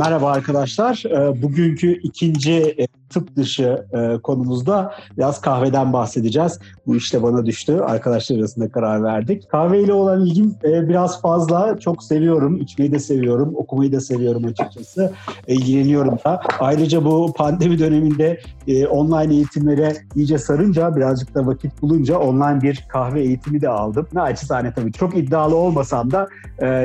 Merhaba 0.00 0.30
arkadaşlar. 0.30 1.02
Ee, 1.06 1.42
bugünkü 1.42 2.00
ikinci 2.02 2.52
e, 2.54 2.86
tıp 2.86 3.36
dışı 3.36 3.84
e, 3.92 4.18
konumuzda 4.22 4.94
biraz 5.16 5.40
kahveden 5.40 5.92
bahsedeceğiz. 5.92 6.58
Bu 6.86 6.96
işte 6.96 7.22
bana 7.22 7.46
düştü. 7.46 7.80
Arkadaşlar 7.80 8.38
arasında 8.38 8.70
karar 8.70 9.02
verdik. 9.02 9.48
Kahveyle 9.50 9.92
olan 9.92 10.26
ilgim 10.26 10.54
e, 10.64 10.88
biraz 10.88 11.22
fazla. 11.22 11.78
Çok 11.78 12.04
seviyorum. 12.04 12.56
İçmeyi 12.56 12.92
de 12.92 12.98
seviyorum. 12.98 13.52
Okumayı 13.56 13.92
da 13.92 14.00
seviyorum 14.00 14.44
açıkçası. 14.44 15.12
İlgileniyorum 15.46 16.18
da. 16.24 16.40
Ayrıca 16.58 17.04
bu 17.04 17.32
pandemi 17.36 17.78
döneminde 17.78 18.40
online 18.90 19.34
eğitimlere 19.34 19.92
iyice 20.16 20.38
sarınca, 20.38 20.96
birazcık 20.96 21.34
da 21.34 21.46
vakit 21.46 21.82
bulunca 21.82 22.18
online 22.18 22.62
bir 22.62 22.86
kahve 22.88 23.20
eğitimi 23.20 23.60
de 23.60 23.68
aldım. 23.68 24.06
Naçizane 24.12 24.72
tabii 24.72 24.92
çok 24.92 25.18
iddialı 25.18 25.56
olmasam 25.56 26.10
da 26.10 26.28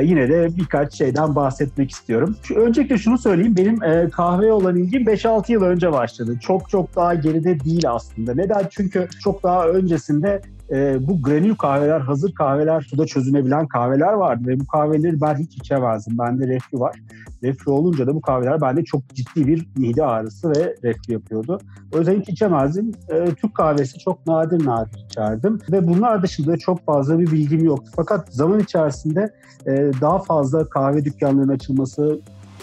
yine 0.02 0.28
de 0.28 0.56
birkaç 0.56 0.94
şeyden 0.94 1.34
bahsetmek 1.34 1.90
istiyorum. 1.90 2.36
Şu, 2.42 2.54
öncelikle 2.54 2.98
şunu 2.98 3.18
söyleyeyim. 3.18 3.56
Benim 3.56 3.82
e, 3.82 4.10
kahveye 4.10 4.52
olan 4.52 4.76
ilgim 4.76 5.02
5-6 5.02 5.52
yıl 5.52 5.62
önce 5.62 5.92
başladı. 5.92 6.38
Çok 6.40 6.70
çok 6.70 6.96
daha 6.96 7.14
geride 7.14 7.60
değil 7.60 7.90
aslında. 7.90 8.34
Neden? 8.34 8.62
Çünkü 8.70 9.08
çok 9.22 9.42
daha 9.42 9.68
öncesinde 9.68 10.42
e, 10.70 11.06
bu 11.08 11.22
granül 11.22 11.54
kahveler, 11.54 12.00
hazır 12.00 12.32
kahveler, 12.32 12.80
suda 12.80 13.06
çözünebilen 13.06 13.66
kahveler 13.66 14.12
vardı 14.12 14.42
ve 14.46 14.60
bu 14.60 14.66
kahveleri 14.66 15.20
ben 15.20 15.34
hiç 15.34 15.56
içemezdim. 15.56 16.18
Bende 16.18 16.48
reflü 16.48 16.80
var. 16.80 16.96
Reflü 17.46 17.70
olunca 17.70 18.06
da 18.06 18.14
bu 18.14 18.20
kahveler 18.20 18.60
bende 18.60 18.84
çok 18.84 19.08
ciddi 19.14 19.46
bir 19.46 19.68
mide 19.76 20.04
ağrısı 20.04 20.50
ve 20.50 20.76
reflü 20.84 21.12
yapıyordu. 21.12 21.58
O 21.94 21.98
yüzden 21.98 22.20
hiç 22.20 22.28
içemezdim. 22.28 22.92
E, 23.08 23.34
Türk 23.34 23.54
kahvesi 23.54 23.98
çok 23.98 24.26
nadir 24.26 24.66
nadir 24.66 25.04
içerdim 25.10 25.58
ve 25.72 25.88
bunlar 25.88 26.22
dışında 26.22 26.56
çok 26.56 26.84
fazla 26.86 27.18
bir 27.18 27.30
bilgim 27.30 27.64
yoktu. 27.64 27.90
Fakat 27.96 28.34
zaman 28.34 28.60
içerisinde 28.60 29.34
e, 29.66 29.90
daha 30.00 30.18
fazla 30.18 30.68
kahve 30.68 31.04
dükkanlarının 31.04 31.52
açılması, 31.52 32.20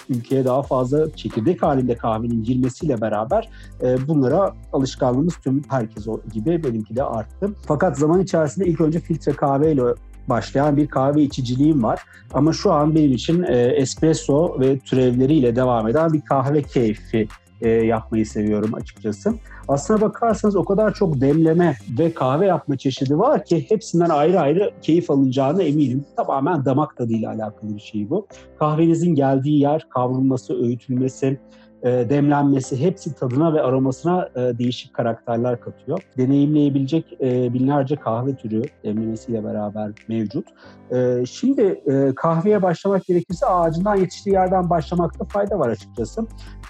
ülkeye 0.10 0.46
daha 0.46 0.62
fazla 0.62 1.16
çekirdek 1.16 1.64
halinde 1.64 1.98
kahvenin 1.98 2.44
girmesiyle 2.44 3.02
beraber 3.02 3.50
e, 3.82 4.08
bunlara 4.08 4.54
alışkanlığımız 4.74 5.34
tüm 5.38 5.62
herkes 5.70 6.06
gibi 6.34 6.64
benimki 6.64 6.96
de 6.96 7.04
arttı. 7.04 7.50
Fakat 7.68 7.98
zaman 7.98 8.22
içerisinde 8.22 8.66
ilk 8.66 8.82
önce 8.82 9.00
filtre 9.00 9.32
kahveyle 9.32 9.82
başlayan 10.30 10.78
bir 10.78 10.88
kahve 10.88 11.22
içiciliğim 11.22 11.84
var. 11.84 12.00
Ama 12.34 12.54
şu 12.54 12.72
an 12.72 12.96
benim 12.96 13.12
için 13.12 13.44
e, 13.44 13.58
espresso 13.58 14.60
ve 14.60 14.80
türevleriyle 14.80 15.56
devam 15.56 15.88
eden 15.88 16.14
bir 16.14 16.22
kahve 16.22 16.64
keyfi 16.64 17.28
e, 17.62 17.70
yapmayı 17.70 18.26
seviyorum 18.26 18.74
açıkçası. 18.74 19.34
Aslına 19.68 20.02
bakarsanız 20.02 20.56
o 20.56 20.66
kadar 20.66 20.94
çok 20.94 21.22
demleme 21.22 21.78
ve 22.00 22.14
kahve 22.14 22.46
yapma 22.46 22.78
çeşidi 22.78 23.20
var 23.20 23.46
ki 23.46 23.66
hepsinden 23.70 24.10
ayrı 24.10 24.40
ayrı 24.40 24.72
keyif 24.82 25.12
alınacağına 25.12 25.64
eminim. 25.64 26.06
Tamamen 26.16 26.66
damak 26.66 26.98
tadıyla 26.98 27.32
alakalı 27.32 27.76
bir 27.76 27.82
şey 27.82 28.10
bu. 28.10 28.28
Kahvenizin 28.60 29.16
geldiği 29.16 29.60
yer, 29.60 29.88
kavrulması, 29.90 30.64
öğütülmesi, 30.64 31.40
demlenmesi 31.84 32.80
hepsi 32.80 33.16
tadına 33.16 33.54
ve 33.54 33.62
aromasına 33.62 34.30
e, 34.36 34.40
değişik 34.40 34.94
karakterler 34.94 35.60
katıyor. 35.60 36.00
Deneyimleyebilecek 36.18 37.18
e, 37.22 37.54
binlerce 37.54 37.96
kahve 37.96 38.36
türü 38.36 38.62
demlemesiyle 38.84 39.44
beraber 39.44 39.92
mevcut. 40.08 40.48
E, 40.92 41.26
şimdi 41.26 41.62
e, 41.62 42.16
kahveye 42.16 42.62
başlamak 42.62 43.06
gerekirse 43.06 43.46
ağacından 43.46 43.96
yetiştiği 43.96 44.34
yerden 44.34 44.70
başlamakta 44.70 45.26
fayda 45.26 45.60
var 45.60 45.70
açıkçası. 45.70 46.22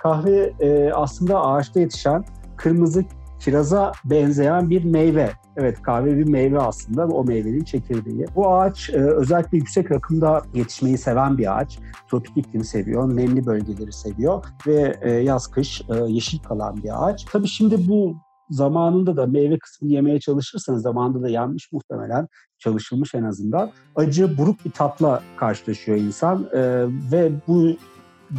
Kahve 0.01 0.53
e, 0.59 0.91
aslında 0.93 1.45
ağaçta 1.45 1.79
yetişen 1.79 2.25
kırmızı 2.57 3.03
kiraza 3.43 3.91
benzeyen 4.05 4.69
bir 4.69 4.83
meyve. 4.83 5.31
Evet 5.57 5.81
kahve 5.81 6.17
bir 6.17 6.27
meyve 6.27 6.59
aslında 6.59 7.07
o 7.07 7.23
meyvenin 7.23 7.63
çekirdeği. 7.63 8.25
Bu 8.35 8.53
ağaç 8.53 8.89
e, 8.89 8.97
özellikle 8.97 9.57
yüksek 9.57 9.91
rakımda 9.91 10.41
yetişmeyi 10.53 10.97
seven 10.97 11.37
bir 11.37 11.59
ağaç. 11.59 11.79
Tropik 12.09 12.37
iklimi 12.37 12.65
seviyor, 12.65 13.15
nemli 13.15 13.45
bölgeleri 13.45 13.93
seviyor 13.93 14.45
ve 14.67 14.95
e, 15.01 15.11
yaz 15.11 15.47
kış 15.47 15.81
e, 15.81 15.95
yeşil 16.07 16.39
kalan 16.39 16.83
bir 16.83 17.07
ağaç. 17.07 17.25
Tabii 17.25 17.47
şimdi 17.47 17.87
bu 17.87 18.15
zamanında 18.49 19.17
da 19.17 19.25
meyve 19.25 19.59
kısmını 19.59 19.91
yemeye 19.91 20.19
çalışırsanız 20.19 20.81
zamanında 20.81 21.21
da 21.21 21.29
yanmış 21.29 21.71
muhtemelen 21.71 22.27
çalışılmış 22.59 23.15
en 23.15 23.23
azından. 23.23 23.71
Acı 23.95 24.37
buruk 24.37 24.65
bir 24.65 24.71
tatla 24.71 25.21
karşılaşıyor 25.37 25.97
insan 25.97 26.49
e, 26.53 26.85
ve 27.11 27.31
bu 27.47 27.75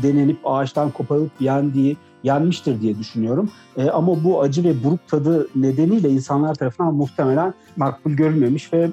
denenip 0.03 0.38
ağaçtan 0.44 0.91
koparılıp 0.91 1.32
yendiği 1.41 1.97
yenmiştir 2.25 2.81
diye 2.81 2.99
düşünüyorum. 2.99 3.51
E, 3.77 3.91
ama 3.91 4.25
bu 4.25 4.41
acı 4.41 4.65
ve 4.65 4.85
buruk 4.85 5.09
tadı 5.09 5.49
nedeniyle 5.57 6.11
insanlar 6.11 6.55
tarafından 6.55 6.95
muhtemelen 6.95 7.55
makbul 7.77 8.11
görülmemiş 8.11 8.73
ve 8.73 8.91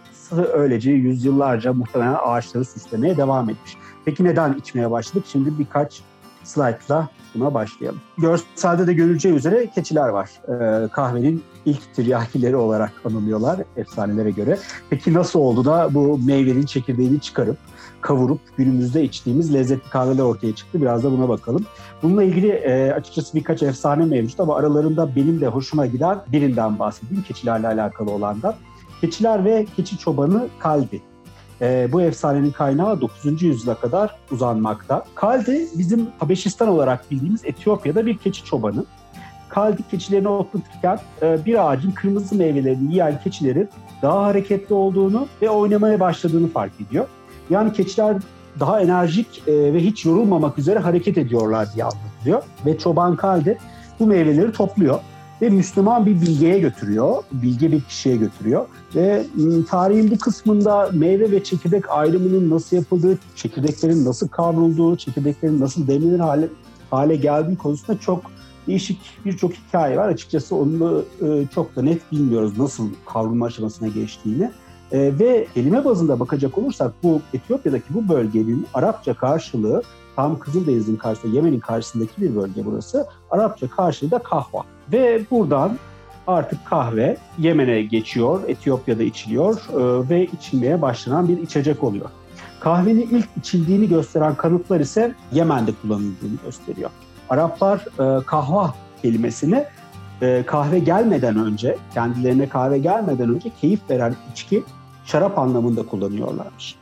öylece 0.54 0.92
yüzyıllarca 0.92 1.74
muhtemelen 1.74 2.18
ağaçları 2.26 2.66
süslemeye 2.66 3.18
devam 3.18 3.50
etmiş. 3.50 3.78
Peki 4.06 4.24
neden 4.24 4.54
içmeye 4.54 4.92
başladık? 4.92 5.24
Şimdi 5.28 5.60
birkaç 5.60 6.02
slaytla 6.44 7.10
buna 7.36 7.54
başlayalım. 7.54 8.02
Görselde 8.18 8.88
de 8.88 8.94
görüleceği 8.94 9.36
üzere 9.36 9.68
keçiler 9.76 10.10
var. 10.10 10.30
Ee, 10.48 10.88
kahvenin 10.88 11.44
ilk 11.66 11.94
tiryakileri 11.94 12.56
olarak 12.56 12.92
anılıyorlar 13.06 13.60
efsanelere 13.78 14.32
göre. 14.32 14.58
Peki 14.90 15.14
nasıl 15.14 15.40
oldu 15.40 15.66
da 15.66 15.90
bu 15.94 16.20
meyvenin 16.26 16.66
çekirdeğini 16.66 17.20
çıkarıp 17.20 17.58
kavurup 18.02 18.40
günümüzde 18.58 19.04
içtiğimiz 19.04 19.54
lezzetli 19.54 19.90
kahveler 19.90 20.24
ortaya 20.24 20.56
çıktı. 20.56 20.82
Biraz 20.82 21.04
da 21.04 21.12
buna 21.12 21.30
bakalım. 21.30 21.66
Bununla 22.04 22.24
ilgili 22.24 22.48
e, 22.48 22.92
açıkçası 22.92 23.38
birkaç 23.38 23.64
efsane 23.64 24.06
mevcut 24.06 24.40
ama 24.40 24.56
aralarında 24.56 25.16
benim 25.16 25.42
de 25.42 25.48
hoşuma 25.48 25.86
giden 25.86 26.20
birinden 26.32 26.80
bahsedeyim 26.80 27.24
keçilerle 27.24 27.68
alakalı 27.68 28.12
olandan. 28.12 28.56
Keçiler 29.02 29.46
ve 29.46 29.66
keçi 29.76 29.98
çobanı 29.98 30.48
Kaldi. 30.60 31.02
E, 31.62 31.92
bu 31.92 32.02
efsanenin 32.02 32.52
kaynağı 32.52 33.02
9. 33.02 33.42
yüzyıla 33.42 33.76
kadar 33.76 34.16
uzanmakta. 34.32 35.06
Kaldi 35.16 35.68
bizim 35.78 36.08
Habeşistan 36.20 36.68
olarak 36.68 37.12
bildiğimiz 37.12 37.46
Etiyopya'da 37.46 38.06
bir 38.06 38.18
keçi 38.18 38.46
çobanı. 38.46 38.86
Kaldi 39.50 39.82
keçilerini 39.92 40.28
otlatırken 40.28 41.00
e, 41.22 41.46
bir 41.46 41.72
ağacın 41.72 41.92
kırmızı 41.92 42.36
meyvelerini 42.36 42.92
yiyen 42.92 43.20
keçilerin 43.24 43.70
daha 44.02 44.24
hareketli 44.24 44.76
olduğunu 44.76 45.28
ve 45.42 45.50
oynamaya 45.50 46.00
başladığını 46.00 46.48
fark 46.48 46.74
ediyor. 46.82 47.08
Yani 47.50 47.74
keçiler 47.74 48.18
daha 48.60 48.82
enerjik 48.82 49.44
e, 49.48 49.74
ve 49.74 49.80
hiç 49.80 50.06
yorulmamak 50.06 50.60
üzere 50.60 50.80
hareket 50.80 51.18
ediyorlar 51.18 51.68
diye 51.76 51.86
anlatılıyor. 51.86 52.44
Ve 52.66 52.78
çoban 52.78 53.16
Kaldi 53.16 53.58
bu 54.00 54.06
meyveleri 54.06 54.52
topluyor 54.52 55.00
ve 55.42 55.50
Müslüman 55.50 56.06
bir 56.06 56.22
bilgeye 56.22 56.60
götürüyor, 56.60 57.24
bilge 57.32 57.72
bir 57.72 57.82
kişiye 57.82 58.16
götürüyor. 58.16 58.66
Ve 58.96 59.26
ıı, 59.40 59.66
tarihin 59.66 60.12
bu 60.12 60.18
kısmında 60.18 60.90
meyve 60.94 61.32
ve 61.32 61.44
çekirdek 61.44 61.90
ayrımının 61.90 62.50
nasıl 62.50 62.78
yapıldığı, 62.78 63.18
çekirdeklerin 63.36 64.06
nasıl 64.06 64.28
kavrulduğu, 64.28 64.96
çekirdeklerin 64.96 65.60
nasıl 65.60 65.88
demlenir 65.88 66.20
hale, 66.20 66.48
hale 66.92 67.16
geldiği 67.16 67.58
konusunda 67.58 68.00
çok 68.00 68.22
değişik 68.68 69.02
birçok 69.26 69.54
hikaye 69.54 69.98
var. 69.98 70.10
Açıkçası 70.10 70.56
onu 70.56 71.04
ıı, 71.22 71.48
çok 71.56 71.76
da 71.76 71.82
net 71.82 72.12
bilmiyoruz 72.12 72.58
nasıl 72.58 72.90
kavrulma 73.06 73.46
aşamasına 73.46 73.88
geçtiğini. 73.88 74.52
E, 74.92 75.20
ve 75.20 75.48
kelime 75.54 75.86
bazında 75.86 76.20
bakacak 76.20 76.58
olursak 76.58 76.94
bu 77.04 77.22
Etiyopya'daki 77.34 77.94
bu 77.94 78.10
bölgenin 78.10 78.68
Arapça 78.74 79.14
karşılığı 79.14 79.84
tam 80.22 80.40
Kızıldeniz'in 80.40 80.96
karşısında 80.96 81.36
Yemen'in 81.36 81.60
karşısındaki 81.60 82.22
bir 82.22 82.36
bölge 82.36 82.66
burası. 82.66 83.08
Arapça 83.32 83.70
karşılığı 83.70 84.12
da 84.12 84.20
kahva. 84.20 84.64
Ve 84.92 85.22
buradan 85.32 85.78
artık 86.28 86.66
kahve 86.66 87.18
Yemen'e 87.38 87.82
geçiyor, 87.82 88.42
Etiyopya'da 88.48 89.04
içiliyor 89.04 89.56
e, 89.56 90.10
ve 90.10 90.26
içilmeye 90.26 90.82
başlanan 90.82 91.28
bir 91.28 91.38
içecek 91.38 91.84
oluyor. 91.84 92.10
Kahvenin 92.60 93.10
ilk 93.12 93.28
içildiğini 93.38 93.90
gösteren 93.90 94.36
kanıtlar 94.36 94.80
ise 94.80 95.16
Yemen'de 95.32 95.72
kullanıldığını 95.82 96.38
gösteriyor. 96.46 96.90
Araplar 97.30 97.80
e, 97.80 98.26
kahva 98.26 98.74
kelimesini 99.02 99.66
e, 100.22 100.44
kahve 100.46 100.80
gelmeden 100.80 101.36
önce, 101.36 101.78
kendilerine 101.94 102.50
kahve 102.50 102.78
gelmeden 102.78 103.30
önce 103.30 103.52
keyif 103.62 103.90
veren 103.90 104.16
içki, 104.32 104.64
şarap 105.06 105.40
anlamında 105.40 105.86
kullanıyorlarmış. 105.86 106.81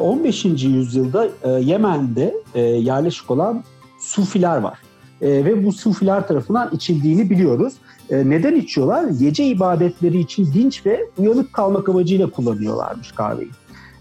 15. 0.00 0.44
yüzyılda 0.44 1.28
Yemen'de 1.58 2.34
yerleşik 2.60 3.30
olan 3.30 3.64
Sufiler 4.00 4.56
var. 4.56 4.78
Ve 5.22 5.64
bu 5.64 5.72
Sufiler 5.72 6.28
tarafından 6.28 6.70
içildiğini 6.72 7.30
biliyoruz. 7.30 7.74
Neden 8.10 8.54
içiyorlar? 8.54 9.04
Gece 9.08 9.44
ibadetleri 9.46 10.20
için 10.20 10.52
dinç 10.54 10.86
ve 10.86 11.00
uyanık 11.18 11.52
kalmak 11.52 11.88
amacıyla 11.88 12.30
kullanıyorlarmış 12.30 13.12
kahveyi. 13.12 13.50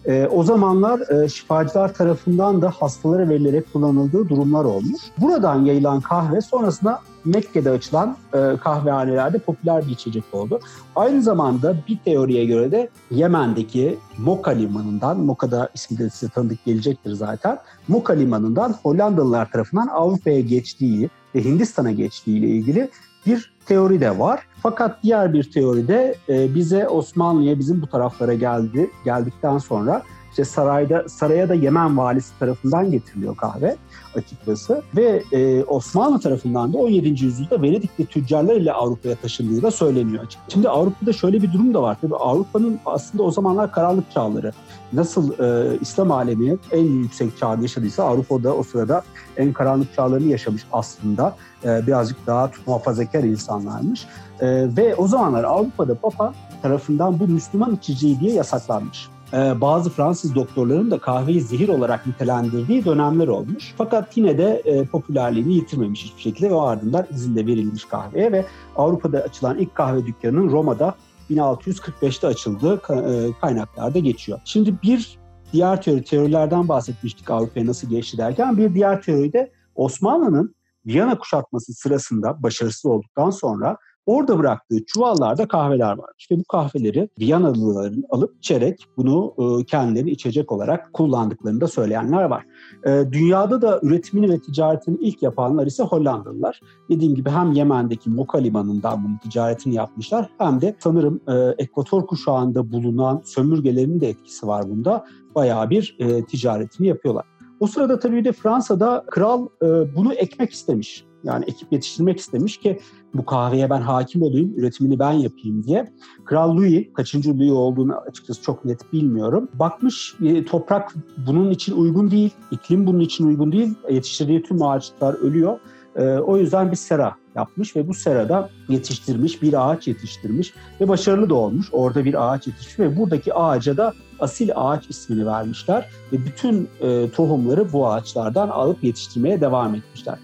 E, 0.08 0.28
o 0.28 0.44
zamanlar 0.44 1.24
e, 1.24 1.30
şifacılar 1.30 1.94
tarafından 1.94 2.62
da 2.62 2.70
hastalara 2.70 3.30
verilerek 3.30 3.74
kullanıldığı 3.74 4.30
durumlar 4.30 4.66
olmuş. 4.66 5.02
Buradan 5.18 5.66
yayılan 5.66 6.02
kahve 6.02 6.42
sonrasında 6.42 7.02
Mekke'de 7.26 7.70
açılan 7.70 8.18
e, 8.34 8.58
kahvehanelerde 8.58 9.40
popüler 9.40 9.88
bir 9.88 9.92
içecek 9.92 10.24
oldu. 10.32 10.60
Aynı 10.96 11.22
zamanda 11.22 11.76
bir 11.88 11.98
teoriye 12.06 12.46
göre 12.46 12.72
de 12.72 12.90
Yemen'deki 13.12 13.98
Moka 14.18 14.52
limanından, 14.52 15.20
Moka'da 15.20 15.70
ismi 15.74 15.98
de 15.98 16.10
size 16.10 16.32
tanıdık 16.32 16.66
gelecektir 16.66 17.12
zaten, 17.12 17.58
Moka 17.88 18.14
limanından 18.14 18.76
Hollandalılar 18.84 19.52
tarafından 19.52 19.88
Avrupa'ya 19.88 20.40
geçtiği 20.40 21.10
ve 21.36 21.44
Hindistan'a 21.44 21.92
geçtiği 21.92 22.38
ile 22.40 22.48
ilgili 22.48 22.90
bir 23.26 23.54
teori 23.66 24.02
de 24.02 24.20
var. 24.20 24.48
Fakat 24.64 25.04
diğer 25.04 25.34
bir 25.34 25.52
teoride 25.52 26.16
e, 26.30 26.56
bize 26.56 26.88
Osmanlı'ya 26.88 27.60
bizim 27.60 27.82
bu 27.82 27.88
taraflara 27.88 28.34
geldi 28.34 28.90
geldikten 29.06 29.58
sonra 29.58 30.04
İşte 30.34 30.46
sarayda 30.46 31.10
saraya 31.10 31.50
da 31.50 31.54
Yemen 31.54 31.98
valisi 31.98 32.40
tarafından 32.40 32.92
getiriliyor 32.92 33.38
kahve 33.38 33.76
açıkçası 34.16 34.82
ve 34.98 35.24
e, 35.32 35.64
Osmanlı 35.64 36.20
tarafından 36.20 36.74
da 36.74 36.78
17. 36.78 37.26
yüzyılda 37.26 37.62
Venedikli 37.62 38.06
tüccarlar 38.06 38.56
ile 38.56 38.74
Avrupa'ya 38.74 39.16
taşındığı 39.16 39.62
da 39.62 39.72
söyleniyor 39.72 40.24
açıkçası. 40.24 40.52
Şimdi 40.52 40.70
Avrupa'da 40.70 41.14
şöyle 41.14 41.42
bir 41.42 41.54
durum 41.54 41.74
da 41.74 41.82
var. 41.82 41.98
Tabii 42.02 42.16
Avrupa'nın 42.16 42.80
aslında 42.86 43.24
o 43.24 43.32
zamanlar 43.32 43.72
karanlık 43.72 44.12
çağları. 44.12 44.52
Nasıl 44.94 45.40
e, 45.40 45.78
İslam 45.82 46.12
alemi 46.12 46.58
en 46.72 46.84
yüksek 46.84 47.38
çağda 47.38 47.62
yaşadıysa 47.62 48.04
Avrupa'da 48.04 48.56
o 48.56 48.64
sırada 48.64 49.02
en 49.38 49.54
karanlık 49.54 49.96
çağlarını 49.96 50.28
yaşamış 50.28 50.64
aslında. 50.72 51.36
E, 51.64 51.88
birazcık 51.88 52.28
daha 52.28 52.52
muhafazakar 52.68 53.24
insanlarmış. 53.24 54.06
E, 54.40 54.48
ve 54.78 54.96
o 54.96 55.08
zamanlar 55.08 55.44
Avrupa'da 55.44 55.96
Papa 55.96 56.34
tarafından 56.62 57.20
bu 57.20 57.28
Müslüman 57.28 57.76
içeceği 57.76 58.20
diye 58.20 58.34
yasaklanmış. 58.34 59.14
Ee, 59.34 59.62
bazı 59.62 59.90
Fransız 59.90 60.36
doktorların 60.36 60.92
da 60.92 61.00
kahveyi 61.00 61.42
zehir 61.42 61.70
olarak 61.70 62.08
nitelendirdiği 62.08 62.86
dönemler 62.86 63.28
olmuş. 63.28 63.74
Fakat 63.78 64.18
yine 64.18 64.38
de 64.38 64.62
e, 64.66 64.86
popülerliğini 64.86 65.54
yitirmemiş 65.54 66.04
hiçbir 66.04 66.22
şekilde 66.22 66.50
ve 66.50 66.54
o 66.54 66.62
ardından 66.62 67.08
izin 67.12 67.36
de 67.36 67.48
verilmiş 67.48 67.86
kahveye 67.86 68.32
ve 68.32 68.46
Avrupa'da 68.76 69.18
açılan 69.22 69.58
ilk 69.58 69.76
kahve 69.76 70.06
dükkanının 70.06 70.50
Roma'da 70.52 70.96
1645'te 71.32 72.28
açıldığı 72.28 72.76
e, 72.76 73.32
kaynaklarda 73.42 74.00
geçiyor. 74.00 74.40
Şimdi 74.46 74.76
bir 74.84 75.18
diğer 75.54 75.82
teori, 75.82 76.04
teorilerden 76.04 76.68
bahsetmiştik 76.68 77.32
Avrupa'ya 77.32 77.66
nasıl 77.66 77.90
geçti 77.90 78.18
derken 78.18 78.58
bir 78.58 78.74
diğer 78.74 79.02
teori 79.02 79.34
de 79.34 79.52
Osmanlı'nın 79.76 80.56
Viyana 80.86 81.18
kuşatması 81.18 81.74
sırasında 81.74 82.44
başarısız 82.44 82.86
olduktan 82.86 83.30
sonra 83.30 83.78
Orada 84.06 84.40
bıraktığı 84.40 84.86
çuvallarda 84.86 85.48
kahveler 85.48 85.98
varmış 85.98 86.32
ve 86.32 86.40
bu 86.40 86.44
kahveleri 86.44 87.10
Viyanalıların 87.20 88.04
alıp 88.10 88.36
içerek 88.38 88.86
bunu 88.98 89.34
e, 89.38 89.66
kendileri 89.66 90.10
içecek 90.10 90.52
olarak 90.52 90.94
kullandıklarını 90.94 91.62
da 91.62 91.68
söyleyenler 91.68 92.24
var. 92.24 92.46
E, 92.86 93.04
dünyada 93.12 93.62
da 93.62 93.80
üretimini 93.84 94.30
ve 94.30 94.40
ticaretini 94.40 94.98
ilk 95.02 95.24
yapanlar 95.24 95.68
ise 95.68 95.84
Hollandalılar. 95.84 96.60
Dediğim 96.90 97.16
gibi 97.16 97.30
hem 97.30 97.52
Yemen'deki 97.52 98.10
Moka 98.10 98.38
limanından 98.38 99.04
bunun 99.04 99.18
ticaretini 99.18 99.76
yapmışlar 99.76 100.30
hem 100.38 100.62
de 100.62 100.76
sanırım 100.80 101.22
e, 101.28 101.64
Ekvator 101.64 102.08
kuşağında 102.08 102.72
bulunan 102.72 103.22
sömürgelerin 103.26 104.02
de 104.02 104.10
etkisi 104.10 104.48
var 104.48 104.70
bunda. 104.70 105.06
Bayağı 105.36 105.70
bir 105.70 105.98
ticaretini 106.28 106.88
yapıyorlar. 106.88 107.26
O 107.60 107.68
sırada 107.68 108.00
tabii 108.00 108.26
de 108.26 108.32
Fransa'da 108.32 109.04
kral 109.08 109.48
bunu 109.96 110.14
ekmek 110.14 110.52
istemiş. 110.52 111.06
Yani 111.24 111.46
ekip 111.48 111.74
yetiştirmek 111.74 112.20
istemiş 112.20 112.58
ki 112.58 112.80
bu 113.14 113.26
kahveye 113.26 113.70
ben 113.70 113.82
hakim 113.82 114.22
olayım, 114.22 114.54
üretimini 114.58 115.00
ben 115.00 115.12
yapayım 115.12 115.64
diye. 115.64 115.94
Kral 116.26 116.58
Louis, 116.58 116.94
kaçıncı 116.94 117.38
Louis 117.38 117.52
olduğunu 117.52 117.96
açıkçası 117.96 118.42
çok 118.42 118.66
net 118.66 118.94
bilmiyorum. 118.94 119.50
Bakmış 119.54 120.16
e, 120.26 120.46
toprak 120.46 120.94
bunun 121.28 121.52
için 121.52 121.76
uygun 121.78 122.12
değil, 122.12 122.32
iklim 122.52 122.88
bunun 122.88 123.00
için 123.00 123.28
uygun 123.28 123.52
değil. 123.52 123.74
Yetiştirdiği 123.90 124.44
tüm 124.44 124.62
ağaçlar 124.62 125.14
ölüyor. 125.14 125.60
E, 125.96 126.04
o 126.04 126.38
yüzden 126.38 126.72
bir 126.72 126.76
sera 126.76 127.16
yapmış 127.36 127.76
ve 127.76 127.88
bu 127.88 127.94
serada 127.94 128.50
yetiştirmiş, 128.70 129.42
bir 129.42 129.70
ağaç 129.70 129.88
yetiştirmiş 129.88 130.54
ve 130.82 130.88
başarılı 130.88 131.30
da 131.30 131.36
olmuş. 131.36 131.68
Orada 131.72 132.06
bir 132.06 132.34
ağaç 132.34 132.48
yetişmiş 132.48 132.80
ve 132.80 132.98
buradaki 132.98 133.34
ağaca 133.34 133.78
da 133.78 133.94
asil 134.20 134.50
ağaç 134.56 134.90
ismini 134.90 135.26
vermişler 135.26 135.90
ve 136.12 136.18
bütün 136.26 136.70
e, 136.82 137.10
tohumları 137.10 137.74
bu 137.74 137.88
ağaçlardan 137.88 138.50
alıp 138.50 138.84
yetiştirmeye 138.84 139.42
devam 139.42 139.76
etmişler. 139.76 140.20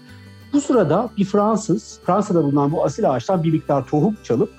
Bu 0.52 0.60
sırada 0.60 1.10
bir 1.18 1.24
Fransız, 1.24 2.00
Fransa'da 2.06 2.44
bulunan 2.44 2.72
bu 2.72 2.84
asil 2.84 3.10
ağaçtan 3.10 3.42
bir 3.42 3.52
miktar 3.52 3.86
tohum 3.86 4.16
çalıp 4.22 4.50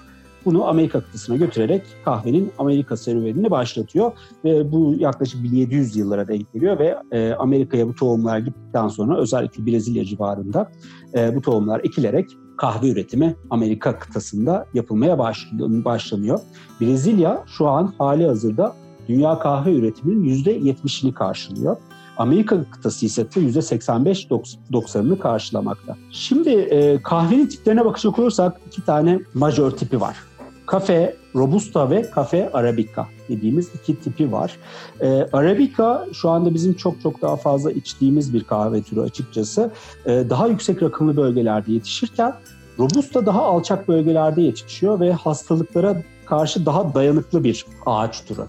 bunu 0.46 0.68
Amerika 0.68 1.02
kıtasına 1.02 1.36
götürerek 1.36 1.84
kahvenin 2.06 2.52
Amerika 2.58 2.98
serüvenini 2.98 3.52
başlatıyor. 3.52 4.12
Ve 4.46 4.72
bu 4.72 4.96
yaklaşık 4.98 5.44
1700 5.44 5.96
yıllara 5.96 6.28
denk 6.28 6.54
geliyor 6.54 6.80
ve 6.80 6.98
e, 7.12 7.34
Amerika'ya 7.34 7.88
bu 7.88 7.96
tohumlar 7.96 8.40
gittikten 8.40 8.88
sonra 8.88 9.18
özellikle 9.18 9.66
Brezilya 9.66 10.06
civarında 10.06 10.72
e, 11.16 11.36
bu 11.36 11.42
tohumlar 11.42 11.80
ekilerek 11.84 12.30
kahve 12.58 12.90
üretimi 12.90 13.36
Amerika 13.50 14.00
kıtasında 14.00 14.66
yapılmaya 14.74 15.20
başlanıyor. 15.60 16.40
Brezilya 16.82 17.44
şu 17.58 17.68
an 17.68 17.94
hali 17.98 18.28
hazırda 18.28 18.76
dünya 19.08 19.40
kahve 19.40 19.76
üretiminin 19.76 20.44
%70'ini 20.44 21.14
karşılıyor. 21.14 21.78
Amerika 22.22 22.64
kıtası 22.72 23.06
ise 23.06 23.22
%85-90'ını 23.22 25.20
karşılamakta. 25.20 25.98
Şimdi 26.12 26.50
e, 26.50 27.02
kahvenin 27.02 27.48
tiplerine 27.48 27.86
bakacak 27.86 28.20
olursak 28.20 28.62
iki 28.68 28.86
tane 28.86 29.20
majör 29.34 29.72
tipi 29.72 30.02
var. 30.02 30.18
Kafe 30.66 31.16
Robusta 31.36 31.90
ve 31.90 32.02
Kafe 32.02 32.50
Arabica 32.54 33.06
dediğimiz 33.30 33.70
iki 33.76 34.00
tipi 34.00 34.32
var. 34.32 34.58
E, 35.02 35.08
Arabica 35.34 36.06
şu 36.14 36.30
anda 36.30 36.54
bizim 36.54 36.74
çok 36.74 37.02
çok 37.02 37.22
daha 37.22 37.36
fazla 37.36 37.72
içtiğimiz 37.72 38.34
bir 38.34 38.44
kahve 38.44 38.82
türü 38.82 39.02
açıkçası. 39.02 39.72
E, 40.06 40.24
daha 40.30 40.48
yüksek 40.48 40.84
rakımlı 40.84 41.18
bölgelerde 41.18 41.72
yetişirken 41.72 42.34
Robusta 42.80 43.26
daha 43.26 43.44
alçak 43.44 43.88
bölgelerde 43.88 44.42
yetişiyor 44.42 45.00
ve 45.00 45.14
hastalıklara 45.14 46.02
karşı 46.26 46.66
daha 46.66 46.94
dayanıklı 46.94 47.44
bir 47.44 47.66
ağaç 47.86 48.26
türü. 48.26 48.42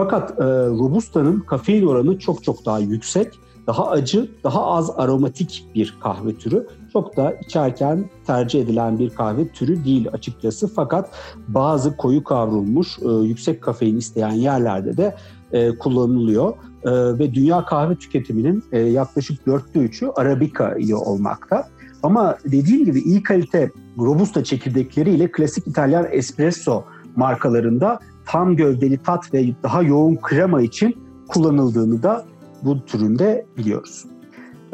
Fakat 0.00 0.30
e, 0.30 0.44
Robusta'nın 0.66 1.40
kafein 1.40 1.86
oranı 1.86 2.18
çok 2.18 2.44
çok 2.44 2.66
daha 2.66 2.78
yüksek. 2.78 3.38
Daha 3.66 3.90
acı, 3.90 4.30
daha 4.44 4.66
az 4.66 4.90
aromatik 4.96 5.66
bir 5.74 5.94
kahve 6.00 6.34
türü. 6.34 6.66
Çok 6.92 7.16
da 7.16 7.32
içerken 7.32 8.10
tercih 8.26 8.60
edilen 8.60 8.98
bir 8.98 9.10
kahve 9.10 9.48
türü 9.48 9.84
değil 9.84 10.08
açıkçası. 10.12 10.74
Fakat 10.74 11.10
bazı 11.48 11.96
koyu 11.96 12.24
kavrulmuş, 12.24 12.98
e, 12.98 13.08
yüksek 13.08 13.62
kafein 13.62 13.96
isteyen 13.96 14.32
yerlerde 14.32 14.96
de 14.96 15.16
e, 15.52 15.78
kullanılıyor. 15.78 16.54
E, 16.84 16.90
ve 17.18 17.34
dünya 17.34 17.64
kahve 17.64 17.96
tüketiminin 17.96 18.64
e, 18.72 18.78
yaklaşık 18.78 19.46
dörtte 19.46 19.78
üçü 19.78 20.08
Arabica 20.16 20.74
ile 20.74 20.94
olmakta. 20.94 21.68
Ama 22.02 22.36
dediğim 22.44 22.84
gibi 22.84 23.00
iyi 23.00 23.22
kalite 23.22 23.70
Robusta 23.98 24.44
çekirdekleriyle 24.44 25.30
klasik 25.30 25.66
İtalyan 25.66 26.06
espresso 26.10 26.84
markalarında 27.16 27.98
tam 28.30 28.56
gövdeli 28.56 28.98
tat 28.98 29.34
ve 29.34 29.46
daha 29.62 29.82
yoğun 29.82 30.16
krema 30.16 30.62
için 30.62 30.96
kullanıldığını 31.28 32.02
da 32.02 32.24
bu 32.62 32.84
türünde 32.84 33.46
biliyoruz. 33.56 34.04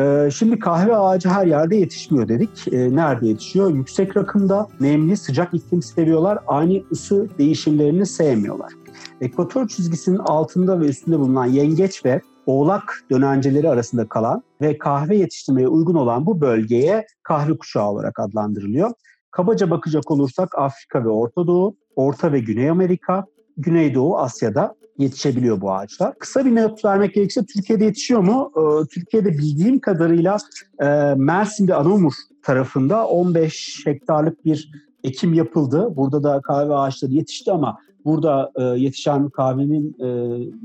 Ee, 0.00 0.28
şimdi 0.32 0.58
kahve 0.58 0.96
ağacı 0.96 1.28
her 1.28 1.46
yerde 1.46 1.76
yetişmiyor 1.76 2.28
dedik. 2.28 2.72
Ee, 2.72 2.96
nerede 2.96 3.26
yetişiyor? 3.26 3.70
Yüksek 3.70 4.16
rakımda, 4.16 4.68
nemli, 4.80 5.16
sıcak 5.16 5.54
iklim 5.54 5.82
seviyorlar. 5.82 6.38
Ani 6.46 6.84
ısı 6.92 7.28
değişimlerini 7.38 8.06
sevmiyorlar. 8.06 8.72
Ekvator 9.20 9.68
çizgisinin 9.68 10.18
altında 10.18 10.80
ve 10.80 10.86
üstünde 10.86 11.18
bulunan 11.18 11.46
yengeç 11.46 12.04
ve 12.04 12.20
oğlak 12.46 13.04
dönenceleri 13.10 13.68
arasında 13.68 14.08
kalan 14.08 14.42
ve 14.60 14.78
kahve 14.78 15.16
yetiştirmeye 15.16 15.68
uygun 15.68 15.94
olan 15.94 16.26
bu 16.26 16.40
bölgeye 16.40 17.06
kahve 17.22 17.58
kuşağı 17.58 17.88
olarak 17.88 18.20
adlandırılıyor. 18.20 18.90
Kabaca 19.30 19.70
bakacak 19.70 20.10
olursak 20.10 20.58
Afrika 20.58 21.04
ve 21.04 21.08
Orta 21.08 21.46
Doğu, 21.46 21.76
Orta 21.96 22.32
ve 22.32 22.40
Güney 22.40 22.70
Amerika, 22.70 23.24
Güneydoğu 23.56 24.18
Asya'da 24.18 24.74
yetişebiliyor 24.98 25.60
bu 25.60 25.72
ağaçlar. 25.72 26.18
Kısa 26.18 26.44
bir 26.44 26.56
not 26.56 26.84
vermek 26.84 27.14
gerekirse 27.14 27.44
Türkiye'de 27.46 27.84
yetişiyor 27.84 28.20
mu? 28.20 28.52
Ee, 28.56 28.86
Türkiye'de 28.86 29.38
bildiğim 29.38 29.78
kadarıyla 29.78 30.36
e, 30.80 30.86
Mersin'de 31.16 31.74
Anamur 31.74 32.12
tarafında 32.42 33.06
15 33.06 33.82
hektarlık 33.84 34.44
bir 34.44 34.72
ekim 35.04 35.34
yapıldı. 35.34 35.96
Burada 35.96 36.22
da 36.22 36.40
kahve 36.40 36.74
ağaçları 36.74 37.12
yetişti 37.12 37.52
ama 37.52 37.78
burada 38.04 38.52
e, 38.56 38.62
yetişen 38.62 39.28
kahvenin 39.28 39.96
e, 40.00 40.08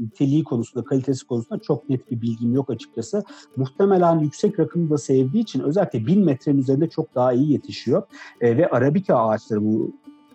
niteliği 0.04 0.44
konusunda, 0.44 0.86
kalitesi 0.86 1.28
konusunda 1.28 1.60
çok 1.62 1.90
net 1.90 2.12
bir 2.12 2.22
bilgim 2.22 2.54
yok 2.54 2.70
açıkçası. 2.70 3.24
Muhtemelen 3.56 4.20
yüksek 4.20 4.60
rakımı 4.60 4.90
da 4.90 4.98
sevdiği 4.98 5.44
için 5.44 5.60
özellikle 5.60 6.06
1000 6.06 6.26
metrenin 6.26 6.60
üzerinde 6.60 6.90
çok 6.90 7.16
daha 7.16 7.34
iyi 7.34 7.52
yetişiyor. 7.52 8.04
E, 8.42 8.58
ve 8.58 8.70
Arabika 8.70 9.16
ağaçları 9.16 9.64
bu 9.64 9.92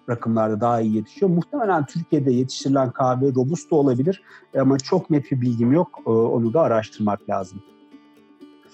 rakımlarda 0.08 0.60
daha 0.60 0.80
iyi 0.80 0.96
yetişiyor. 0.96 1.30
Muhtemelen 1.30 1.86
Türkiye'de 1.86 2.32
yetiştirilen 2.32 2.90
kahve 2.90 3.26
robusta 3.34 3.76
olabilir 3.76 4.22
ama 4.58 4.78
çok 4.78 5.10
net 5.10 5.32
bir 5.32 5.40
bilgim 5.40 5.72
yok. 5.72 5.88
Ee, 6.06 6.10
onu 6.10 6.54
da 6.54 6.60
araştırmak 6.60 7.30
lazım. 7.30 7.62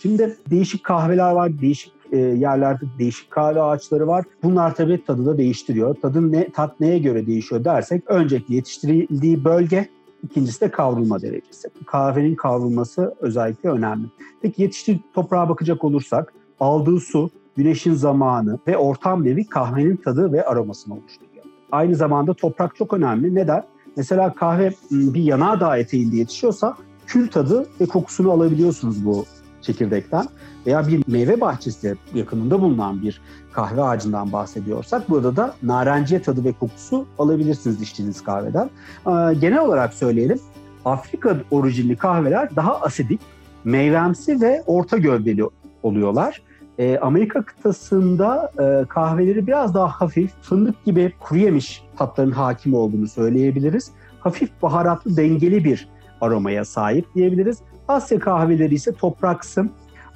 Şimdi 0.02 0.36
değişik 0.50 0.84
kahveler 0.84 1.32
var, 1.32 1.60
değişik 1.60 1.92
e, 2.12 2.18
yerlerde 2.18 2.84
değişik 2.98 3.30
kahve 3.30 3.62
ağaçları 3.62 4.06
var. 4.06 4.24
Bunlar 4.42 4.74
tabii 4.74 5.04
tadı 5.04 5.26
da 5.26 5.38
değiştiriyor. 5.38 5.94
Tadın 5.94 6.32
ne, 6.32 6.50
tat 6.50 6.80
neye 6.80 6.98
göre 6.98 7.26
değişiyor 7.26 7.64
dersek 7.64 8.02
öncelikle 8.10 8.54
yetiştirildiği 8.54 9.44
bölge, 9.44 9.88
ikincisi 10.22 10.60
de 10.60 10.70
kavrulma 10.70 11.22
derecesi. 11.22 11.68
Kahvenin 11.86 12.34
kavrulması 12.34 13.14
özellikle 13.20 13.68
önemli. 13.68 14.06
Peki 14.42 14.62
yetiştiği 14.62 15.00
toprağa 15.14 15.48
bakacak 15.48 15.84
olursak 15.84 16.34
aldığı 16.60 17.00
su, 17.00 17.30
güneşin 17.56 17.94
zamanı 17.94 18.58
ve 18.66 18.76
ortam 18.76 19.24
nevi 19.24 19.46
kahvenin 19.46 19.96
tadı 19.96 20.32
ve 20.32 20.46
aromasını 20.46 20.94
oluşturuyor. 20.94 21.44
Aynı 21.72 21.96
zamanda 21.96 22.34
toprak 22.34 22.76
çok 22.76 22.94
önemli. 22.94 23.34
Neden? 23.34 23.62
Mesela 23.96 24.32
kahve 24.34 24.66
ıı, 24.92 25.14
bir 25.14 25.22
yanardağ 25.22 25.76
eteğinde 25.76 26.16
yetişiyorsa 26.16 26.76
kül 27.06 27.30
tadı 27.30 27.66
ve 27.80 27.86
kokusunu 27.86 28.30
alabiliyorsunuz 28.30 29.06
bu 29.06 29.24
çekirdekten. 29.62 30.26
Veya 30.66 30.88
bir 30.88 31.04
meyve 31.06 31.40
bahçesi 31.40 31.96
yakınında 32.14 32.60
bulunan 32.60 33.02
bir 33.02 33.20
kahve 33.52 33.82
ağacından 33.82 34.32
bahsediyorsak 34.32 35.10
burada 35.10 35.36
da 35.36 35.54
narenciye 35.62 36.22
tadı 36.22 36.44
ve 36.44 36.52
kokusu 36.52 37.06
alabilirsiniz 37.18 37.82
içtiğiniz 37.82 38.24
kahveden. 38.24 38.70
Genel 39.40 39.60
olarak 39.60 39.94
söyleyelim 39.94 40.38
Afrika 40.84 41.36
orijinli 41.50 41.96
kahveler 41.96 42.56
daha 42.56 42.80
asidik, 42.80 43.20
meyvemsi 43.64 44.40
ve 44.40 44.62
orta 44.66 44.96
gövdeli 44.98 45.44
oluyorlar. 45.82 46.42
E, 46.78 46.98
Amerika 46.98 47.42
kıtasında 47.42 48.52
e, 48.58 48.84
kahveleri 48.88 49.46
biraz 49.46 49.74
daha 49.74 49.88
hafif, 49.88 50.30
fındık 50.42 50.84
gibi 50.84 51.12
kuru 51.20 51.38
yemiş 51.38 51.82
tatların 51.96 52.30
hakim 52.30 52.74
olduğunu 52.74 53.08
söyleyebiliriz. 53.08 53.90
Hafif 54.20 54.50
baharatlı 54.62 55.16
dengeli 55.16 55.64
bir 55.64 55.88
aromaya 56.20 56.64
sahip 56.64 57.14
diyebiliriz. 57.14 57.58
Asya 57.88 58.18
kahveleri 58.18 58.74
ise 58.74 58.92
topraksı, 58.92 59.68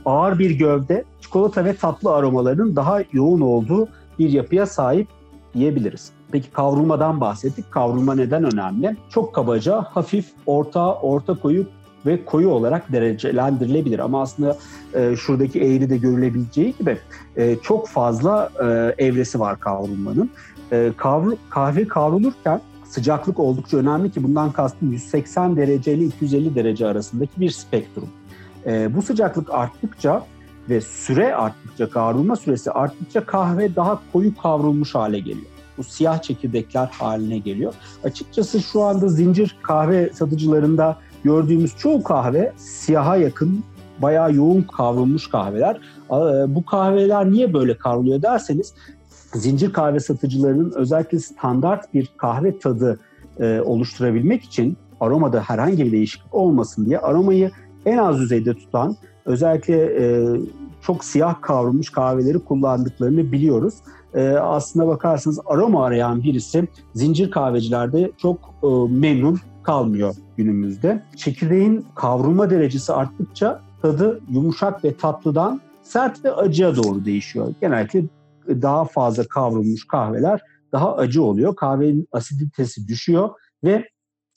ağır 0.04 0.38
bir 0.38 0.50
gövde, 0.50 1.04
çikolata 1.20 1.64
ve 1.64 1.76
tatlı 1.76 2.14
aromalarının 2.14 2.76
daha 2.76 2.98
yoğun 3.12 3.40
olduğu 3.40 3.88
bir 4.18 4.30
yapıya 4.30 4.66
sahip 4.66 5.08
diyebiliriz. 5.54 6.10
Peki 6.32 6.50
kavrulmadan 6.50 7.20
bahsettik. 7.20 7.70
Kavrulma 7.70 8.14
neden 8.14 8.44
önemli? 8.44 8.96
Çok 9.10 9.34
kabaca 9.34 9.82
hafif, 9.82 10.26
orta, 10.46 10.94
orta 10.94 11.34
koyu 11.34 11.66
ve 12.06 12.24
koyu 12.24 12.48
olarak 12.48 12.92
derecelendirilebilir. 12.92 13.98
Ama 13.98 14.22
aslında 14.22 14.56
e, 14.94 15.16
şuradaki 15.16 15.60
eğri 15.60 15.90
de 15.90 15.96
görülebileceği 15.96 16.74
gibi 16.78 16.98
e, 17.36 17.56
çok 17.56 17.88
fazla 17.88 18.50
e, 18.62 19.04
evresi 19.04 19.40
var 19.40 19.60
kavrulmanın. 19.60 20.30
E, 20.72 20.92
kavru, 20.96 21.36
kahve 21.50 21.88
kavrulurken 21.88 22.60
sıcaklık 22.84 23.38
oldukça 23.38 23.76
önemli 23.76 24.10
ki 24.10 24.22
bundan 24.22 24.52
kastım 24.52 24.92
180 24.92 25.56
derece 25.56 25.94
ile 25.94 26.04
250 26.04 26.54
derece 26.54 26.86
arasındaki 26.86 27.40
bir 27.40 27.50
spektrum. 27.50 28.08
E, 28.66 28.94
bu 28.94 29.02
sıcaklık 29.02 29.50
arttıkça 29.50 30.26
ve 30.68 30.80
süre 30.80 31.34
arttıkça, 31.34 31.90
kavrulma 31.90 32.36
süresi 32.36 32.70
arttıkça 32.70 33.26
kahve 33.26 33.76
daha 33.76 34.00
koyu 34.12 34.36
kavrulmuş 34.36 34.94
hale 34.94 35.18
geliyor. 35.18 35.46
Bu 35.78 35.84
siyah 35.84 36.22
çekirdekler 36.22 36.86
haline 36.86 37.38
geliyor. 37.38 37.74
Açıkçası 38.04 38.60
şu 38.62 38.82
anda 38.82 39.08
zincir 39.08 39.56
kahve 39.62 40.10
satıcılarında 40.12 40.98
gördüğümüz 41.26 41.76
çoğu 41.76 42.02
kahve 42.02 42.52
siyaha 42.56 43.16
yakın, 43.16 43.64
bayağı 44.02 44.34
yoğun 44.34 44.62
kavrulmuş 44.62 45.30
kahveler. 45.30 45.80
Bu 46.48 46.64
kahveler 46.64 47.30
niye 47.30 47.54
böyle 47.54 47.78
kavruluyor 47.78 48.22
derseniz 48.22 48.74
zincir 49.34 49.72
kahve 49.72 50.00
satıcılarının 50.00 50.72
özellikle 50.76 51.18
standart 51.18 51.94
bir 51.94 52.10
kahve 52.16 52.58
tadı 52.58 53.00
e, 53.40 53.60
oluşturabilmek 53.60 54.44
için 54.44 54.76
aromada 55.00 55.40
herhangi 55.40 55.84
bir 55.84 55.92
değişiklik 55.92 56.34
olmasın 56.34 56.86
diye 56.86 56.98
aromayı 56.98 57.50
en 57.86 57.98
az 57.98 58.18
düzeyde 58.18 58.54
tutan 58.54 58.96
özellikle 59.24 60.04
e, 60.04 60.26
çok 60.82 61.04
siyah 61.04 61.42
kavrulmuş 61.42 61.90
kahveleri 61.90 62.38
kullandıklarını 62.38 63.32
biliyoruz. 63.32 63.74
E, 64.14 64.28
aslına 64.28 64.86
bakarsanız 64.86 65.40
aroma 65.46 65.84
arayan 65.84 66.22
birisi 66.22 66.68
zincir 66.94 67.30
kahvecilerde 67.30 68.10
çok 68.18 68.38
e, 68.62 68.66
memnun 68.90 69.38
kalmıyor 69.66 70.14
günümüzde. 70.36 71.02
Çekirdeğin 71.16 71.86
kavrulma 71.94 72.50
derecesi 72.50 72.92
arttıkça 72.92 73.60
tadı 73.82 74.20
yumuşak 74.30 74.84
ve 74.84 74.96
tatlıdan 74.96 75.60
sert 75.82 76.24
ve 76.24 76.32
acıya 76.32 76.76
doğru 76.76 77.04
değişiyor. 77.04 77.54
Genellikle 77.60 78.04
daha 78.48 78.84
fazla 78.84 79.24
kavrulmuş 79.28 79.86
kahveler 79.86 80.40
daha 80.72 80.96
acı 80.96 81.22
oluyor. 81.22 81.56
Kahvenin 81.56 82.08
asiditesi 82.12 82.88
düşüyor 82.88 83.30
ve 83.64 83.88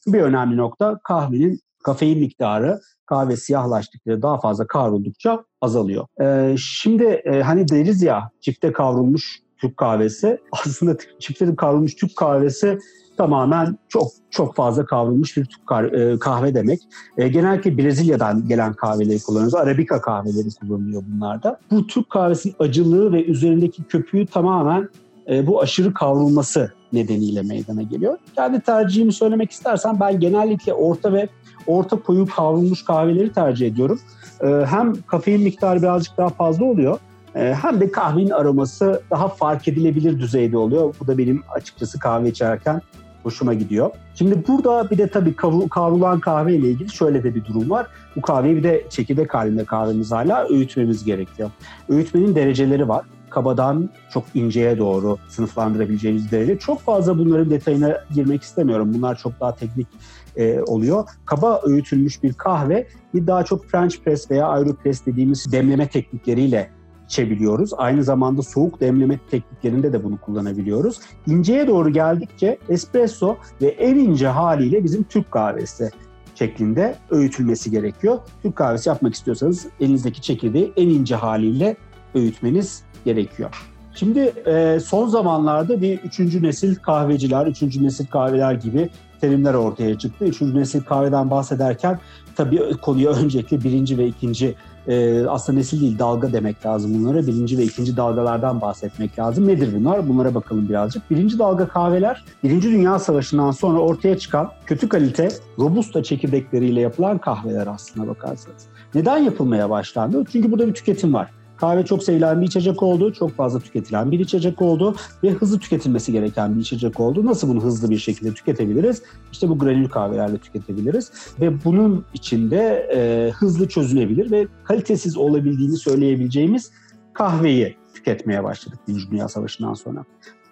bir 0.08 0.22
önemli 0.22 0.58
nokta 0.58 1.00
kahvenin 1.04 1.60
kafein 1.84 2.20
miktarı 2.20 2.80
kahve 3.06 3.36
siyahlaştıkça 3.36 4.22
daha 4.22 4.40
fazla 4.40 4.68
kavruldukça 4.68 5.44
azalıyor. 5.62 6.06
Ee, 6.22 6.56
şimdi 6.58 7.04
e, 7.04 7.42
hani 7.42 7.68
deriz 7.68 8.04
ya 8.04 8.30
çifte 8.42 8.72
kavrulmuş 8.72 9.40
Türk 9.58 9.78
kahvesi 9.78 10.38
aslında 10.52 10.98
çifte 11.20 11.56
kavrulmuş 11.56 11.96
Türk 11.96 12.16
kahvesi 12.16 12.80
tamamen 13.20 13.78
çok 13.90 14.08
çok 14.32 14.56
fazla 14.56 14.86
kavrulmuş 14.86 15.38
bir 15.38 15.48
e, 15.94 16.20
kahve 16.20 16.54
demek. 16.54 16.80
E, 17.18 17.28
genellikle 17.28 17.78
Brezilya'dan 17.78 18.48
gelen 18.48 18.74
kahveleri 18.74 19.24
kullanıyoruz. 19.24 19.56
Arabica 19.56 20.02
kahveleri 20.02 20.48
kullanılıyor 20.60 21.04
bunlarda. 21.12 21.60
Bu 21.72 21.88
Türk 21.88 22.10
kahvesinin 22.10 22.56
acılığı 22.60 23.14
ve 23.14 23.26
üzerindeki 23.26 23.84
köpüğü 23.84 24.26
tamamen 24.26 24.90
e, 25.30 25.48
bu 25.48 25.62
aşırı 25.62 25.94
kavrulması 25.94 26.72
nedeniyle 26.94 27.42
meydana 27.42 27.82
geliyor. 27.82 28.18
Kendi 28.36 28.62
tercihimi 28.62 29.14
söylemek 29.14 29.52
istersen 29.52 30.00
ben 30.00 30.20
genellikle 30.20 30.74
orta 30.74 31.14
ve 31.14 31.28
orta 31.68 32.00
koyu 32.00 32.26
kavrulmuş 32.26 32.86
kahveleri 32.86 33.34
tercih 33.34 33.68
ediyorum. 33.68 34.00
E, 34.42 34.48
hem 34.48 34.94
kafein 35.02 35.42
miktarı 35.42 35.82
birazcık 35.82 36.18
daha 36.18 36.30
fazla 36.30 36.66
oluyor 36.66 37.00
hem 37.34 37.82
de 37.82 37.92
kahvenin 37.92 38.30
aroması 38.30 39.02
daha 39.12 39.28
fark 39.28 39.68
edilebilir 39.68 40.20
düzeyde 40.20 40.58
oluyor. 40.58 40.96
Bu 41.00 41.08
da 41.08 41.18
benim 41.18 41.44
açıkçası 41.56 42.00
kahve 42.00 42.30
içerken 42.30 42.82
hoşuma 43.30 43.54
gidiyor. 43.54 43.92
Şimdi 44.16 44.48
burada 44.48 44.90
bir 44.90 44.98
de 44.98 45.08
tabii 45.08 45.36
kavrulan 45.70 46.20
kahve 46.20 46.56
ile 46.56 46.68
ilgili 46.68 46.90
şöyle 46.90 47.24
de 47.24 47.36
bir 47.36 47.46
durum 47.46 47.70
var. 47.70 47.88
Bu 48.16 48.22
kahveyi 48.22 48.56
bir 48.56 48.64
de 48.64 48.86
çekirdek 48.90 49.34
halinde 49.34 49.66
kahvemiz 49.66 50.12
hala 50.12 50.48
öğütmemiz 50.50 51.06
gerekiyor. 51.06 51.52
Öğütmenin 51.90 52.36
dereceleri 52.36 52.88
var. 52.88 53.06
Kabadan 53.30 53.90
çok 54.14 54.24
inceye 54.34 54.78
doğru 54.78 55.18
sınıflandırabileceğimiz 55.28 56.32
derece. 56.32 56.60
Çok 56.60 56.82
fazla 56.82 57.18
bunların 57.18 57.50
detayına 57.50 57.98
girmek 58.14 58.42
istemiyorum. 58.42 58.94
Bunlar 58.94 59.18
çok 59.18 59.40
daha 59.40 59.56
teknik 59.56 59.88
e, 60.36 60.62
oluyor. 60.62 61.08
Kaba 61.26 61.62
öğütülmüş 61.66 62.24
bir 62.24 62.34
kahve 62.34 62.88
bir 63.14 63.28
daha 63.28 63.44
çok 63.44 63.66
French 63.66 63.98
press 63.98 64.32
veya 64.32 64.48
Aeropress 64.48 65.06
dediğimiz 65.06 65.52
demleme 65.52 65.88
teknikleriyle 65.88 66.79
içebiliyoruz. 67.10 67.72
Aynı 67.78 68.04
zamanda 68.04 68.42
soğuk 68.42 68.80
demleme 68.80 69.20
tekniklerinde 69.32 69.94
de 69.94 70.04
bunu 70.04 70.18
kullanabiliyoruz. 70.18 71.00
İnceye 71.28 71.68
doğru 71.68 71.90
geldikçe 71.90 72.58
espresso 72.70 73.38
ve 73.62 73.68
en 73.68 73.96
ince 73.96 74.28
haliyle 74.28 74.84
bizim 74.84 75.04
Türk 75.04 75.32
kahvesi 75.32 75.90
şeklinde 76.36 76.96
öğütülmesi 77.10 77.72
gerekiyor. 77.72 78.20
Türk 78.44 78.56
kahvesi 78.56 78.90
yapmak 78.90 79.14
istiyorsanız 79.14 79.68
elinizdeki 79.80 80.22
çekirdeği 80.22 80.74
en 80.76 80.88
ince 80.88 81.16
haliyle 81.16 81.78
öğütmeniz 82.16 82.84
gerekiyor. 83.06 83.50
Şimdi 83.96 84.20
e, 84.20 84.80
son 84.80 85.08
zamanlarda 85.08 85.82
bir 85.82 86.00
üçüncü 86.00 86.44
nesil 86.44 86.76
kahveciler, 86.76 87.48
üçüncü 87.48 87.84
nesil 87.84 88.06
kahveler 88.06 88.54
gibi 88.54 88.90
terimler 89.22 89.54
ortaya 89.54 89.98
çıktı. 89.98 90.26
Üçüncü 90.26 90.60
nesil 90.60 90.82
kahveden 90.82 91.32
bahsederken 91.32 92.00
tabii 92.36 92.78
konuya 92.82 93.12
öncelikle 93.12 93.64
birinci 93.64 93.98
ve 93.98 94.08
ikinci 94.08 94.56
e, 94.88 95.26
aslında 95.28 95.58
nesil 95.58 95.82
değil 95.82 96.00
dalga 96.00 96.34
demek 96.34 96.66
lazım 96.66 96.94
bunlara. 96.94 97.28
Birinci 97.28 97.58
ve 97.58 97.64
ikinci 97.64 97.98
dalgalardan 97.98 98.62
bahsetmek 98.62 99.20
lazım. 99.20 99.48
Nedir 99.48 99.70
bunlar? 99.80 100.10
Bunlara 100.10 100.36
bakalım 100.36 100.70
birazcık. 100.70 101.12
Birinci 101.12 101.40
dalga 101.40 101.68
kahveler 101.68 102.24
Birinci 102.44 102.72
Dünya 102.72 103.00
Savaşı'ndan 103.00 103.52
sonra 103.52 103.80
ortaya 103.80 104.18
çıkan 104.18 104.52
kötü 104.66 104.90
kalite 104.90 105.30
robusta 105.60 106.04
çekirdekleriyle 106.04 106.82
yapılan 106.82 107.18
kahveler 107.18 107.68
aslına 107.68 108.08
bakarsanız. 108.08 108.66
Neden 108.96 109.18
yapılmaya 109.18 109.70
başlandı? 109.70 110.24
Çünkü 110.32 110.52
burada 110.52 110.68
bir 110.68 110.74
tüketim 110.74 111.14
var. 111.14 111.39
Kahve 111.60 111.86
çok 111.86 112.04
sevilen 112.04 112.42
bir 112.42 112.48
içecek 112.48 112.84
oldu, 112.84 113.14
çok 113.14 113.32
fazla 113.32 113.60
tüketilen 113.60 114.12
bir 114.12 114.20
içecek 114.20 114.62
oldu 114.62 114.96
ve 115.24 115.30
hızlı 115.30 115.60
tüketilmesi 115.60 116.12
gereken 116.12 116.56
bir 116.56 116.62
içecek 116.62 117.00
oldu. 117.00 117.26
Nasıl 117.26 117.48
bunu 117.48 117.64
hızlı 117.64 117.90
bir 117.90 117.98
şekilde 117.98 118.34
tüketebiliriz? 118.34 119.04
İşte 119.32 119.50
bu 119.50 119.60
granül 119.60 119.90
kahvelerle 119.90 120.38
tüketebiliriz 120.38 121.12
ve 121.42 121.64
bunun 121.64 122.06
içinde 122.14 122.90
e, 122.96 123.32
hızlı 123.32 123.68
çözülebilir 123.68 124.32
ve 124.32 124.48
kalitesiz 124.64 125.18
olabildiğini 125.18 125.78
söyleyebileceğimiz 125.78 126.72
kahveyi 127.14 127.78
tüketmeye 127.94 128.44
başladık 128.44 128.80
Birinci 128.88 129.12
Dünya 129.12 129.28
Savaşı'ndan 129.28 129.74
sonra. 129.74 130.06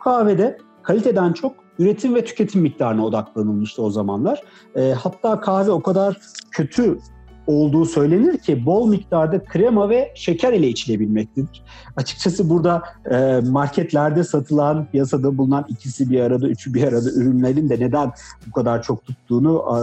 Kahvede 0.04 0.58
kaliteden 0.84 1.34
çok 1.34 1.56
üretim 1.80 2.16
ve 2.16 2.26
tüketim 2.26 2.62
miktarına 2.62 3.06
odaklanılmıştı 3.06 3.82
o 3.82 3.90
zamanlar. 3.90 4.42
E, 4.76 4.92
hatta 4.92 5.40
kahve 5.40 5.72
o 5.72 5.82
kadar 5.82 6.18
kötü 6.52 7.00
olduğu 7.48 7.86
söylenir 7.86 8.38
ki 8.38 8.66
bol 8.66 8.89
miktarda 8.89 9.44
krema 9.44 9.89
ve 9.89 10.12
şeker 10.16 10.54
ile 10.54 10.68
içilebilmektedir. 10.68 11.63
Açıkçası 11.96 12.50
burada 12.50 12.84
e, 13.12 13.39
marketlerde 13.50 14.24
satılan, 14.24 14.88
piyasada 14.92 15.38
bulunan 15.38 15.66
ikisi 15.70 16.10
bir 16.10 16.20
arada, 16.20 16.48
üçü 16.48 16.74
bir 16.74 16.84
arada 16.84 17.12
ürünlerin 17.12 17.70
de 17.70 17.80
neden 17.80 18.12
bu 18.48 18.51
kadar 18.51 18.84
çok 18.84 19.06
tuttuğunu 19.06 19.66
e, 19.74 19.80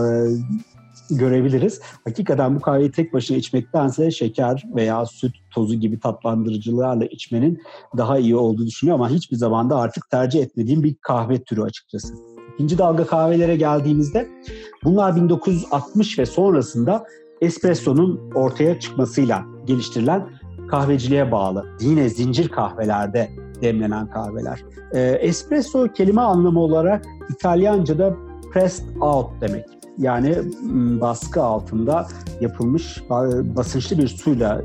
görebiliriz. 1.10 1.80
Hakikaten 2.04 2.56
bu 2.56 2.60
kahveyi 2.60 2.90
tek 2.90 3.12
başına 3.12 3.36
içmektense 3.36 4.10
şeker 4.10 4.64
veya 4.76 5.06
süt 5.06 5.34
tozu 5.50 5.74
gibi 5.74 6.00
tatlandırıcılarla 6.00 7.04
içmenin 7.04 7.62
daha 7.96 8.18
iyi 8.18 8.36
olduğunu 8.36 8.66
düşünüyorum 8.66 9.02
ama 9.02 9.14
hiçbir 9.14 9.36
zaman 9.36 9.70
da 9.70 9.76
artık 9.76 10.10
tercih 10.10 10.42
etmediğim 10.42 10.82
bir 10.82 10.94
kahve 11.00 11.42
türü 11.42 11.62
açıkçası. 11.62 12.14
İkinci 12.54 12.78
dalga 12.78 13.06
kahvelere 13.06 13.56
geldiğimizde 13.56 14.28
bunlar 14.84 15.16
1960 15.16 16.18
ve 16.18 16.26
sonrasında 16.26 17.04
espresso'nun 17.44 18.30
ortaya 18.34 18.80
çıkmasıyla 18.80 19.44
geliştirilen 19.64 20.28
kahveciliğe 20.70 21.32
bağlı. 21.32 21.66
Yine 21.80 22.08
zincir 22.08 22.48
kahvelerde 22.48 23.30
demlenen 23.62 24.10
kahveler. 24.10 24.64
E, 24.92 25.00
espresso 25.00 25.88
kelime 25.88 26.20
anlamı 26.20 26.60
olarak 26.60 27.04
İtalyanca'da 27.30 28.16
pressed 28.52 28.96
out 29.00 29.30
demek. 29.40 29.64
Yani 29.98 30.36
baskı 31.00 31.42
altında 31.42 32.06
yapılmış 32.40 33.02
basınçlı 33.56 33.98
bir 33.98 34.08
suyla 34.08 34.62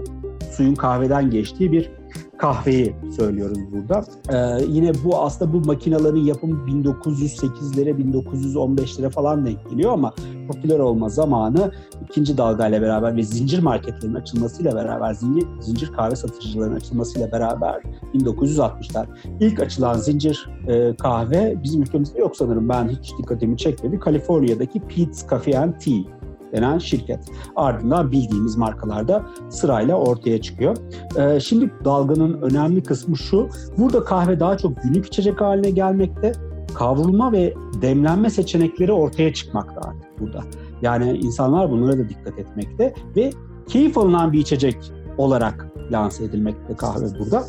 suyun 0.51 0.75
kahveden 0.75 1.29
geçtiği 1.29 1.71
bir 1.71 1.98
kahveyi 2.37 2.95
söylüyoruz 3.15 3.59
burada. 3.71 4.03
Ee, 4.33 4.65
yine 4.67 4.91
bu 5.03 5.17
aslında 5.17 5.53
bu 5.53 5.59
makinelerin 5.59 6.25
yapımı 6.25 6.55
1908'lere 6.67 7.89
1915'lere 7.89 9.09
falan 9.09 9.45
denk 9.45 9.69
geliyor 9.69 9.93
ama 9.93 10.13
popüler 10.47 10.79
olma 10.79 11.09
zamanı 11.09 11.71
ikinci 12.09 12.37
dalgayla 12.37 12.81
beraber 12.81 13.15
ve 13.15 13.23
zincir 13.23 13.63
marketlerin 13.63 14.13
açılmasıyla 14.13 14.75
beraber 14.75 15.13
zincir, 15.13 15.47
zincir 15.59 15.91
kahve 15.91 16.15
satıcılarının 16.15 16.75
açılmasıyla 16.75 17.31
beraber 17.31 17.81
1960'lar. 18.13 19.05
İlk 19.39 19.59
açılan 19.59 19.93
zincir 19.93 20.49
e, 20.67 20.95
kahve 20.95 21.63
bizim 21.63 21.81
ülkemizde 21.81 22.19
yok 22.19 22.35
sanırım. 22.35 22.69
Ben 22.69 22.89
hiç 22.89 23.13
dikkatimi 23.17 23.57
çekmedi. 23.57 23.99
Kaliforniya'daki 23.99 24.79
Pete's 24.79 25.27
Coffee 25.29 25.57
and 25.57 25.73
Tea 25.79 26.18
denen 26.53 26.77
şirket. 26.77 27.19
Ardından 27.55 28.11
bildiğimiz 28.11 28.57
markalarda 28.57 29.25
sırayla 29.49 29.95
ortaya 29.95 30.41
çıkıyor. 30.41 30.77
Ee, 31.17 31.39
şimdi 31.39 31.71
dalganın 31.85 32.41
önemli 32.41 32.83
kısmı 32.83 33.17
şu. 33.17 33.49
Burada 33.77 34.03
kahve 34.03 34.39
daha 34.39 34.57
çok 34.57 34.83
günlük 34.83 35.05
içecek 35.05 35.41
haline 35.41 35.69
gelmekte. 35.69 36.31
Kavrulma 36.73 37.31
ve 37.31 37.53
demlenme 37.81 38.29
seçenekleri 38.29 38.91
ortaya 38.91 39.33
çıkmakta 39.33 39.81
artık 39.81 40.19
burada. 40.19 40.43
Yani 40.81 41.17
insanlar 41.17 41.71
bunlara 41.71 41.97
da 41.97 42.09
dikkat 42.09 42.39
etmekte 42.39 42.93
ve 43.15 43.31
keyif 43.67 43.97
alınan 43.97 44.33
bir 44.33 44.39
içecek 44.39 44.91
olarak 45.17 45.67
lanse 45.91 46.23
edilmekte 46.23 46.75
kahve 46.75 47.19
burada. 47.19 47.43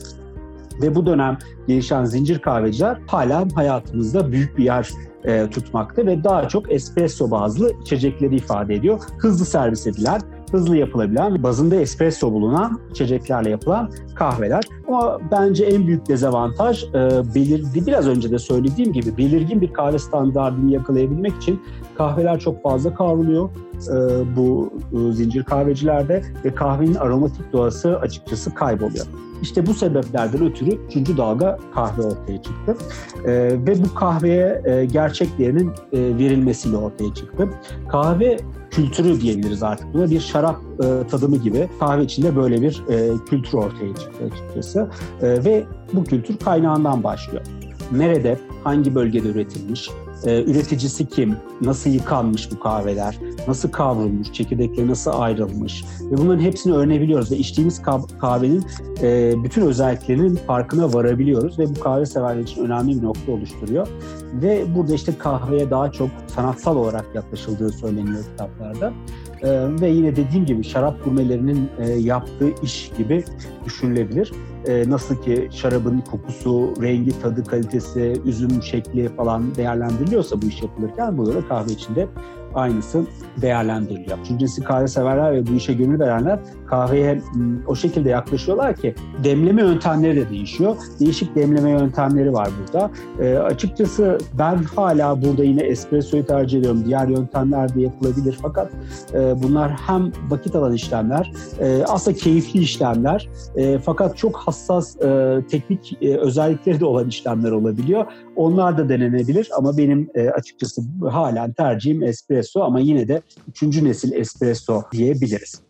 Ve 0.82 0.94
bu 0.94 1.06
dönem 1.06 1.38
gelişen 1.66 2.04
zincir 2.04 2.38
kahveciler 2.38 2.98
hala 3.06 3.44
hayatımızda 3.54 4.32
büyük 4.32 4.58
bir 4.58 4.64
yer 4.64 4.90
e, 5.24 5.50
tutmakta 5.50 6.06
ve 6.06 6.24
daha 6.24 6.48
çok 6.48 6.72
espresso 6.72 7.30
bazlı 7.30 7.72
içecekleri 7.82 8.36
ifade 8.36 8.74
ediyor. 8.74 9.00
Hızlı 9.18 9.44
servis 9.44 9.86
edilen, 9.86 10.20
hızlı 10.52 10.76
yapılabilen, 10.76 11.42
bazında 11.42 11.76
espresso 11.76 12.32
bulunan 12.32 12.80
içeceklerle 12.90 13.50
yapılan 13.50 13.90
kahveler. 14.14 14.64
Ama 14.88 15.18
bence 15.30 15.64
en 15.64 15.86
büyük 15.86 16.08
dezavantaj 16.08 16.84
e, 16.84 16.94
belirdi 17.34 17.86
biraz 17.86 18.08
önce 18.08 18.30
de 18.30 18.38
söylediğim 18.38 18.92
gibi 18.92 19.16
belirgin 19.16 19.60
bir 19.60 19.72
kahve 19.72 19.98
standartını 19.98 20.72
yakalayabilmek 20.72 21.36
için 21.36 21.60
kahveler 21.98 22.40
çok 22.40 22.62
fazla 22.62 22.94
kavruluyor 22.94 23.50
e, 23.88 24.36
bu 24.36 24.72
e, 24.92 25.12
zincir 25.12 25.44
kahvecilerde 25.44 26.22
ve 26.44 26.54
kahvenin 26.54 26.94
aromatik 26.94 27.52
doğası 27.52 27.98
açıkçası 27.98 28.54
kayboluyor. 28.54 29.06
İşte 29.42 29.66
bu 29.66 29.74
sebeplerden 29.74 30.44
ötürü 30.44 30.70
üçüncü 30.70 31.16
dalga 31.16 31.58
kahve 31.74 32.02
ortaya 32.02 32.42
çıktı. 32.42 32.76
E, 33.24 33.32
ve 33.66 33.84
bu 33.84 33.94
kahveye 33.94 34.62
e, 34.64 34.84
gerçek 34.84 35.28
e, 35.40 35.54
verilmesiyle 35.92 36.76
ortaya 36.76 37.14
çıktı. 37.14 37.48
Kahve 37.88 38.36
kültürü 38.70 39.20
diyebiliriz 39.20 39.62
artık 39.62 39.94
buna. 39.94 40.10
Bir 40.10 40.20
şarap 40.20 40.56
e, 40.84 41.08
tadımı 41.08 41.36
gibi 41.36 41.68
kahve 41.80 42.04
içinde 42.04 42.36
böyle 42.36 42.62
bir 42.62 42.82
e, 42.88 43.10
kültür 43.30 43.52
ortaya 43.58 43.94
çıktı 43.94 44.24
açıkçası. 44.32 44.88
E, 45.22 45.44
ve 45.44 45.64
bu 45.92 46.04
kültür 46.04 46.36
kaynağından 46.36 47.04
başlıyor. 47.04 47.44
Nerede, 47.92 48.38
hangi 48.64 48.94
bölgede 48.94 49.28
üretilmiş, 49.28 49.90
e, 50.24 50.44
üreticisi 50.44 51.08
kim, 51.08 51.36
nasıl 51.60 51.90
yıkanmış 51.90 52.52
bu 52.52 52.60
kahveler, 52.60 53.18
nasıl 53.48 53.70
kavrulmuş, 53.70 54.32
çekirdekleri 54.32 54.88
nasıl 54.88 55.10
ayrılmış 55.14 55.84
ve 56.00 56.18
bunların 56.18 56.40
hepsini 56.40 56.74
öğrenebiliyoruz 56.74 57.30
ve 57.30 57.36
içtiğimiz 57.36 57.82
kahvenin 58.20 58.64
e, 59.02 59.34
bütün 59.44 59.62
özelliklerinin 59.62 60.36
farkına 60.36 60.92
varabiliyoruz 60.92 61.58
ve 61.58 61.68
bu 61.68 61.80
kahve 61.80 62.06
severler 62.06 62.42
için 62.42 62.64
önemli 62.64 63.00
bir 63.00 63.02
nokta 63.02 63.32
oluşturuyor. 63.32 63.88
Ve 64.34 64.74
burada 64.74 64.94
işte 64.94 65.18
kahveye 65.18 65.70
daha 65.70 65.92
çok 65.92 66.08
sanatsal 66.26 66.76
olarak 66.76 67.06
yaklaşıldığı 67.14 67.72
söyleniyor 67.72 68.24
kitaplarda. 68.24 68.92
E, 69.42 69.80
ve 69.80 69.88
yine 69.88 70.16
dediğim 70.16 70.46
gibi 70.46 70.64
şarap 70.64 71.04
gurmelerinin 71.04 71.68
e, 71.78 71.88
yaptığı 71.88 72.50
iş 72.62 72.90
gibi 72.98 73.24
düşünülebilir. 73.64 74.32
E, 74.66 74.90
nasıl 74.90 75.22
ki 75.22 75.48
şarabın 75.52 76.00
kokusu, 76.00 76.74
rengi, 76.82 77.22
tadı, 77.22 77.44
kalitesi, 77.44 78.14
üzüm 78.24 78.62
şekli 78.62 79.08
falan 79.08 79.54
değerlendiriliyorsa 79.54 80.42
bu 80.42 80.46
iş 80.46 80.62
yapılırken 80.62 81.18
burada 81.18 81.34
da 81.34 81.48
kahve 81.48 81.72
içinde 81.72 82.08
aynısı 82.54 83.04
değerlendiriliyor. 83.42 84.18
Üçüncüsü 84.18 84.64
kahve 84.64 84.88
severler 84.88 85.32
ve 85.32 85.46
bu 85.46 85.52
işe 85.52 85.72
gönül 85.72 86.00
verenler 86.00 86.40
kahveye 86.70 87.20
o 87.66 87.74
şekilde 87.74 88.08
yaklaşıyorlar 88.08 88.76
ki 88.76 88.94
demleme 89.24 89.62
yöntemleri 89.62 90.16
de 90.16 90.30
değişiyor. 90.30 90.76
Değişik 91.00 91.34
demleme 91.34 91.70
yöntemleri 91.70 92.32
var 92.32 92.48
burada. 92.60 92.90
E, 93.20 93.38
açıkçası 93.38 94.18
ben 94.38 94.56
hala 94.56 95.22
burada 95.22 95.44
yine 95.44 95.62
espressoyu 95.62 96.26
tercih 96.26 96.58
ediyorum. 96.58 96.82
Diğer 96.86 97.08
yöntemler 97.08 97.74
de 97.74 97.80
yapılabilir 97.82 98.38
fakat 98.42 98.70
e, 99.14 99.42
bunlar 99.42 99.72
hem 99.72 100.12
vakit 100.28 100.56
alan 100.56 100.72
işlemler, 100.72 101.32
e, 101.60 101.82
aslında 101.88 102.16
keyifli 102.16 102.60
işlemler 102.60 103.28
e, 103.56 103.78
fakat 103.78 104.16
çok 104.16 104.36
hassas 104.36 104.96
e, 104.96 105.38
teknik 105.50 106.02
e, 106.02 106.16
özellikleri 106.16 106.80
de 106.80 106.84
olan 106.84 107.08
işlemler 107.08 107.50
olabiliyor. 107.50 108.06
Onlar 108.36 108.78
da 108.78 108.88
denenebilir 108.88 109.48
ama 109.56 109.76
benim 109.76 110.10
e, 110.14 110.30
açıkçası 110.30 110.82
halen 111.10 111.52
tercihim 111.52 112.02
espresso 112.02 112.60
ama 112.62 112.80
yine 112.80 113.08
de 113.08 113.22
üçüncü 113.48 113.84
nesil 113.84 114.12
espresso 114.12 114.82
diyebiliriz. 114.92 115.69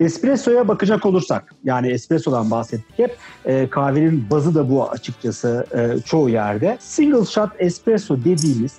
Espresso'ya 0.00 0.68
bakacak 0.68 1.06
olursak, 1.06 1.54
yani 1.64 1.88
espresso'dan 1.88 2.50
bahsettik 2.50 2.98
hep, 2.98 3.16
e, 3.44 3.70
kahvenin 3.70 4.26
bazı 4.30 4.54
da 4.54 4.70
bu 4.70 4.90
açıkçası 4.90 5.66
e, 5.74 6.02
çoğu 6.02 6.28
yerde. 6.28 6.78
Single 6.80 7.24
shot 7.24 7.50
espresso 7.58 8.16
dediğimiz 8.24 8.78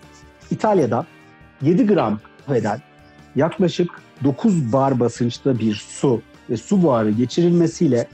İtalya'da 0.52 1.06
7 1.62 1.88
gram 1.88 2.20
kahveden 2.46 2.82
yaklaşık 3.36 3.92
9 4.24 4.74
bar 4.74 5.00
basınçta 5.00 5.60
bir 5.60 5.76
su 5.76 6.22
ve 6.50 6.58
su 6.58 6.84
buharı 6.84 7.12
geçirilmesiyle 7.12 8.08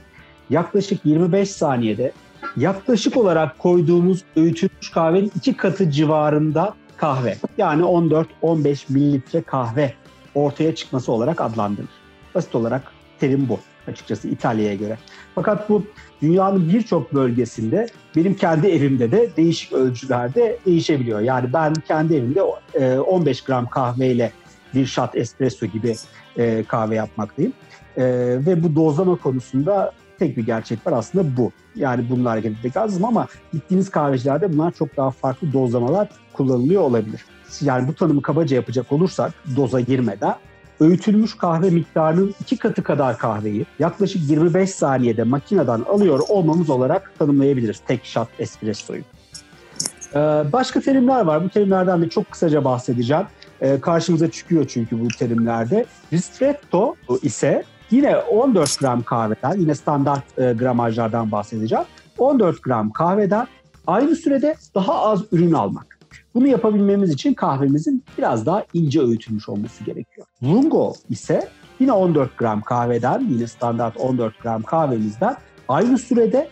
yaklaşık 0.50 1.06
25 1.06 1.50
saniyede 1.50 2.12
yaklaşık 2.56 3.16
olarak 3.16 3.58
koyduğumuz 3.58 4.24
öğütülmüş 4.36 4.90
kahvenin 4.90 5.32
iki 5.36 5.56
katı 5.56 5.90
civarında 5.90 6.74
kahve 6.96 7.36
yani 7.58 7.82
14-15 7.82 8.84
mililitre 8.88 9.42
kahve 9.42 9.94
ortaya 10.34 10.74
çıkması 10.74 11.12
olarak 11.12 11.40
adlandırılır. 11.40 11.90
Basit 12.34 12.54
olarak 12.54 12.97
terim 13.20 13.48
bu 13.48 13.58
açıkçası 13.86 14.28
İtalya'ya 14.28 14.74
göre. 14.74 14.98
Fakat 15.34 15.68
bu 15.68 15.84
dünyanın 16.22 16.68
birçok 16.68 17.14
bölgesinde 17.14 17.86
benim 18.16 18.34
kendi 18.34 18.66
evimde 18.66 19.12
de 19.12 19.30
değişik 19.36 19.72
ölçülerde 19.72 20.58
değişebiliyor. 20.66 21.20
Yani 21.20 21.52
ben 21.52 21.74
kendi 21.74 22.14
evimde 22.16 22.42
15 23.00 23.44
gram 23.44 23.68
kahveyle 23.68 24.32
bir 24.74 24.86
shot 24.86 25.16
espresso 25.16 25.66
gibi 25.66 25.94
kahve 26.68 26.94
yapmaktayım. 26.94 27.52
Ve 28.46 28.62
bu 28.62 28.76
dozlama 28.76 29.16
konusunda 29.16 29.92
tek 30.18 30.36
bir 30.36 30.46
gerçek 30.46 30.86
var 30.86 30.92
aslında 30.92 31.36
bu. 31.36 31.52
Yani 31.76 32.04
bununla 32.10 32.30
hareket 32.30 32.52
etmek 32.52 32.76
lazım 32.76 33.04
ama 33.04 33.26
gittiğiniz 33.52 33.90
kahvecilerde 33.90 34.52
bunlar 34.52 34.72
çok 34.72 34.96
daha 34.96 35.10
farklı 35.10 35.52
dozlamalar 35.52 36.08
kullanılıyor 36.32 36.82
olabilir. 36.82 37.24
Yani 37.60 37.88
bu 37.88 37.94
tanımı 37.94 38.22
kabaca 38.22 38.56
yapacak 38.56 38.92
olursak 38.92 39.32
doza 39.56 39.80
girmeden 39.80 40.34
öğütülmüş 40.80 41.36
kahve 41.36 41.70
miktarının 41.70 42.34
iki 42.40 42.56
katı 42.56 42.82
kadar 42.82 43.18
kahveyi 43.18 43.66
yaklaşık 43.78 44.30
25 44.30 44.70
saniyede 44.70 45.22
makineden 45.22 45.80
alıyor 45.80 46.20
olmamız 46.28 46.70
olarak 46.70 47.12
tanımlayabiliriz 47.18 47.80
tek 47.86 48.04
shot 48.04 48.28
espressoyu. 48.38 49.02
Ee, 50.14 50.18
başka 50.52 50.80
terimler 50.80 51.20
var. 51.20 51.44
Bu 51.44 51.48
terimlerden 51.48 52.02
de 52.02 52.08
çok 52.08 52.30
kısaca 52.30 52.64
bahsedeceğim. 52.64 53.24
Ee, 53.60 53.80
karşımıza 53.80 54.30
çıkıyor 54.30 54.66
çünkü 54.68 55.04
bu 55.04 55.08
terimlerde. 55.08 55.86
Ristretto 56.12 56.94
ise 57.22 57.64
Yine 57.90 58.16
14 58.16 58.80
gram 58.80 59.02
kahveden, 59.02 59.60
yine 59.60 59.74
standart 59.74 60.38
e, 60.38 60.52
gramajlardan 60.52 61.32
bahsedeceğim. 61.32 61.84
14 62.18 62.62
gram 62.62 62.90
kahveden 62.90 63.46
aynı 63.86 64.16
sürede 64.16 64.54
daha 64.74 65.02
az 65.02 65.22
ürün 65.32 65.52
almak. 65.52 65.97
Bunu 66.38 66.46
yapabilmemiz 66.48 67.10
için 67.10 67.34
kahvemizin 67.34 68.04
biraz 68.18 68.46
daha 68.46 68.64
ince 68.74 69.00
öğütülmüş 69.00 69.48
olması 69.48 69.84
gerekiyor. 69.84 70.26
Lungo 70.42 70.94
ise 71.10 71.48
yine 71.80 71.92
14 71.92 72.38
gram 72.38 72.60
kahveden, 72.60 73.26
yine 73.30 73.46
standart 73.46 73.96
14 73.96 74.38
gram 74.42 74.62
kahvemizden 74.62 75.36
aynı 75.68 75.98
sürede 75.98 76.48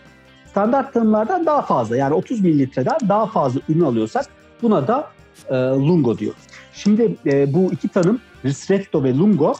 standart 0.49 0.93
tanımlardan 0.93 1.45
daha 1.45 1.61
fazla 1.61 1.97
yani 1.97 2.13
30 2.13 2.41
mililitreden 2.41 2.97
daha 3.09 3.25
fazla 3.25 3.61
ürün 3.69 3.81
alıyorsak 3.81 4.25
buna 4.61 4.87
da 4.87 5.07
e, 5.49 5.55
lungo 5.55 6.17
diyor. 6.17 6.33
Şimdi 6.73 7.15
e, 7.25 7.53
bu 7.53 7.71
iki 7.73 7.87
tanım 7.87 8.19
ristretto 8.45 9.03
ve 9.03 9.17
lungo 9.17 9.53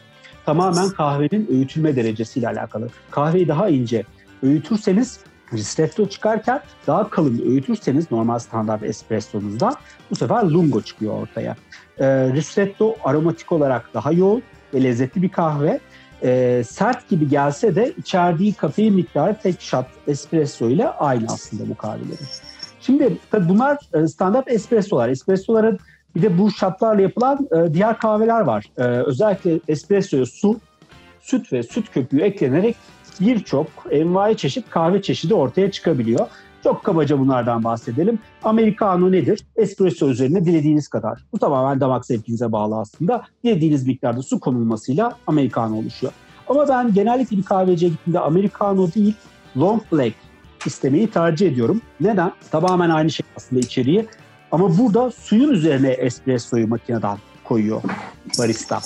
tamamen 0.45 0.89
kahvenin 0.89 1.47
öğütülme 1.51 1.95
derecesiyle 1.95 2.47
alakalı. 2.47 2.89
Kahveyi 3.11 3.47
daha 3.47 3.69
ince 3.69 4.03
öğütürseniz 4.43 5.19
ristretto 5.53 6.09
çıkarken 6.09 6.61
daha 6.87 7.09
kalın 7.09 7.41
öğütürseniz 7.45 8.11
normal 8.11 8.39
standart 8.39 8.83
espressonuzda 8.83 9.73
bu 10.11 10.15
sefer 10.15 10.43
lungo 10.43 10.81
çıkıyor 10.81 11.21
ortaya. 11.21 11.55
E, 11.99 12.05
ristretto 12.33 12.95
aromatik 13.03 13.51
olarak 13.51 13.93
daha 13.93 14.11
yoğun 14.11 14.43
ve 14.73 14.83
lezzetli 14.83 15.21
bir 15.21 15.29
kahve. 15.29 15.79
E, 16.23 16.63
sert 16.67 17.09
gibi 17.09 17.29
gelse 17.29 17.75
de 17.75 17.93
içerdiği 17.97 18.53
kafein 18.53 18.93
miktarı 18.93 19.37
tek 19.43 19.61
shot 19.61 19.85
espresso 20.07 20.69
ile 20.69 20.89
aynı 20.89 21.25
aslında 21.29 21.69
bu 21.69 21.77
kahvelerin. 21.77 22.27
Şimdi 22.81 23.17
tabii 23.31 23.49
bunlar 23.49 23.77
e, 23.93 24.07
standart 24.07 24.51
espressolar. 24.51 25.09
Espressoların 25.09 25.79
bir 26.15 26.21
de 26.21 26.37
bu 26.37 26.51
şatlarla 26.51 27.01
yapılan 27.01 27.47
e, 27.51 27.73
diğer 27.73 27.99
kahveler 27.99 28.41
var. 28.41 28.65
E, 28.77 28.81
özellikle 28.83 29.59
espressoya 29.67 30.25
su, 30.25 30.59
süt 31.21 31.53
ve 31.53 31.63
süt 31.63 31.91
köpüğü 31.91 32.21
eklenerek 32.21 32.75
birçok 33.21 33.67
envai 33.91 34.37
çeşit 34.37 34.69
kahve 34.69 35.01
çeşidi 35.01 35.33
ortaya 35.33 35.71
çıkabiliyor. 35.71 36.27
Çok 36.63 36.83
kabaca 36.83 37.19
bunlardan 37.19 37.63
bahsedelim. 37.63 38.19
Americano 38.43 39.11
nedir? 39.11 39.39
Espresso 39.55 40.09
üzerine 40.09 40.45
dilediğiniz 40.45 40.87
kadar. 40.87 41.23
Bu 41.33 41.39
tamamen 41.39 41.79
damak 41.79 42.05
zevkinize 42.05 42.51
bağlı 42.51 42.79
aslında. 42.79 43.25
Dilediğiniz 43.43 43.87
miktarda 43.87 44.21
su 44.21 44.39
konulmasıyla 44.39 45.17
Americano 45.27 45.75
oluşuyor. 45.75 46.13
Ama 46.47 46.67
ben 46.67 46.93
genellikle 46.93 47.37
bir 47.37 47.43
kahveciye 47.43 47.91
gittiğimde 47.91 48.19
Americano 48.19 48.93
değil, 48.93 49.15
Long 49.57 49.81
Black 49.91 50.13
istemeyi 50.65 51.07
tercih 51.07 51.47
ediyorum. 51.47 51.81
Neden? 51.99 52.31
Tamamen 52.51 52.89
aynı 52.89 53.11
şey 53.11 53.25
aslında 53.37 53.59
içeriği. 53.59 54.05
Ama 54.51 54.77
burada 54.77 55.11
suyun 55.11 55.49
üzerine 55.49 55.89
espressoyu 55.89 56.67
makineden 56.67 57.17
koyuyor 57.43 57.81
barista. 58.39 58.79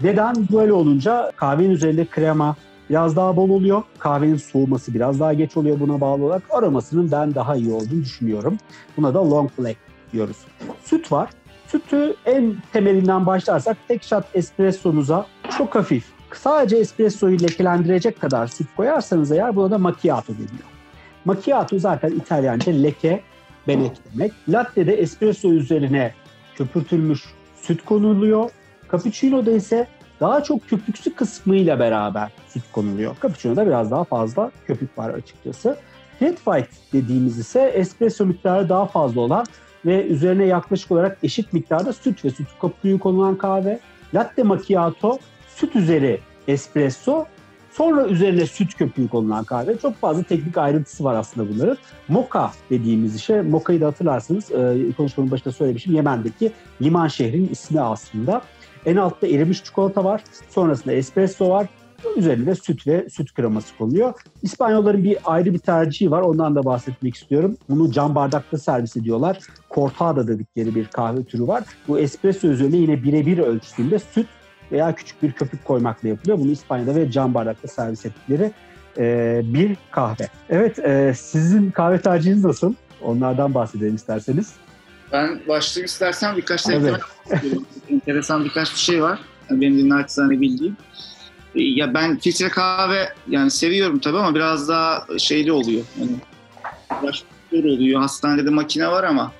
Neden? 0.00 0.34
Böyle 0.52 0.72
olunca 0.72 1.32
kahvenin 1.36 1.70
üzerinde 1.70 2.06
krema 2.06 2.56
biraz 2.90 3.16
daha 3.16 3.36
bol 3.36 3.50
oluyor. 3.50 3.82
Kahvenin 3.98 4.36
soğuması 4.36 4.94
biraz 4.94 5.20
daha 5.20 5.32
geç 5.32 5.56
oluyor 5.56 5.80
buna 5.80 6.00
bağlı 6.00 6.24
olarak. 6.24 6.42
Aromasının 6.50 7.12
ben 7.12 7.34
daha 7.34 7.56
iyi 7.56 7.72
olduğunu 7.72 8.02
düşünüyorum. 8.02 8.58
Buna 8.96 9.14
da 9.14 9.30
long 9.30 9.50
black 9.58 9.78
diyoruz. 10.12 10.36
Süt 10.84 11.12
var. 11.12 11.30
Sütü 11.66 12.14
en 12.26 12.56
temelinden 12.72 13.26
başlarsak 13.26 13.76
tek 13.88 14.02
shot 14.02 14.24
espressonuza 14.34 15.26
çok 15.58 15.74
hafif 15.74 16.16
sadece 16.34 16.76
espressoyu 16.76 17.42
lekelendirecek 17.42 18.20
kadar 18.20 18.46
süt 18.46 18.66
koyarsanız 18.76 19.32
eğer 19.32 19.56
buna 19.56 19.70
da 19.70 19.78
macchiato 19.78 20.32
deniyor. 20.32 20.68
Macchiato 21.24 21.78
zaten 21.78 22.10
İtalyanca 22.10 22.72
leke, 22.72 23.20
benek 23.68 23.92
demek. 24.12 24.32
Latte 24.48 24.86
de 24.86 24.94
espresso 24.94 25.48
üzerine 25.48 26.14
köpürtülmüş 26.54 27.24
süt 27.62 27.84
konuluyor. 27.84 28.50
Cappuccino'da 28.92 29.50
ise 29.50 29.86
daha 30.20 30.42
çok 30.42 30.68
köpüksü 30.68 31.14
kısmıyla 31.14 31.78
beraber 31.78 32.30
süt 32.48 32.62
konuluyor. 32.72 33.16
Cappuccino'da 33.22 33.66
biraz 33.66 33.90
daha 33.90 34.04
fazla 34.04 34.50
köpük 34.66 34.98
var 34.98 35.10
açıkçası. 35.10 35.76
Flat 36.18 36.36
white 36.36 36.70
dediğimiz 36.92 37.38
ise 37.38 37.60
espresso 37.60 38.26
miktarı 38.26 38.68
daha 38.68 38.86
fazla 38.86 39.20
olan 39.20 39.46
ve 39.86 40.06
üzerine 40.06 40.44
yaklaşık 40.44 40.92
olarak 40.92 41.18
eşit 41.22 41.52
miktarda 41.52 41.92
süt 41.92 42.24
ve 42.24 42.30
süt 42.30 42.48
köpüğü 42.60 42.98
konulan 42.98 43.38
kahve. 43.38 43.80
Latte 44.14 44.42
macchiato 44.42 45.18
süt 45.48 45.76
üzeri 45.76 46.20
espresso 46.48 47.26
Sonra 47.76 48.06
üzerine 48.06 48.46
süt 48.46 48.74
köpüğü 48.74 49.08
konulan 49.08 49.44
kahve. 49.44 49.78
Çok 49.78 49.96
fazla 49.96 50.22
teknik 50.22 50.58
ayrıntısı 50.58 51.04
var 51.04 51.14
aslında 51.14 51.50
bunların. 51.54 51.76
Moka 52.08 52.50
dediğimiz 52.70 53.16
işe, 53.16 53.42
Moka'yı 53.42 53.80
da 53.80 53.86
hatırlarsınız 53.86 54.50
e, 54.52 54.92
konuşmanın 54.96 55.30
başında 55.30 55.52
söylemişim. 55.52 55.94
Yemen'deki 55.94 56.52
liman 56.82 57.08
şehrinin 57.08 57.48
ismi 57.48 57.80
aslında. 57.80 58.42
En 58.86 58.96
altta 58.96 59.26
erimiş 59.26 59.64
çikolata 59.64 60.04
var. 60.04 60.24
Sonrasında 60.50 60.92
espresso 60.92 61.48
var. 61.48 61.66
Üzerinde 62.16 62.54
süt 62.54 62.86
ve 62.86 63.08
süt 63.10 63.34
kreması 63.34 63.76
konuluyor. 63.78 64.14
İspanyolların 64.42 65.04
bir 65.04 65.18
ayrı 65.24 65.54
bir 65.54 65.58
tercihi 65.58 66.10
var. 66.10 66.20
Ondan 66.20 66.54
da 66.54 66.64
bahsetmek 66.64 67.14
istiyorum. 67.14 67.56
Bunu 67.68 67.92
cam 67.92 68.14
bardakta 68.14 68.58
servis 68.58 68.96
ediyorlar. 68.96 69.38
Cortada 69.70 70.28
dedikleri 70.28 70.74
bir 70.74 70.86
kahve 70.86 71.24
türü 71.24 71.46
var. 71.46 71.64
Bu 71.88 71.98
espresso 71.98 72.48
üzerine 72.48 72.76
yine 72.76 73.02
birebir 73.02 73.38
ölçüsünde 73.38 73.98
süt 73.98 74.26
veya 74.72 74.94
küçük 74.94 75.22
bir 75.22 75.32
köpük 75.32 75.64
koymakla 75.64 76.08
yapılıyor. 76.08 76.38
Bunu 76.38 76.50
İspanya'da 76.50 76.94
ve 76.94 77.10
cam 77.10 77.34
bardakta 77.34 77.68
servis 77.68 78.06
ettikleri 78.06 78.52
e, 78.98 79.40
bir 79.44 79.76
kahve. 79.90 80.28
Evet, 80.50 80.78
e, 80.78 81.14
sizin 81.16 81.70
kahve 81.70 82.00
tercihiniz 82.00 82.44
nasıl? 82.44 82.74
Onlardan 83.02 83.54
bahsedelim 83.54 83.94
isterseniz. 83.94 84.52
Ben 85.12 85.40
başlayayım 85.48 85.86
istersen 85.86 86.36
birkaç 86.36 86.68
da 86.68 86.72
evet. 86.72 87.00
enteresan 87.90 88.44
birkaç 88.44 88.72
bir 88.72 88.78
şey 88.78 89.02
var. 89.02 89.18
Yani 89.50 89.60
benim 89.60 89.88
naçizane 89.88 90.40
bildiğim. 90.40 90.76
Ya 91.54 91.94
ben 91.94 92.18
filtre 92.18 92.48
kahve 92.48 93.08
yani 93.28 93.50
seviyorum 93.50 93.98
tabii 93.98 94.18
ama 94.18 94.34
biraz 94.34 94.68
daha 94.68 95.06
şeyli 95.18 95.52
oluyor. 95.52 95.84
Yani 96.00 96.10
biraz 97.02 97.22
oluyor. 97.52 98.00
Hastanede 98.00 98.46
de 98.46 98.50
makine 98.50 98.88
var 98.88 99.04
ama 99.04 99.32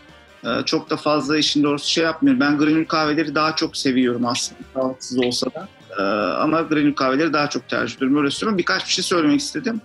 çok 0.66 0.90
da 0.90 0.96
fazla 0.96 1.38
işin 1.38 1.62
doğrusu 1.62 1.88
şey 1.88 2.04
yapmıyorum. 2.04 2.40
Ben 2.40 2.58
granül 2.58 2.84
kahveleri 2.84 3.34
daha 3.34 3.56
çok 3.56 3.76
seviyorum 3.76 4.26
aslında 4.26 4.60
sağlıksız 4.74 5.18
olsa 5.18 5.46
da. 5.54 5.68
Ee, 5.98 6.02
ama 6.42 6.60
granül 6.60 6.94
kahveleri 6.94 7.32
daha 7.32 7.50
çok 7.50 7.68
tercih 7.68 7.96
ediyorum. 7.96 8.16
Öyle 8.18 8.30
söylüyorum. 8.30 8.58
Birkaç 8.58 8.86
bir 8.86 8.92
şey 8.92 9.04
söylemek 9.04 9.40
istedim. 9.40 9.80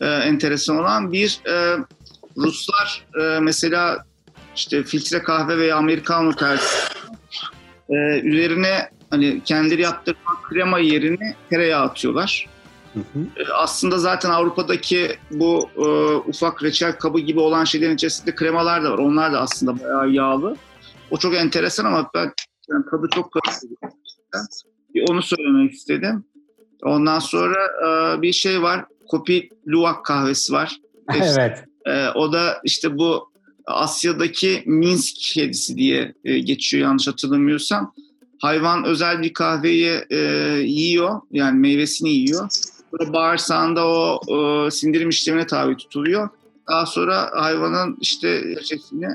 Ee, 0.00 0.06
enteresan 0.06 0.78
olan 0.78 1.12
bir 1.12 1.40
e, 1.48 1.76
Ruslar 2.36 3.06
e, 3.20 3.40
mesela 3.40 4.04
işte 4.56 4.82
filtre 4.82 5.22
kahve 5.22 5.58
veya 5.58 5.76
americano 5.76 6.32
tercih 6.32 6.64
üzerine 8.22 8.90
hani 9.10 9.42
kendileri 9.44 9.82
yaptırma 9.82 10.42
krema 10.42 10.78
yerine 10.78 11.34
tereyağı 11.50 11.82
atıyorlar. 11.82 12.46
Hı 12.94 13.00
hı. 13.00 13.44
Aslında 13.54 13.98
zaten 13.98 14.30
Avrupa'daki 14.30 15.16
bu 15.30 15.68
e, 15.76 15.86
ufak 16.16 16.62
reçel 16.62 16.98
kabı 16.98 17.20
gibi 17.20 17.40
olan 17.40 17.64
şeylerin 17.64 17.94
içerisinde 17.94 18.34
kremalar 18.34 18.84
da 18.84 18.92
var. 18.92 18.98
Onlar 18.98 19.32
da 19.32 19.40
aslında 19.40 19.80
bayağı 19.80 20.10
yağlı. 20.10 20.56
O 21.10 21.16
çok 21.16 21.34
enteresan 21.34 21.84
ama 21.84 22.10
ben 22.14 22.32
yani 22.70 22.84
tadı 22.90 23.08
çok 23.14 23.32
karıştırıyor. 23.32 23.78
Onu 25.10 25.22
söylemek 25.22 25.72
istedim. 25.72 26.24
Ondan 26.82 27.18
sonra 27.18 27.58
e, 27.86 28.22
bir 28.22 28.32
şey 28.32 28.62
var. 28.62 28.84
Kopi 29.08 29.48
Luwak 29.68 30.04
kahvesi 30.04 30.52
var. 30.52 30.76
evet. 31.14 31.64
E, 31.86 32.08
o 32.08 32.32
da 32.32 32.60
işte 32.64 32.98
bu 32.98 33.32
Asya'daki 33.66 34.62
Minsk 34.66 35.16
kedisi 35.34 35.76
diye 35.76 36.14
e, 36.24 36.38
geçiyor 36.38 36.82
yanlış 36.82 37.08
hatırlamıyorsam. 37.08 37.94
Hayvan 38.38 38.84
özel 38.84 39.22
bir 39.22 39.32
kahveyi 39.32 40.00
e, 40.10 40.18
yiyor 40.64 41.20
yani 41.30 41.58
meyvesini 41.58 42.10
yiyor. 42.10 42.48
Bağırsağında 43.12 43.86
o, 43.86 44.20
o 44.26 44.70
sindirim 44.70 45.08
işlemine 45.08 45.46
tabi 45.46 45.76
tutuluyor. 45.76 46.28
Daha 46.68 46.86
sonra 46.86 47.30
hayvanın 47.34 47.96
işte 48.00 48.42
reçetini 48.44 49.08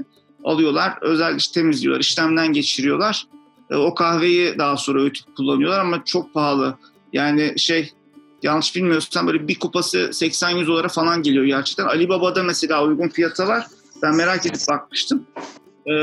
alıyorlar. 0.43 0.97
Özel 1.01 1.35
işte 1.35 1.61
temizliyorlar, 1.61 2.01
işlemden 2.01 2.53
geçiriyorlar. 2.53 3.27
E, 3.69 3.75
o 3.75 3.93
kahveyi 3.93 4.57
daha 4.57 4.77
sonra 4.77 5.01
öğütüp 5.01 5.35
kullanıyorlar 5.35 5.79
ama 5.79 6.05
çok 6.05 6.33
pahalı. 6.33 6.77
Yani 7.13 7.53
şey 7.57 7.93
yanlış 8.43 8.75
bilmiyorsam 8.75 9.27
böyle 9.27 9.47
bir 9.47 9.59
kupası 9.59 9.97
80-100 9.97 10.67
dolara 10.67 10.87
falan 10.87 11.23
geliyor 11.23 11.45
gerçekten. 11.45 11.85
Ali 11.85 12.09
Baba'da 12.09 12.43
mesela 12.43 12.85
uygun 12.85 13.07
fiyata 13.07 13.47
var. 13.47 13.65
Ben 14.01 14.15
merak 14.15 14.45
edip 14.45 14.61
bakmıştım. 14.69 15.25
Ee, 15.85 15.93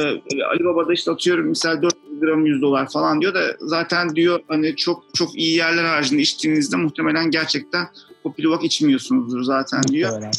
Ali 0.45 0.65
Baba'da 0.65 0.93
işte 0.93 1.11
atıyorum 1.11 1.49
mesela 1.49 1.83
400 1.83 2.06
gram 2.21 2.47
100 2.47 2.63
dolar 2.63 2.89
falan 2.91 3.21
diyor 3.21 3.35
da 3.35 3.41
zaten 3.61 4.17
diyor 4.17 4.41
hani 4.49 4.77
çok 4.77 5.05
çok 5.15 5.39
iyi 5.39 5.57
yerler 5.57 5.85
haricinde 5.85 6.23
içtiğinizde 6.23 6.77
muhtemelen 6.77 7.31
gerçekten 7.31 7.87
Kopiluvak 8.23 8.65
içmiyorsunuzdur 8.65 9.43
zaten 9.43 9.83
diyor. 9.83 10.11
Muhtemelen. 10.11 10.33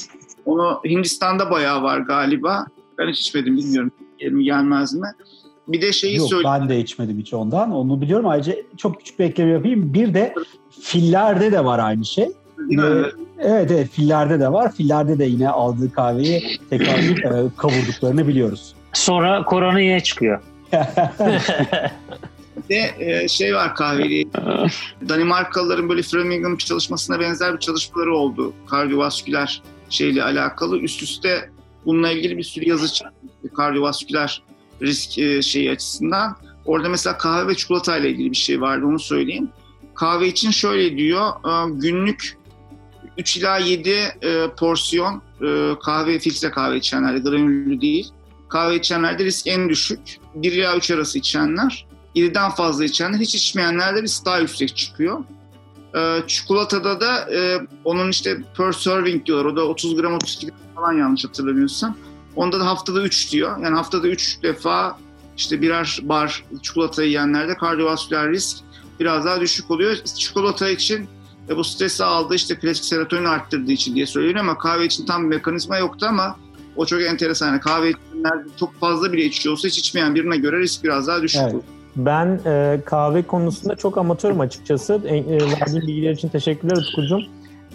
Onu 0.46 0.80
Hindistan'da 0.86 1.52
bayağı 1.52 1.84
var 1.84 2.00
galiba. 2.00 2.66
Ben 2.98 3.08
hiç 3.08 3.20
içmedim 3.20 3.58
bilmiyorum 3.58 3.92
gelir 4.18 4.40
gelmez 4.40 4.94
mi. 4.94 5.08
Bir 5.68 5.82
de 5.82 5.92
şeyi 5.92 6.18
Yok, 6.18 6.30
söyleyeyim. 6.30 6.58
Ben 6.62 6.70
de 6.70 6.80
içmedim 6.80 7.20
hiç 7.20 7.34
ondan. 7.34 7.72
Onu 7.72 8.02
biliyorum. 8.02 8.28
Ayrıca 8.28 8.56
çok 8.78 9.00
küçük 9.00 9.20
bir 9.20 9.26
ekleme 9.26 9.52
yapayım. 9.52 9.94
Bir 9.94 10.14
de 10.14 10.34
fillerde 10.82 11.52
de 11.52 11.66
var 11.66 11.80
aynı 11.80 12.06
şey. 12.06 12.28
Evet. 12.72 13.14
evet 13.40 13.72
evet 13.72 13.90
fillerde 13.90 14.40
de 14.40 14.52
var. 14.52 14.72
Fillerde 14.74 15.20
de 15.20 15.26
yine 15.26 15.50
aldığı 15.50 15.92
kahveyi 15.92 16.60
tekrar 16.70 16.98
e, 17.00 17.50
kavurduklarını 17.58 18.28
biliyoruz. 18.28 18.76
Sonra 18.94 19.44
korona 19.44 19.80
yine 19.80 20.00
çıkıyor. 20.00 20.42
De 22.70 22.96
e, 23.00 23.28
şey 23.28 23.56
var 23.56 23.76
kahveli. 23.76 24.28
Danimarkalıların 25.10 25.90
böyle 25.90 26.02
Framingham 26.02 26.58
çalışmasına 26.58 27.20
benzer 27.20 27.54
bir 27.54 27.60
çalışmaları 27.60 28.16
oldu. 28.16 28.54
Kardiyovasküler 28.68 29.62
şeyle 29.90 30.24
alakalı. 30.24 30.80
Üst 30.80 31.04
üste 31.04 31.50
bununla 31.86 32.12
ilgili 32.12 32.38
bir 32.38 32.44
sürü 32.44 32.70
yazı 32.70 32.94
çıktı. 32.94 33.14
Kardiyovasküler 33.56 34.44
risk 34.82 35.18
e, 35.18 35.42
şeyi 35.42 35.72
açısından. 35.72 36.38
Orada 36.66 36.90
mesela 36.90 37.18
kahve 37.18 37.48
ve 37.48 37.56
çikolata 37.56 37.98
ile 37.98 38.10
ilgili 38.10 38.32
bir 38.32 38.38
şey 38.38 38.62
vardı 38.62 38.86
onu 38.86 39.00
söyleyeyim. 39.00 39.50
Kahve 39.96 40.28
için 40.28 40.52
şöyle 40.52 40.98
diyor. 40.98 41.30
E, 41.30 41.80
günlük 41.80 42.38
3 43.18 43.38
ila 43.38 43.58
7 43.58 43.90
e, 43.90 44.12
porsiyon 44.60 45.22
e, 45.42 45.74
kahve, 45.84 46.20
filtre 46.20 46.52
kahve 46.52 46.78
içenler, 46.78 47.18
granüllü 47.18 47.82
değil 47.82 48.12
kahve 48.50 48.76
içenlerde 48.76 49.26
risk 49.26 49.48
en 49.48 49.70
düşük. 49.70 50.00
1 50.44 50.52
ila 50.52 50.78
3 50.78 50.92
arası 50.92 51.18
içenler. 51.18 51.88
7'den 52.16 52.50
fazla 52.50 52.86
içenler, 52.86 53.20
hiç 53.20 53.36
içmeyenlerde 53.36 54.02
risk 54.02 54.26
daha 54.26 54.40
yüksek 54.40 54.78
çıkıyor. 54.78 55.24
Ee, 55.96 56.22
çikolatada 56.28 57.02
da 57.02 57.34
e, 57.36 57.68
onun 57.84 58.10
işte 58.10 58.38
per 58.58 58.72
serving 58.72 59.26
diyorlar. 59.26 59.46
O 59.46 59.56
da 59.56 59.68
30 59.68 59.96
gram 59.96 60.14
32 60.14 60.48
gram 60.48 60.58
falan 60.76 60.94
yanlış 60.94 61.26
hatırlamıyorsam. 61.26 61.98
Onda 62.36 62.60
da 62.60 62.66
haftada 62.66 63.02
3 63.02 63.32
diyor. 63.32 63.58
Yani 63.64 63.76
haftada 63.76 64.08
3 64.08 64.44
defa 64.44 64.98
işte 65.38 65.62
birer 65.62 66.00
bar 66.02 66.44
çikolata 66.62 67.04
yiyenlerde 67.04 67.56
kardiyovasküler 67.56 68.32
risk 68.32 68.58
biraz 69.00 69.26
daha 69.26 69.42
düşük 69.42 69.72
oluyor. 69.72 69.96
Çikolata 69.96 70.70
için 70.70 71.08
e, 71.50 71.58
bu 71.58 71.64
stresi 71.64 72.04
aldığı 72.04 72.36
işte 72.36 72.56
klasik 72.56 72.86
serotonin 72.86 73.26
arttırdığı 73.26 73.72
için 73.72 73.96
diye 73.96 74.06
söyleniyor 74.06 74.40
ama 74.40 74.58
kahve 74.58 74.86
için 74.86 75.06
tam 75.06 75.24
bir 75.24 75.36
mekanizma 75.36 75.78
yoktu 75.78 76.06
ama 76.10 76.40
o 76.78 76.86
çok 76.86 77.02
enteresan. 77.02 77.48
Yani 77.48 77.60
kahve 77.60 77.90
içenler 77.90 78.34
çok 78.60 78.74
fazla 78.74 79.14
bile 79.14 79.26
içiyorsa 79.26 79.68
hiç 79.68 79.78
içmeyen 79.78 80.16
birine 80.16 80.38
göre 80.38 80.60
risk 80.60 80.84
biraz 80.84 81.08
daha 81.08 81.22
düşük. 81.22 81.42
Evet. 81.44 81.56
Ben 81.96 82.40
e, 82.46 82.80
kahve 82.86 83.24
konusunda 83.24 83.76
çok 83.76 83.98
amatörüm 83.98 84.40
açıkçası. 84.40 85.02
E, 85.06 85.18
e, 85.18 85.32
verdiğin 85.32 85.88
bilgiler 85.88 86.12
için 86.12 86.30
teşekkürler 86.30 86.78
Utkucuğum. 86.78 87.22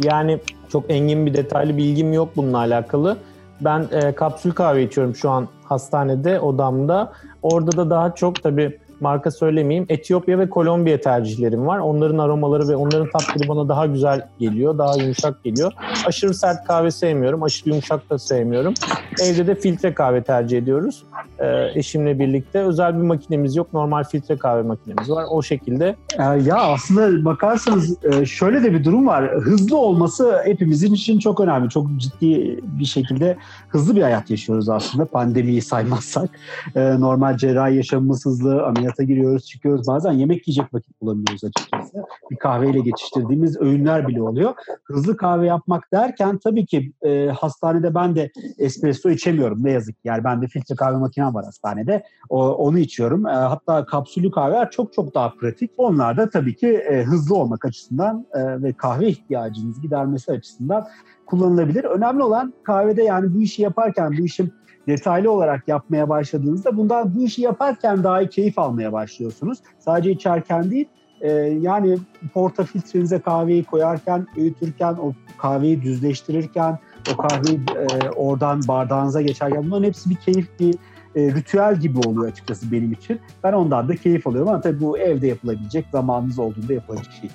Yani 0.03 0.38
çok 0.73 0.91
engin 0.91 1.27
bir 1.27 1.35
detaylı 1.35 1.77
bilgim 1.77 2.12
yok 2.12 2.29
bununla 2.37 2.59
alakalı. 2.59 3.17
Ben 3.61 3.88
e, 3.93 4.15
kapsül 4.15 4.53
kahve 4.53 4.83
içiyorum 4.83 5.17
şu 5.17 5.31
an 5.31 5.49
hastanede, 5.65 6.41
odamda. 6.41 7.12
Orada 7.43 7.77
da 7.77 7.91
daha 7.91 8.15
çok 8.15 8.43
tabii 8.43 8.79
marka 9.03 9.31
söylemeyeyim. 9.31 9.87
Etiyopya 9.88 10.38
ve 10.38 10.49
Kolombiya 10.49 11.01
tercihlerim 11.01 11.67
var. 11.67 11.79
Onların 11.79 12.19
aromaları 12.19 12.69
ve 12.69 12.77
onların 12.77 13.09
tatları 13.11 13.49
bana 13.49 13.69
daha 13.69 13.87
güzel 13.87 14.29
geliyor. 14.38 14.79
Daha 14.79 14.97
yumuşak 14.97 15.45
geliyor. 15.45 15.73
Aşırı 16.07 16.35
sert 16.35 16.65
kahve 16.65 16.91
sevmiyorum. 16.91 17.43
Aşırı 17.43 17.69
yumuşak 17.69 18.11
da 18.11 18.19
sevmiyorum. 18.19 18.75
Evde 19.23 19.47
de 19.47 19.55
filtre 19.55 19.95
kahve 19.95 20.23
tercih 20.23 20.59
ediyoruz. 20.59 21.05
Ee, 21.38 21.71
eşimle 21.75 22.19
birlikte. 22.19 22.59
Özel 22.59 22.97
bir 22.97 23.03
makinemiz 23.03 23.57
yok. 23.57 23.73
Normal 23.73 24.05
filtre 24.05 24.37
kahve 24.37 24.62
makinemiz 24.62 25.11
var. 25.11 25.25
O 25.31 25.43
şekilde. 25.43 25.97
Ee, 26.19 26.23
ya 26.23 26.57
aslında 26.57 27.25
bakarsanız 27.25 28.05
e, 28.05 28.27
şöyle 28.27 28.62
de 28.62 28.73
bir 28.73 28.85
durum 28.85 29.07
var. 29.07 29.31
Hızlı 29.35 29.77
olması 29.77 30.43
hepimizin 30.45 30.95
için 30.95 31.19
çok 31.19 31.41
önemli. 31.41 31.69
Çok 31.69 31.87
ciddi 31.97 32.61
bir 32.62 32.85
şekilde 32.85 33.37
hızlı 33.69 33.97
bir 33.97 34.03
hayat 34.03 34.31
yaşıyoruz 34.31 34.69
aslında. 34.69 35.05
Pandemiyi 35.05 35.62
saymazsak. 35.62 36.31
Ee, 36.77 37.01
normal 37.01 37.37
cerrahi 37.37 37.77
yaşamımız 37.77 38.27
hızlı. 38.27 38.62
Ameliyata 38.92 39.02
giriyoruz, 39.02 39.46
çıkıyoruz. 39.46 39.87
Bazen 39.87 40.12
yemek 40.12 40.48
yiyecek 40.48 40.74
vakit 40.74 41.00
bulamıyoruz 41.00 41.44
açıkçası. 41.44 42.05
Bir 42.31 42.37
kahveyle 42.37 42.81
geçiştirdiğimiz 42.81 43.61
öğünler 43.61 44.09
bile 44.09 44.22
oluyor. 44.22 44.55
Hızlı 44.85 45.16
kahve 45.16 45.46
yapmak 45.46 45.92
derken 45.92 46.38
tabii 46.38 46.66
ki 46.66 46.92
e, 47.02 47.26
hastanede 47.26 47.94
ben 47.94 48.16
de 48.16 48.31
espresso 48.59 49.11
içemiyorum 49.11 49.64
ne 49.64 49.70
yazık 49.70 49.94
ki. 49.94 50.09
Yani 50.09 50.24
ben 50.24 50.42
de 50.42 50.46
filtre 50.46 50.74
kahve 50.74 50.96
makinem 50.96 51.35
var 51.35 51.44
hastanede. 51.44 52.05
O, 52.28 52.48
onu 52.48 52.78
içiyorum. 52.78 53.26
E, 53.26 53.31
hatta 53.31 53.87
kapsülü 53.87 54.31
kahveler 54.31 54.70
çok 54.70 54.92
çok 54.92 55.14
daha 55.14 55.35
pratik. 55.35 55.70
Onlar 55.76 56.16
da 56.16 56.31
tabii 56.31 56.57
ki 56.57 56.68
e, 56.68 57.02
hızlı 57.02 57.37
olmak 57.37 57.64
açısından 57.64 58.26
e, 58.35 58.62
ve 58.62 58.72
kahve 58.72 59.09
ihtiyacınızı 59.09 59.81
gidermesi 59.81 60.33
açısından 60.33 60.87
kullanılabilir. 61.26 61.85
Önemli 61.85 62.22
olan 62.22 62.55
kahvede 62.62 63.02
yani 63.02 63.35
bu 63.35 63.42
işi 63.42 63.62
yaparken 63.62 64.18
bu 64.18 64.24
işin 64.24 64.52
detaylı 64.88 65.31
olarak 65.31 65.68
yapmaya 65.68 66.09
başladığınızda 66.09 66.77
bundan 66.77 67.14
bu 67.14 67.23
işi 67.23 67.42
yaparken 67.42 68.05
daha 68.05 68.23
iyi 68.23 68.29
keyif 68.29 68.59
almaya 68.59 68.92
başlıyorsunuz. 68.92 69.59
Sadece 69.79 70.11
içerken 70.11 70.71
değil 70.71 70.88
e, 71.23 71.31
yani 71.61 71.99
porta 72.35 72.64
filtrenize 72.64 73.21
kahveyi 73.21 73.64
koyarken, 73.64 74.27
öğütürken, 74.37 74.92
o 74.92 75.12
kahveyi 75.38 75.83
düzleştirirken, 75.83 76.79
o 77.12 77.16
kahveyi 77.16 77.61
e, 77.77 78.11
oradan 78.11 78.61
bardağınıza 78.68 79.23
geçerken 79.23 79.62
bunların 79.64 79.85
hepsi 79.85 80.11
bir 80.11 80.16
keyif, 80.16 80.61
bir 80.61 80.75
e, 81.14 81.35
ritüel 81.35 81.81
gibi 81.81 81.99
oluyor 81.99 82.33
açıkçası 82.33 82.73
benim 82.73 82.92
için. 82.92 83.21
Ben 83.45 83.53
ondan 83.53 83.88
da 83.88 83.97
keyif 83.97 84.27
alıyorum 84.27 84.49
ama 84.49 84.61
tabii 84.61 84.81
bu 84.81 84.99
evde 84.99 85.27
yapılabilecek, 85.27 85.87
zamanınız 85.92 86.38
olduğunda 86.38 86.73
yapılacak 86.73 87.12
şey. 87.21 87.31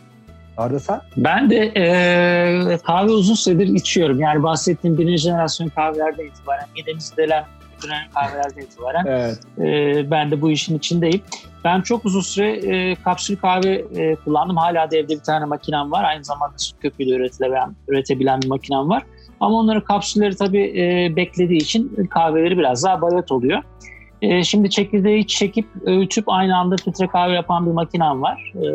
Arda 0.57 0.79
sen? 0.79 1.01
Ben 1.17 1.49
de 1.49 1.71
e, 1.75 2.77
kahve 2.77 3.11
uzun 3.11 3.35
süredir 3.35 3.67
içiyorum. 3.67 4.19
Yani 4.19 4.43
bahsettiğim 4.43 4.97
birinci 4.97 5.17
jenerasyon 5.17 5.67
kahvelerden 5.67 6.25
itibaren, 6.25 6.65
midemizi 6.75 7.17
delen 7.17 7.45
dönen 7.83 8.09
kahvelerden 8.13 8.61
itibaren 8.61 9.05
evet. 9.07 9.39
e, 9.59 10.11
ben 10.11 10.31
de 10.31 10.41
bu 10.41 10.51
işin 10.51 10.77
içindeyim. 10.77 11.21
Ben 11.63 11.81
çok 11.81 12.05
uzun 12.05 12.21
süre 12.21 12.51
e, 12.51 12.95
kapsül 12.95 13.35
kahve 13.35 13.85
e, 13.95 14.15
kullandım. 14.15 14.57
Hala 14.57 14.91
da 14.91 14.97
evde 14.97 15.13
bir 15.13 15.23
tane 15.23 15.45
makinem 15.45 15.91
var. 15.91 16.03
Aynı 16.03 16.23
zamanda 16.23 16.57
süt 16.57 16.79
köpüğüyle 16.81 17.15
üretilebilen, 17.15 17.75
üretebilen 17.87 18.41
bir 18.41 18.47
makinem 18.47 18.89
var. 18.89 19.03
Ama 19.39 19.59
onların 19.59 19.83
kapsülleri 19.83 20.35
tabii 20.35 20.73
e, 20.81 21.15
beklediği 21.15 21.57
için 21.57 22.07
kahveleri 22.09 22.57
biraz 22.57 22.83
daha 22.83 23.01
bayat 23.01 23.31
oluyor. 23.31 23.63
E, 24.21 24.43
şimdi 24.43 24.69
çekirdeği 24.69 25.27
çekip 25.27 25.65
öğütüp 25.85 26.23
aynı 26.27 26.57
anda 26.57 26.75
filtre 26.77 27.07
kahve 27.07 27.33
yapan 27.33 27.65
bir 27.65 27.71
makinem 27.71 28.21
var. 28.21 28.53
E, 28.55 28.69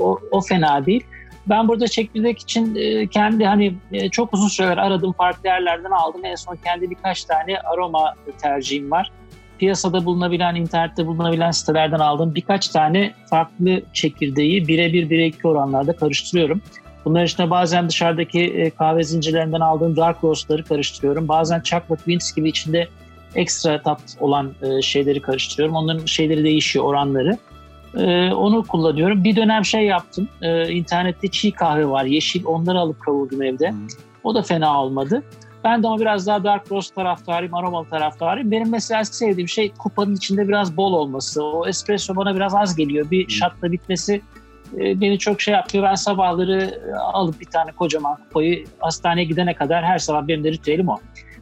o, 0.00 0.18
o 0.30 0.40
fena 0.40 0.86
değil. 0.86 1.04
Ben 1.48 1.68
burada 1.68 1.88
çekirdek 1.88 2.38
için 2.38 2.74
e, 2.74 3.06
kendi 3.06 3.44
hani 3.46 3.74
e, 3.92 4.08
çok 4.08 4.34
uzun 4.34 4.48
süreler 4.48 4.76
aradım 4.76 5.12
farklı 5.12 5.48
yerlerden 5.48 5.90
aldım. 5.90 6.24
En 6.24 6.34
son 6.34 6.56
kendi 6.64 6.90
birkaç 6.90 7.24
tane 7.24 7.58
aroma 7.60 8.14
tercihim 8.42 8.90
var. 8.90 9.10
Piyasada 9.58 10.04
bulunabilen, 10.04 10.54
internette 10.54 11.06
bulunabilen 11.06 11.50
sitelerden 11.50 11.98
aldığım 11.98 12.34
birkaç 12.34 12.68
tane 12.68 13.14
farklı 13.30 13.82
çekirdeği 13.92 14.68
birebir 14.68 15.10
bire 15.10 15.26
iki 15.26 15.48
oranlarda 15.48 15.96
karıştırıyorum. 15.96 16.62
Bunlar 17.04 17.24
işte 17.24 17.50
bazen 17.50 17.88
dışarıdaki 17.88 18.40
e, 18.40 18.70
kahve 18.70 19.02
zincirlerinden 19.02 19.60
aldığım 19.60 19.96
dark 19.96 20.24
roastları 20.24 20.64
karıştırıyorum. 20.64 21.28
Bazen 21.28 21.60
chocolate 21.60 22.06
beans 22.06 22.32
gibi 22.32 22.48
içinde 22.48 22.88
ekstra 23.34 23.82
tat 23.82 24.00
olan 24.20 24.52
şeyleri 24.82 25.22
karıştırıyorum. 25.22 25.76
Onların 25.76 26.06
şeyleri 26.06 26.44
değişiyor, 26.44 26.84
oranları. 26.84 27.38
Ee, 27.98 28.32
onu 28.32 28.66
kullanıyorum. 28.66 29.24
Bir 29.24 29.36
dönem 29.36 29.64
şey 29.64 29.86
yaptım. 29.86 30.28
Ee, 30.42 30.72
internette 30.72 31.28
çiğ 31.28 31.52
kahve 31.52 31.88
var. 31.88 32.04
Yeşil. 32.04 32.44
Onları 32.44 32.78
alıp 32.78 33.00
kavurdum 33.00 33.42
evde. 33.42 33.70
Hmm. 33.70 33.86
O 34.24 34.34
da 34.34 34.42
fena 34.42 34.82
olmadı. 34.82 35.22
Ben 35.64 35.82
de 35.82 35.86
ama 35.86 35.98
biraz 36.00 36.26
daha 36.26 36.44
dark 36.44 36.72
roast 36.72 36.94
taraftarıyım, 36.94 37.54
aromalı 37.54 37.88
taraftarıyım. 37.88 38.50
Benim 38.50 38.70
mesela 38.70 39.04
sevdiğim 39.04 39.48
şey 39.48 39.72
kupanın 39.78 40.14
içinde 40.14 40.48
biraz 40.48 40.76
bol 40.76 40.92
olması. 40.92 41.44
O 41.44 41.68
espresso 41.68 42.16
bana 42.16 42.34
biraz 42.34 42.54
az 42.54 42.76
geliyor. 42.76 43.10
Bir 43.10 43.24
hmm. 43.24 43.30
şatla 43.30 43.72
bitmesi 43.72 44.22
e, 44.76 45.00
beni 45.00 45.18
çok 45.18 45.40
şey 45.40 45.54
yapıyor. 45.54 45.84
Ben 45.84 45.94
sabahları 45.94 46.80
alıp 47.12 47.40
bir 47.40 47.46
tane 47.46 47.72
kocaman 47.72 48.16
kupayı 48.16 48.64
hastaneye 48.78 49.24
gidene 49.24 49.54
kadar 49.54 49.84
her 49.84 49.98
sabah 49.98 50.28
benim 50.28 50.44
de 50.44 50.52
ritüelim 50.52 50.88
o. 50.88 50.96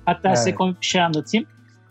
Hatta 0.07 0.29
evet. 0.29 0.38
size 0.38 0.55
komik 0.55 0.81
bir 0.81 0.87
şey 0.87 1.03
anlatayım. 1.03 1.47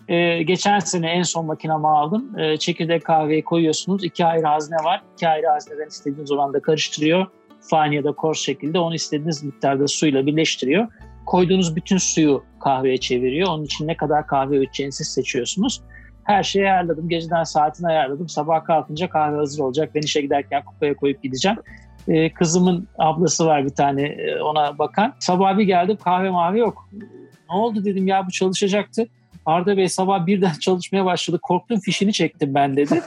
Ee, 0.07 0.43
geçen 0.43 0.79
sene 0.79 1.09
en 1.09 1.23
son 1.23 1.45
makinamı 1.45 1.87
aldım. 1.87 2.39
Ee, 2.39 2.57
çekirdek 2.57 3.03
kahveyi 3.03 3.43
koyuyorsunuz. 3.43 4.03
İki 4.03 4.25
ayrı 4.25 4.47
hazne 4.47 4.75
var. 4.75 5.01
İki 5.13 5.27
ayrı 5.27 5.47
hazneden 5.47 5.87
istediğiniz 5.87 6.31
oranda 6.31 6.61
karıştırıyor. 6.61 7.25
Fani 7.61 7.95
ya 7.95 8.03
da 8.03 8.11
kors 8.11 8.39
şekilde 8.39 8.79
onu 8.79 8.95
istediğiniz 8.95 9.43
miktarda 9.43 9.87
suyla 9.87 10.25
birleştiriyor. 10.25 10.87
Koyduğunuz 11.25 11.75
bütün 11.75 11.97
suyu 11.97 12.43
kahveye 12.59 12.97
çeviriyor. 12.97 13.49
Onun 13.49 13.63
için 13.63 13.87
ne 13.87 13.97
kadar 13.97 14.27
kahve 14.27 14.57
öğüteceğinizi 14.57 15.05
seçiyorsunuz. 15.05 15.81
Her 16.23 16.43
şeyi 16.43 16.65
ayarladım. 16.65 17.09
Geceden 17.09 17.43
saatini 17.43 17.87
ayarladım. 17.87 18.29
Sabah 18.29 18.63
kalkınca 18.63 19.09
kahve 19.09 19.35
hazır 19.35 19.63
olacak. 19.63 19.91
Ben 19.95 20.01
işe 20.01 20.21
giderken 20.21 20.65
kupaya 20.65 20.95
koyup 20.95 21.23
gideceğim. 21.23 21.57
Ee, 22.07 22.33
kızımın 22.33 22.87
ablası 22.97 23.45
var 23.45 23.65
bir 23.65 23.69
tane 23.69 24.01
e, 24.01 24.41
ona 24.41 24.77
bakan. 24.77 25.13
Sabah 25.19 25.57
bir 25.57 25.63
geldim 25.63 25.97
kahve 26.03 26.29
mavi 26.29 26.59
yok. 26.59 26.89
Ne 27.49 27.55
oldu 27.55 27.85
dedim 27.85 28.07
ya 28.07 28.27
bu 28.27 28.31
çalışacaktı. 28.31 29.07
Arda 29.45 29.77
Bey 29.77 29.89
sabah 29.89 30.25
birden 30.25 30.53
çalışmaya 30.61 31.05
başladı. 31.05 31.39
Korktum 31.41 31.79
fişini 31.79 32.13
çektim 32.13 32.53
ben 32.53 32.77
dedi. 32.77 33.01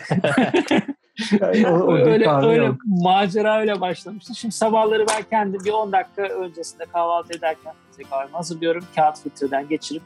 yani 1.41 1.67
o, 1.69 1.79
o 1.79 1.95
öyle 1.95 2.31
öyle 2.31 2.65
yok. 2.65 2.77
macera 2.87 3.61
öyle 3.61 3.81
başlamıştı. 3.81 4.35
Şimdi 4.35 4.55
sabahları 4.55 5.07
ben 5.09 5.23
kendim 5.31 5.61
bir 5.65 5.71
10 5.71 5.93
dakika 5.93 6.23
öncesinde 6.23 6.85
kahvaltı 6.85 7.39
ederken 7.39 7.73
kahvemi 8.11 8.33
hazırlıyorum. 8.33 8.85
Kağıt 8.97 9.23
filtreden 9.23 9.69
geçirip 9.69 10.03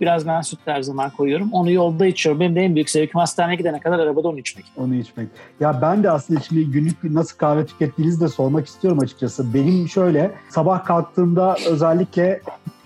biraz 0.00 0.26
ben 0.26 0.40
süt 0.40 0.58
her 0.64 0.82
zaman 0.82 1.10
koyuyorum. 1.10 1.52
Onu 1.52 1.70
yolda 1.70 2.06
içiyorum. 2.06 2.40
Benim 2.40 2.56
de 2.56 2.60
en 2.60 2.74
büyük 2.74 2.90
zevkim 2.90 3.20
hastaneye 3.20 3.56
gidene 3.56 3.80
kadar 3.80 3.98
arabada 3.98 4.28
onu 4.28 4.38
içmek. 4.38 4.66
Onu 4.76 4.94
içmek. 4.94 5.28
Ya 5.60 5.78
ben 5.82 6.02
de 6.02 6.10
aslında 6.10 6.40
şimdi 6.40 6.70
günlük 6.70 7.04
nasıl 7.04 7.38
kahve 7.38 7.66
tükettiğinizi 7.66 8.20
de 8.20 8.28
sormak 8.28 8.66
istiyorum 8.66 9.00
açıkçası. 9.00 9.54
Benim 9.54 9.88
şöyle 9.88 10.30
sabah 10.50 10.84
kalktığımda 10.84 11.56
özellikle 11.68 12.40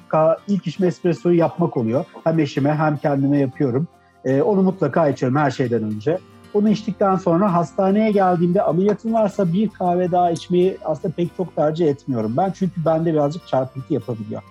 mutlaka 0.06 0.38
ilk 0.48 0.66
işim 0.66 0.86
espressoyu 0.86 1.38
yapmak 1.38 1.76
oluyor. 1.76 2.04
Hem 2.24 2.38
eşime 2.38 2.74
hem 2.74 2.96
kendime 2.96 3.38
yapıyorum. 3.38 3.88
E, 4.24 4.42
onu 4.42 4.62
mutlaka 4.62 5.08
içiyorum 5.08 5.38
her 5.38 5.50
şeyden 5.50 5.82
önce. 5.82 6.18
Onu 6.54 6.68
içtikten 6.68 7.16
sonra 7.16 7.54
hastaneye 7.54 8.10
geldiğimde 8.10 8.62
ameliyatım 8.62 9.14
varsa 9.14 9.52
bir 9.52 9.68
kahve 9.68 10.10
daha 10.10 10.30
içmeyi 10.30 10.78
aslında 10.84 11.14
pek 11.14 11.36
çok 11.36 11.56
tercih 11.56 11.88
etmiyorum. 11.88 12.34
Ben 12.36 12.52
çünkü 12.52 12.84
bende 12.84 13.12
birazcık 13.12 13.46
çarpıntı 13.46 13.94
yapabiliyor 13.94 14.42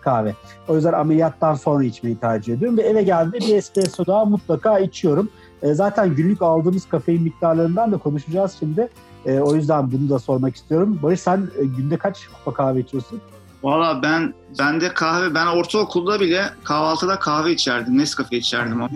kahve. 0.00 0.34
O 0.68 0.74
yüzden 0.74 0.92
ameliyattan 0.92 1.54
sonra 1.54 1.84
içmeyi 1.84 2.16
tercih 2.16 2.54
ediyorum 2.54 2.78
ve 2.78 2.82
eve 2.82 3.02
geldiğimde 3.02 3.46
bir 3.46 3.56
espresso 3.56 4.06
daha 4.06 4.24
mutlaka 4.24 4.78
içiyorum. 4.78 5.28
E, 5.62 5.74
zaten 5.74 6.14
günlük 6.14 6.42
aldığımız 6.42 6.88
kafein 6.88 7.22
miktarlarından 7.22 7.92
da 7.92 7.98
konuşacağız 7.98 8.56
şimdi. 8.58 8.88
E, 9.26 9.40
o 9.40 9.54
yüzden 9.54 9.92
bunu 9.92 10.08
da 10.08 10.18
sormak 10.18 10.56
istiyorum. 10.56 10.98
Barış 11.02 11.20
sen 11.20 11.48
e, 11.58 11.64
günde 11.64 11.96
kaç 11.96 12.26
kupa 12.26 12.54
kahve 12.54 12.80
içiyorsun? 12.80 13.20
Valla 13.64 14.02
ben 14.02 14.34
ben 14.58 14.80
de 14.80 14.94
kahve 14.94 15.34
ben 15.34 15.46
ortaokulda 15.46 16.20
bile 16.20 16.50
kahvaltıda 16.64 17.18
kahve 17.18 17.52
içerdim. 17.52 17.98
Nescafe 17.98 18.36
içerdim 18.36 18.82
ama. 18.82 18.90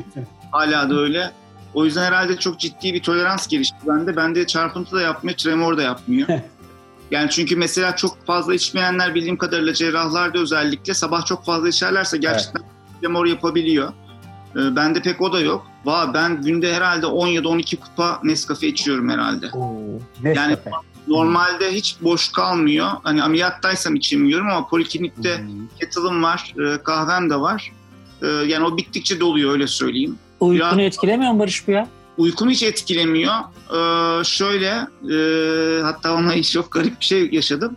Hala 0.53 0.91
da 0.91 0.95
öyle. 0.95 1.31
O 1.75 1.85
yüzden 1.85 2.05
herhalde 2.05 2.37
çok 2.37 2.61
ciddi 2.61 2.95
bir 2.95 3.03
tolerans 3.03 3.49
gelişti 3.49 3.77
bende. 3.89 4.17
Bende 4.17 4.47
çarpıntı 4.47 4.97
da 4.97 5.01
yapmıyor, 5.01 5.37
tremor 5.37 5.77
da 5.77 5.83
yapmıyor. 5.83 6.29
yani 7.11 7.31
çünkü 7.31 7.57
mesela 7.57 7.97
çok 7.97 8.27
fazla 8.27 8.55
içmeyenler 8.55 9.15
bildiğim 9.15 9.37
kadarıyla 9.37 9.75
cerrahlarda 9.75 10.39
özellikle 10.39 10.95
sabah 10.95 11.27
çok 11.27 11.45
fazla 11.45 11.69
içerlerse 11.69 12.19
gerçekten 12.19 12.61
evet. 12.61 13.01
tremor 13.01 13.27
yapabiliyor. 13.27 13.93
Ee, 14.57 14.77
bende 14.77 15.03
pek 15.03 15.21
o 15.21 15.33
da 15.33 15.41
yok. 15.41 15.67
Va 15.85 16.15
ben 16.15 16.43
günde 16.43 16.75
herhalde 16.75 17.07
10 17.07 17.27
ya 17.27 17.45
da 17.45 17.49
12 17.49 17.77
kupa 17.77 18.21
Nescafe 18.25 18.67
içiyorum 18.67 19.11
herhalde. 19.11 19.47
Oo, 19.53 19.99
yani 20.23 20.57
Normalde 21.09 21.73
hiç 21.73 21.97
boş 22.01 22.33
kalmıyor. 22.33 22.89
Hani 23.03 23.23
ameliyattaysam 23.23 23.97
içemiyorum 23.97 24.51
ama 24.51 24.69
poliklinikte 24.69 25.45
kettle'ım 25.81 26.23
var, 26.23 26.55
e, 26.59 26.83
kahvem 26.83 27.31
de 27.31 27.41
var. 27.41 27.73
E, 28.23 28.27
yani 28.27 28.65
o 28.65 28.77
bittikçe 28.77 29.21
doluyor 29.21 29.53
öyle 29.53 29.67
söyleyeyim. 29.67 30.19
Uykunu 30.41 30.79
Biraz... 30.79 30.79
etkilemiyor 30.79 31.33
mu 31.33 31.39
Barış 31.39 31.69
bu 31.69 31.71
ya? 31.71 31.89
uykumu 32.19 32.51
hiç 32.51 32.63
etkilemiyor. 32.63 33.35
Ee, 33.71 34.25
şöyle 34.25 34.87
e, 35.15 35.83
hatta 35.83 36.15
onunla 36.15 36.43
çok 36.43 36.73
garip 36.73 37.01
bir 37.01 37.05
şey 37.05 37.29
yaşadım. 37.33 37.77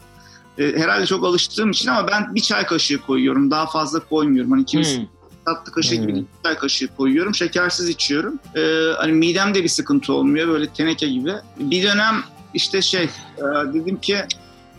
E, 0.57 0.63
herhalde 0.63 1.05
çok 1.05 1.25
alıştığım 1.25 1.71
için 1.71 1.89
ama 1.89 2.07
ben 2.07 2.35
bir 2.35 2.41
çay 2.41 2.65
kaşığı 2.65 3.01
koyuyorum. 3.01 3.51
Daha 3.51 3.65
fazla 3.67 3.99
koymuyorum. 3.99 4.51
Hani 4.51 4.65
kimisi 4.65 4.97
hmm. 4.97 5.05
tatlı 5.45 5.71
kaşığı 5.71 5.97
hmm. 5.97 6.07
gibi 6.07 6.15
bir 6.15 6.25
çay 6.43 6.55
kaşığı 6.55 6.87
koyuyorum. 6.97 7.35
Şekersiz 7.35 7.89
içiyorum. 7.89 8.39
E, 8.55 8.61
hani 8.97 9.11
midemde 9.11 9.63
bir 9.63 9.69
sıkıntı 9.69 10.13
olmuyor. 10.13 10.47
Böyle 10.47 10.67
teneke 10.67 11.07
gibi. 11.07 11.33
Bir 11.59 11.83
dönem 11.83 12.15
işte 12.53 12.81
şey 12.81 13.03
e, 13.37 13.43
dedim 13.73 14.01
ki 14.01 14.17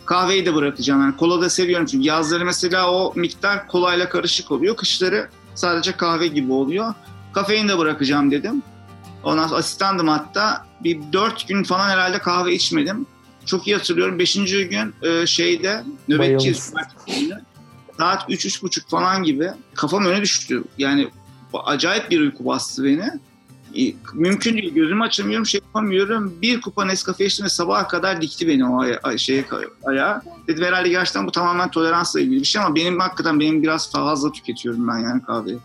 kahveyi 0.06 0.46
de 0.46 0.54
bırakacağım. 0.54 1.00
Yani 1.00 1.16
kola 1.16 1.40
da 1.40 1.50
seviyorum 1.50 1.86
çünkü 1.86 2.06
yazları 2.06 2.44
mesela 2.44 2.92
o 2.92 3.12
miktar 3.16 3.68
kolayla 3.68 4.08
karışık 4.08 4.50
oluyor. 4.50 4.76
Kışları 4.76 5.28
sadece 5.54 5.92
kahve 5.92 6.26
gibi 6.26 6.52
oluyor. 6.52 6.94
Kafeini 7.32 7.68
de 7.68 7.78
bırakacağım 7.78 8.30
dedim. 8.30 8.62
Ondan 9.24 9.46
sonra 9.46 9.58
asistandım 9.58 10.08
hatta. 10.08 10.66
Bir 10.84 10.98
dört 11.12 11.48
gün 11.48 11.62
falan 11.62 11.88
herhalde 11.88 12.18
kahve 12.18 12.54
içmedim. 12.54 13.06
Çok 13.46 13.66
iyi 13.66 13.76
hatırlıyorum. 13.76 14.18
Beşinci 14.18 14.68
gün 14.68 14.94
e, 15.02 15.26
şeyde 15.26 15.84
nöbetçi 16.08 16.54
saat 17.98 18.24
üç, 18.28 18.46
üç 18.46 18.62
buçuk 18.62 18.90
falan 18.90 19.22
gibi 19.22 19.50
kafam 19.74 20.06
öne 20.06 20.20
düştü. 20.20 20.64
Yani 20.78 21.08
acayip 21.64 22.10
bir 22.10 22.20
uyku 22.20 22.44
bastı 22.44 22.84
beni. 22.84 23.10
Mümkün 24.14 24.56
değil. 24.56 24.74
Gözümü 24.74 25.02
açamıyorum, 25.02 25.46
şey 25.46 25.60
yapamıyorum. 25.60 26.34
Bir 26.42 26.60
kupa 26.60 26.84
Nescafe 26.84 27.24
içtim 27.26 27.44
ve 27.44 27.48
sabaha 27.48 27.88
kadar 27.88 28.22
dikti 28.22 28.48
beni 28.48 28.68
o 28.68 28.80
aya, 28.80 29.18
şeye, 29.18 29.44
ayağa. 29.84 30.22
Dedim 30.48 30.64
herhalde 30.64 30.88
gerçekten 30.88 31.26
bu 31.26 31.30
tamamen 31.30 31.70
toleransla 31.70 32.20
ilgili 32.20 32.40
bir 32.40 32.44
şey 32.44 32.62
ama 32.62 32.74
benim 32.74 33.00
hakikaten 33.00 33.40
benim 33.40 33.62
biraz 33.62 33.92
fazla 33.92 34.32
tüketiyorum 34.32 34.88
ben 34.88 34.98
yani 34.98 35.22
kahveyi. 35.22 35.58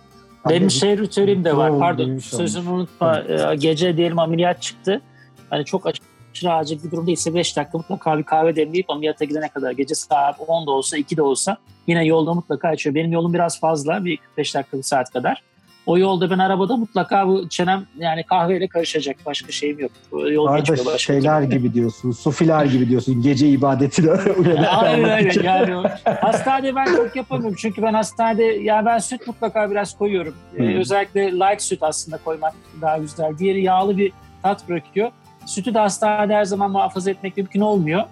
Benim 0.50 0.72
şey 0.72 0.98
ritüelim 0.98 1.43
de 1.43 1.58
var. 1.58 1.80
Pardon 1.80 2.17
sözümü 2.17 2.70
unutma. 2.70 3.20
Ee, 3.20 3.56
gece 3.56 3.98
diyelim 3.98 4.20
ameliyat 4.20 4.62
çıktı. 4.62 5.02
Hani 5.50 5.65
çok 5.65 5.88
aşırı 5.88 6.54
acil 6.54 6.84
bir 6.84 6.91
durum 6.91 7.08
değilse 7.08 7.34
5 7.34 7.58
dakika 7.58 7.78
mutlaka 7.78 8.17
bir 8.17 8.24
kahve 8.24 8.56
demleyip 8.56 8.89
ameliyata 8.89 9.26
gidene 9.26 9.50
kadar 9.50 9.72
gece 9.72 9.96
saat 9.96 10.36
10 10.48 10.67
da 10.67 10.72
olsa 10.72 10.98
2 10.98 11.17
de 11.17 11.22
olsa 11.22 11.58
yine 11.88 12.06
yolda 12.06 12.34
mutlaka 12.34 12.74
içiyor. 12.74 12.96
Benim 12.96 13.12
yolum 13.12 13.34
biraz 13.34 13.60
fazla. 13.60 14.06
Bir 14.06 14.17
45 14.17 14.56
dakika 14.56 14.78
bir 14.78 14.84
saat 14.84 15.13
kadar. 15.13 15.43
O 15.88 15.97
yolda 15.97 16.30
ben 16.30 16.38
arabada 16.39 16.78
mutlaka 16.78 17.28
bu 17.28 17.50
çenem 17.50 17.86
yani 17.97 18.23
kahveyle 18.23 18.67
karışacak. 18.67 19.17
Başka 19.26 19.52
şeyim 19.52 19.80
yok. 19.80 19.91
Yol 20.32 20.47
Arada 20.47 20.97
şeyler 20.97 21.41
gibi 21.41 21.73
diyorsun. 21.73 22.12
Sufiler 22.12 22.65
gibi 22.65 22.89
diyorsun. 22.89 23.21
Gece 23.21 23.47
ibadetine 23.47 24.12
Aynen 24.67 25.26
öyle. 25.26 25.47
Yani 25.47 25.88
hastanede 26.21 26.76
ben 26.76 26.86
çok 26.86 27.15
yapamıyorum. 27.15 27.56
Çünkü 27.60 27.82
ben 27.82 27.93
hastanede 27.93 28.43
ya 28.43 28.86
ben 28.86 28.97
süt 28.97 29.28
mutlaka 29.28 29.71
biraz 29.71 29.97
koyuyorum. 29.97 30.34
Ee, 30.56 30.60
hmm. 30.60 30.69
Ee, 30.69 30.78
özellikle 30.78 31.32
light 31.32 31.62
süt 31.62 31.84
aslında 31.84 32.17
koymak 32.17 32.54
daha 32.82 32.97
güzel. 32.97 33.38
Diğeri 33.38 33.63
yağlı 33.63 33.97
bir 33.97 34.12
tat 34.43 34.69
bırakıyor. 34.69 35.12
Sütü 35.45 35.73
de 35.73 35.80
hastanede 35.80 36.34
her 36.34 36.45
zaman 36.45 36.71
muhafaza 36.71 37.12
etmek 37.12 37.38
mümkün 37.38 37.62
olmuyor. 37.62 38.04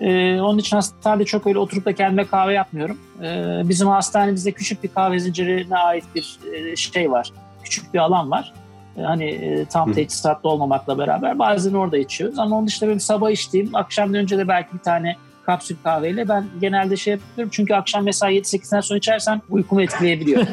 Ee, 0.00 0.40
onun 0.40 0.58
için 0.58 0.76
hastanede 0.76 1.24
çok 1.24 1.46
öyle 1.46 1.58
oturup 1.58 1.84
da 1.84 1.94
kendime 1.94 2.26
kahve 2.26 2.54
yapmıyorum. 2.54 2.98
Ee, 3.22 3.62
bizim 3.64 3.88
hastanemizde 3.88 4.52
küçük 4.52 4.82
bir 4.82 4.88
kahve 4.88 5.18
zincirine 5.18 5.76
ait 5.76 6.04
bir 6.14 6.38
e, 6.54 6.76
şey 6.76 7.10
var. 7.10 7.32
Küçük 7.64 7.94
bir 7.94 7.98
alan 7.98 8.30
var. 8.30 8.52
Ee, 8.96 9.02
hani 9.02 9.24
e, 9.24 9.64
tam 9.64 9.92
teçhizatlı 9.92 10.48
olmamakla 10.48 10.98
beraber 10.98 11.38
bazen 11.38 11.74
orada 11.74 11.98
içiyoruz. 11.98 12.38
Ama 12.38 12.56
onun 12.56 12.66
dışında 12.66 12.88
benim 12.88 13.00
sabah 13.00 13.30
içtiğim, 13.30 13.76
akşamdan 13.76 14.20
önce 14.20 14.38
de 14.38 14.48
belki 14.48 14.74
bir 14.74 14.78
tane 14.78 15.16
kapsül 15.46 15.76
kahveyle 15.84 16.28
ben 16.28 16.46
genelde 16.60 16.96
şey 16.96 17.12
yapıyorum. 17.12 17.50
Çünkü 17.54 17.74
akşam 17.74 18.04
mesela 18.04 18.32
7-8'den 18.32 18.80
sonra 18.80 18.98
içersen 18.98 19.42
uykumu 19.50 19.82
etkileyebiliyor. 19.82 20.42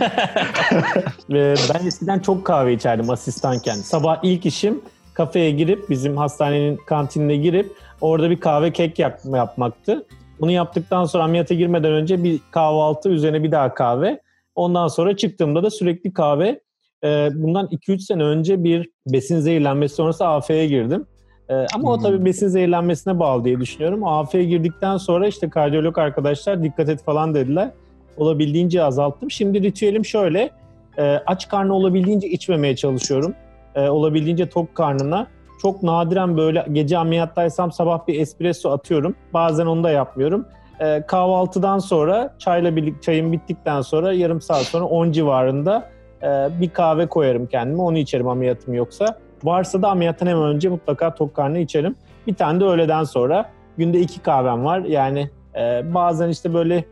ben 1.30 1.88
eskiden 1.88 2.20
çok 2.20 2.46
kahve 2.46 2.74
içerdim 2.74 3.10
asistanken. 3.10 3.76
Sabah 3.76 4.20
ilk 4.24 4.46
işim 4.46 4.82
kafeye 5.14 5.52
girip 5.52 5.90
bizim 5.90 6.18
hastanenin 6.18 6.78
kantinine 6.78 7.36
girip 7.36 7.76
Orada 8.02 8.30
bir 8.30 8.40
kahve 8.40 8.74
kek 8.74 9.00
yap, 9.00 9.20
yapmaktı. 9.34 10.06
Bunu 10.40 10.52
yaptıktan 10.52 11.06
sonra 11.06 11.24
ameliyata 11.24 11.54
girmeden 11.54 11.92
önce 11.92 12.24
bir 12.24 12.40
kahvaltı 12.52 13.10
üzerine 13.10 13.44
bir 13.44 13.52
daha 13.52 13.74
kahve. 13.74 14.22
Ondan 14.56 14.88
sonra 14.88 15.18
çıktığımda 15.18 15.64
da 15.64 15.70
sürekli 15.70 16.14
kahve. 16.14 16.60
Ee, 17.04 17.30
bundan 17.34 17.68
2-3 17.68 18.00
sene 18.00 18.24
önce 18.24 18.64
bir 18.64 18.90
besin 19.08 19.40
zehirlenmesi 19.40 19.96
sonrası 19.96 20.28
AF'ye 20.28 20.68
girdim. 20.68 21.06
Ee, 21.50 21.66
ama 21.74 21.92
o 21.92 22.00
tabii 22.00 22.18
hmm. 22.18 22.26
besin 22.26 22.48
zehirlenmesine 22.48 23.20
bağlı 23.20 23.46
diye 23.46 23.60
düşünüyorum. 23.60 24.08
AF'ye 24.08 24.44
girdikten 24.44 24.98
sonra 24.98 25.28
işte 25.28 25.50
kardiyolog 25.50 25.98
arkadaşlar 25.98 26.64
dikkat 26.64 26.90
et 26.90 27.04
falan 27.04 27.36
dediler. 27.36 27.72
Olabildiğince 28.18 28.84
azalttım. 28.84 29.32
Şimdi 29.32 29.64
ritüelim 29.64 30.06
şöyle. 30.06 30.50
E, 30.98 31.04
aç 31.04 31.48
karnı 31.48 31.74
olabildiğince 31.74 32.28
içmemeye 32.30 32.76
çalışıyorum. 32.76 33.34
E, 33.76 33.90
olabildiğince 33.90 34.50
tok 34.50 34.76
karnına 34.76 35.28
çok 35.62 35.84
nadiren 35.84 36.38
böyle 36.38 36.66
gece 36.72 36.98
ameliyattaysam 36.98 37.72
sabah 37.72 38.08
bir 38.08 38.20
espresso 38.20 38.70
atıyorum. 38.70 39.16
Bazen 39.34 39.66
onu 39.66 39.84
da 39.84 39.90
yapmıyorum. 39.90 40.46
E, 40.80 41.04
kahvaltıdan 41.08 41.80
sonra 41.80 42.36
çayla 42.40 42.76
birlikte 42.76 43.02
çayım 43.02 43.32
bittikten 43.32 43.82
sonra 43.82 44.14
yarım 44.14 44.42
saat 44.42 44.62
sonra 44.62 44.86
10 44.86 45.12
civarında 45.12 45.90
e, 46.24 46.28
bir 46.62 46.70
kahve 46.70 47.08
koyarım 47.08 47.48
kendime. 47.48 47.82
Onu 47.82 47.98
içerim 47.98 48.28
ameliyatım 48.28 48.74
yoksa. 48.74 49.18
Varsa 49.44 49.82
da 49.82 49.90
ameliyattan 49.90 50.28
hemen 50.28 50.44
önce 50.44 50.70
mutlaka 50.70 51.16
tok 51.16 51.36
karnı 51.36 51.60
içerim. 51.60 51.96
Bir 52.28 52.36
tane 52.36 52.60
de 52.60 52.66
öğleden 52.66 53.04
sonra. 53.04 53.50
Günde 53.78 54.00
iki 54.00 54.20
kahvem 54.20 54.66
var. 54.66 54.80
Yani 54.80 55.30
e, 55.56 55.94
bazen 55.94 56.30
işte 56.30 56.54
böyle 56.54 56.86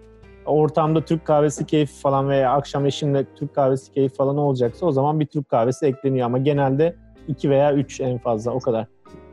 ortamda 0.45 1.01
Türk 1.01 1.25
kahvesi 1.25 1.65
keyfi 1.65 1.93
falan 1.93 2.29
veya 2.29 2.51
akşam 2.51 2.85
eşimle 2.85 3.25
Türk 3.35 3.55
kahvesi 3.55 3.91
keyfi 3.91 4.15
falan 4.15 4.37
olacaksa 4.37 4.85
o 4.85 4.91
zaman 4.91 5.19
bir 5.19 5.25
Türk 5.25 5.49
kahvesi 5.49 5.85
ekleniyor 5.85 6.25
ama 6.25 6.37
genelde 6.37 6.95
2 7.27 7.49
veya 7.49 7.73
3 7.73 8.01
en 8.01 8.17
fazla 8.17 8.51
o 8.51 8.59
kadar. 8.59 8.85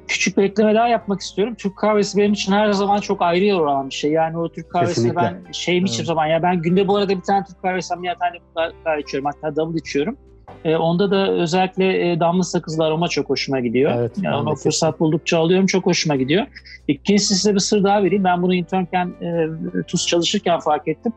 Küçük 0.09 0.37
bir 0.37 0.43
ekleme 0.43 0.75
daha 0.75 0.89
yapmak 0.89 1.21
istiyorum. 1.21 1.55
Türk 1.59 1.77
kahvesi 1.77 2.19
benim 2.19 2.33
için 2.33 2.53
her 2.53 2.73
zaman 2.73 3.01
çok 3.01 3.23
ayrı 3.23 3.45
yer 3.45 3.55
olan 3.55 3.89
bir 3.89 3.95
şey. 3.95 4.11
Yani 4.11 4.39
o 4.39 4.49
Türk 4.49 4.71
kahvesini 4.71 5.17
ben 5.17 5.43
şeyim 5.53 5.85
içim 5.85 5.97
evet. 5.97 6.07
zaman. 6.07 6.27
Ya 6.27 6.43
ben 6.43 6.63
günde 6.63 6.89
bu 6.89 6.97
arada 6.97 7.17
bir 7.17 7.23
tane 7.23 7.45
Türk 7.45 7.63
kahvesi 7.63 7.95
ameliyathanede 7.95 8.39
mutlaka 8.39 8.97
içiyorum. 8.97 9.31
Hatta 9.35 9.57
double 9.57 9.79
içiyorum. 9.79 10.17
E, 10.65 10.77
onda 10.77 11.11
da 11.11 11.33
özellikle 11.33 12.13
e, 12.13 12.21
damla 12.21 12.43
sakızlı 12.43 12.85
aroma 12.85 13.09
çok 13.09 13.31
hoşuma 13.31 13.61
gidiyor. 13.61 13.93
Evet, 13.97 14.13
yani 14.23 14.37
onu 14.37 14.55
fırsat 14.55 15.01
buldukça 15.01 15.39
alıyorum. 15.39 15.67
Çok 15.67 15.87
hoşuma 15.87 16.17
gidiyor. 16.17 16.47
İkincisi 16.89 17.35
size 17.35 17.55
bir 17.55 17.61
sır 17.61 17.85
daha 17.85 18.03
vereyim. 18.03 18.25
Ben 18.25 18.43
bunu 18.43 18.55
internken 18.55 19.13
e, 19.23 19.47
TUS 19.89 20.07
çalışırken 20.07 20.61
fark 20.61 20.89
ettim. 20.89 21.13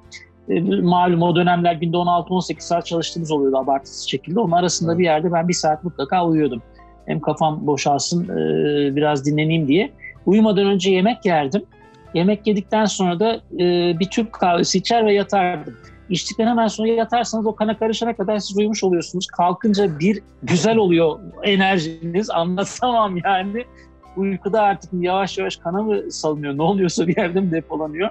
E, 0.50 0.60
malum 0.82 1.22
o 1.22 1.36
dönemler 1.36 1.74
günde 1.74 1.98
16-18 1.98 2.60
saat 2.60 2.86
çalıştığımız 2.86 3.32
oluyordu 3.32 3.58
abartısız 3.58 4.10
şekilde. 4.10 4.40
Onun 4.40 4.52
arasında 4.52 4.98
bir 4.98 5.04
yerde 5.04 5.32
ben 5.32 5.48
bir 5.48 5.54
saat 5.54 5.84
mutlaka 5.84 6.26
uyuyordum. 6.26 6.62
Hem 7.06 7.20
kafam 7.20 7.68
boşalsın 7.68 8.24
e, 8.24 8.96
biraz 8.96 9.26
dinleneyim 9.26 9.68
diye. 9.68 9.92
Uyumadan 10.26 10.66
önce 10.66 10.92
yemek 10.92 11.26
yerdim. 11.26 11.64
Yemek 12.14 12.48
yedikten 12.48 12.86
sonra 12.86 13.20
da 13.20 13.36
e, 13.54 14.00
bir 14.00 14.10
Türk 14.10 14.34
kahvesi 14.34 14.78
içer 14.78 15.06
ve 15.06 15.14
yatardım. 15.14 15.74
İçtikten 16.10 16.48
hemen 16.48 16.68
sonra 16.68 16.88
yatarsanız 16.88 17.46
o 17.46 17.56
kana 17.56 17.78
karışana 17.78 18.16
kadar 18.16 18.40
siz 18.40 18.58
uyumuş 18.58 18.84
oluyorsunuz. 18.84 19.28
Kalkınca 19.28 20.00
bir 20.00 20.22
güzel 20.44 20.78
oluyor 20.78 21.20
enerjiniz. 21.44 22.30
Anlatamam 22.30 23.18
yani. 23.18 23.66
Uykuda 24.18 24.62
artık 24.62 24.90
yavaş 24.94 25.38
yavaş 25.38 25.58
kana 25.58 25.84
mı 25.84 26.12
salınıyor? 26.12 26.58
Ne 26.58 26.62
oluyorsa 26.62 27.08
bir 27.08 27.18
yerde 27.18 27.42
mi 27.42 27.52
depolanıyor? 27.52 28.10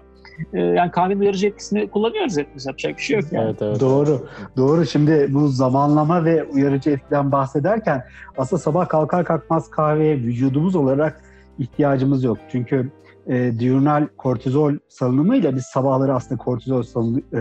Ee, 0.53 0.61
yani 0.61 0.91
kahvenin 0.91 1.21
uyarıcı 1.21 1.47
etkisini 1.47 1.91
kullanıyoruz 1.91 2.39
hepimiz. 2.39 2.67
Yapacak 2.67 2.97
bir 2.97 3.03
şey 3.03 3.17
yok 3.17 3.33
yani. 3.33 3.45
Evet, 3.45 3.63
evet. 3.63 3.81
Doğru. 3.81 4.27
Doğru. 4.57 4.87
Şimdi 4.87 5.29
bu 5.31 5.49
zamanlama 5.49 6.25
ve 6.25 6.45
uyarıcı 6.45 6.91
etkiden 6.91 7.33
bahsederken 7.33 8.05
aslında 8.39 8.63
sabah 8.63 8.89
kalkar 8.89 9.25
kalkmaz 9.25 9.71
kahveye 9.71 10.17
vücudumuz 10.17 10.77
olarak 10.77 11.21
ihtiyacımız 11.59 12.25
yok. 12.25 12.39
Çünkü 12.53 12.91
e, 13.27 13.53
diurnal 13.59 14.07
kortizol 14.17 14.75
salınımıyla 14.89 15.57
biz 15.57 15.65
sabahları 15.65 16.15
aslında 16.15 16.43
kortizol 16.43 16.83
salını, 16.83 17.21
e, 17.21 17.41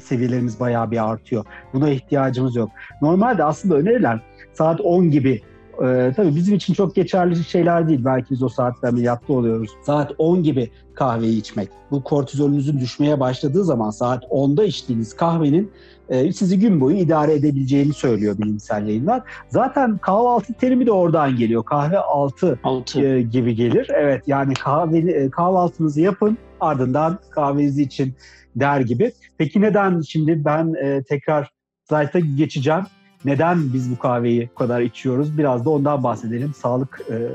seviyelerimiz 0.00 0.60
bayağı 0.60 0.90
bir 0.90 1.10
artıyor. 1.10 1.44
Buna 1.72 1.90
ihtiyacımız 1.90 2.56
yok. 2.56 2.70
Normalde 3.02 3.44
aslında 3.44 3.74
önerilen 3.74 4.20
saat 4.52 4.80
10 4.80 5.10
gibi 5.10 5.42
ee, 5.82 6.12
tabii 6.16 6.36
bizim 6.36 6.54
için 6.54 6.74
çok 6.74 6.94
geçerli 6.94 7.44
şeyler 7.44 7.88
değil. 7.88 8.04
Belki 8.04 8.30
biz 8.30 8.42
o 8.42 8.48
saatte 8.48 8.88
ameliyatta 8.88 9.32
oluyoruz. 9.32 9.70
Saat 9.82 10.12
10 10.18 10.42
gibi 10.42 10.70
kahveyi 10.94 11.38
içmek. 11.38 11.68
Bu 11.90 12.02
kortizolünüzün 12.02 12.80
düşmeye 12.80 13.20
başladığı 13.20 13.64
zaman 13.64 13.90
saat 13.90 14.24
10'da 14.24 14.64
içtiğiniz 14.64 15.16
kahvenin 15.16 15.70
e, 16.08 16.32
sizi 16.32 16.58
gün 16.58 16.80
boyu 16.80 16.96
idare 16.96 17.34
edebileceğini 17.34 17.92
söylüyor 17.92 18.38
bilimsel 18.38 18.86
yayınlar. 18.86 19.22
Zaten 19.48 19.98
kahvaltı 19.98 20.52
terimi 20.52 20.86
de 20.86 20.92
oradan 20.92 21.36
geliyor. 21.36 21.64
Kahve 21.64 21.98
altı, 21.98 22.58
altı. 22.64 23.06
E, 23.06 23.22
gibi 23.22 23.54
gelir. 23.54 23.90
Evet 23.94 24.22
yani 24.26 24.54
kahve, 24.54 24.98
e, 24.98 25.30
kahvaltınızı 25.30 26.00
yapın 26.00 26.38
ardından 26.60 27.18
kahvenizi 27.30 27.82
için 27.82 28.14
der 28.56 28.80
gibi. 28.80 29.12
Peki 29.38 29.60
neden 29.60 30.00
şimdi 30.00 30.44
ben 30.44 30.74
e, 30.74 31.02
tekrar 31.02 31.50
slayta 31.88 32.18
geçeceğim. 32.18 32.84
Neden 33.24 33.72
biz 33.72 33.90
bu 33.90 33.98
kahveyi 33.98 34.48
bu 34.52 34.54
kadar 34.54 34.80
içiyoruz? 34.80 35.38
Biraz 35.38 35.64
da 35.64 35.70
ondan 35.70 36.02
bahsedelim. 36.02 36.54
Sağlık 36.54 37.00
e, 37.10 37.28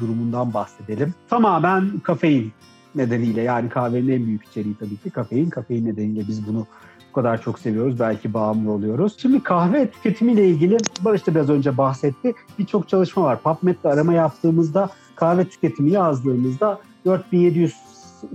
durumundan 0.00 0.54
bahsedelim. 0.54 1.14
Tamamen 1.30 1.98
kafein 2.02 2.52
nedeniyle 2.94 3.42
yani 3.42 3.68
kahvenin 3.68 4.08
en 4.08 4.26
büyük 4.26 4.44
içeriği 4.44 4.74
tabii 4.80 4.96
ki 4.96 5.10
kafein. 5.10 5.50
Kafein 5.50 5.86
nedeniyle 5.86 6.28
biz 6.28 6.46
bunu 6.46 6.66
bu 7.08 7.12
kadar 7.12 7.42
çok 7.42 7.58
seviyoruz. 7.58 8.00
Belki 8.00 8.34
bağımlı 8.34 8.70
oluyoruz. 8.70 9.16
Şimdi 9.18 9.42
kahve 9.42 9.90
tüketimiyle 9.90 10.48
ilgili 10.48 10.76
Barış 11.04 11.26
da 11.26 11.34
biraz 11.34 11.50
önce 11.50 11.78
bahsetti. 11.78 12.34
Birçok 12.58 12.88
çalışma 12.88 13.22
var. 13.22 13.42
PubMed'de 13.42 13.88
arama 13.88 14.12
yaptığımızda 14.12 14.90
kahve 15.16 15.44
tüketimi 15.44 15.90
yazdığımızda 15.90 16.80
4700 17.04 17.74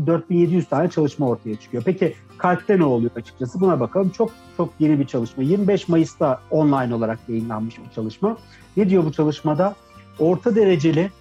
4700 0.08 0.70
tane 0.70 0.90
çalışma 0.90 1.28
ortaya 1.28 1.56
çıkıyor. 1.56 1.84
Peki 1.86 2.16
kalpte 2.38 2.80
ne 2.80 2.86
oluyor 2.86 3.12
açıkçası? 3.16 3.62
Buna 3.62 3.80
bakalım. 3.80 4.10
Çok 4.10 4.32
çok 4.58 4.70
yeni 4.80 5.00
bir 5.00 5.08
çalışma. 5.08 5.44
25 5.44 5.88
Mayıs'ta 5.88 6.42
online 6.52 6.96
olarak 6.96 7.20
yayınlanmış 7.28 7.78
bir 7.78 7.96
çalışma. 7.96 8.38
Ne 8.78 8.90
diyor 8.90 9.06
bu 9.06 9.12
çalışmada? 9.12 9.76
Orta 10.20 10.56
dereceli 10.56 11.12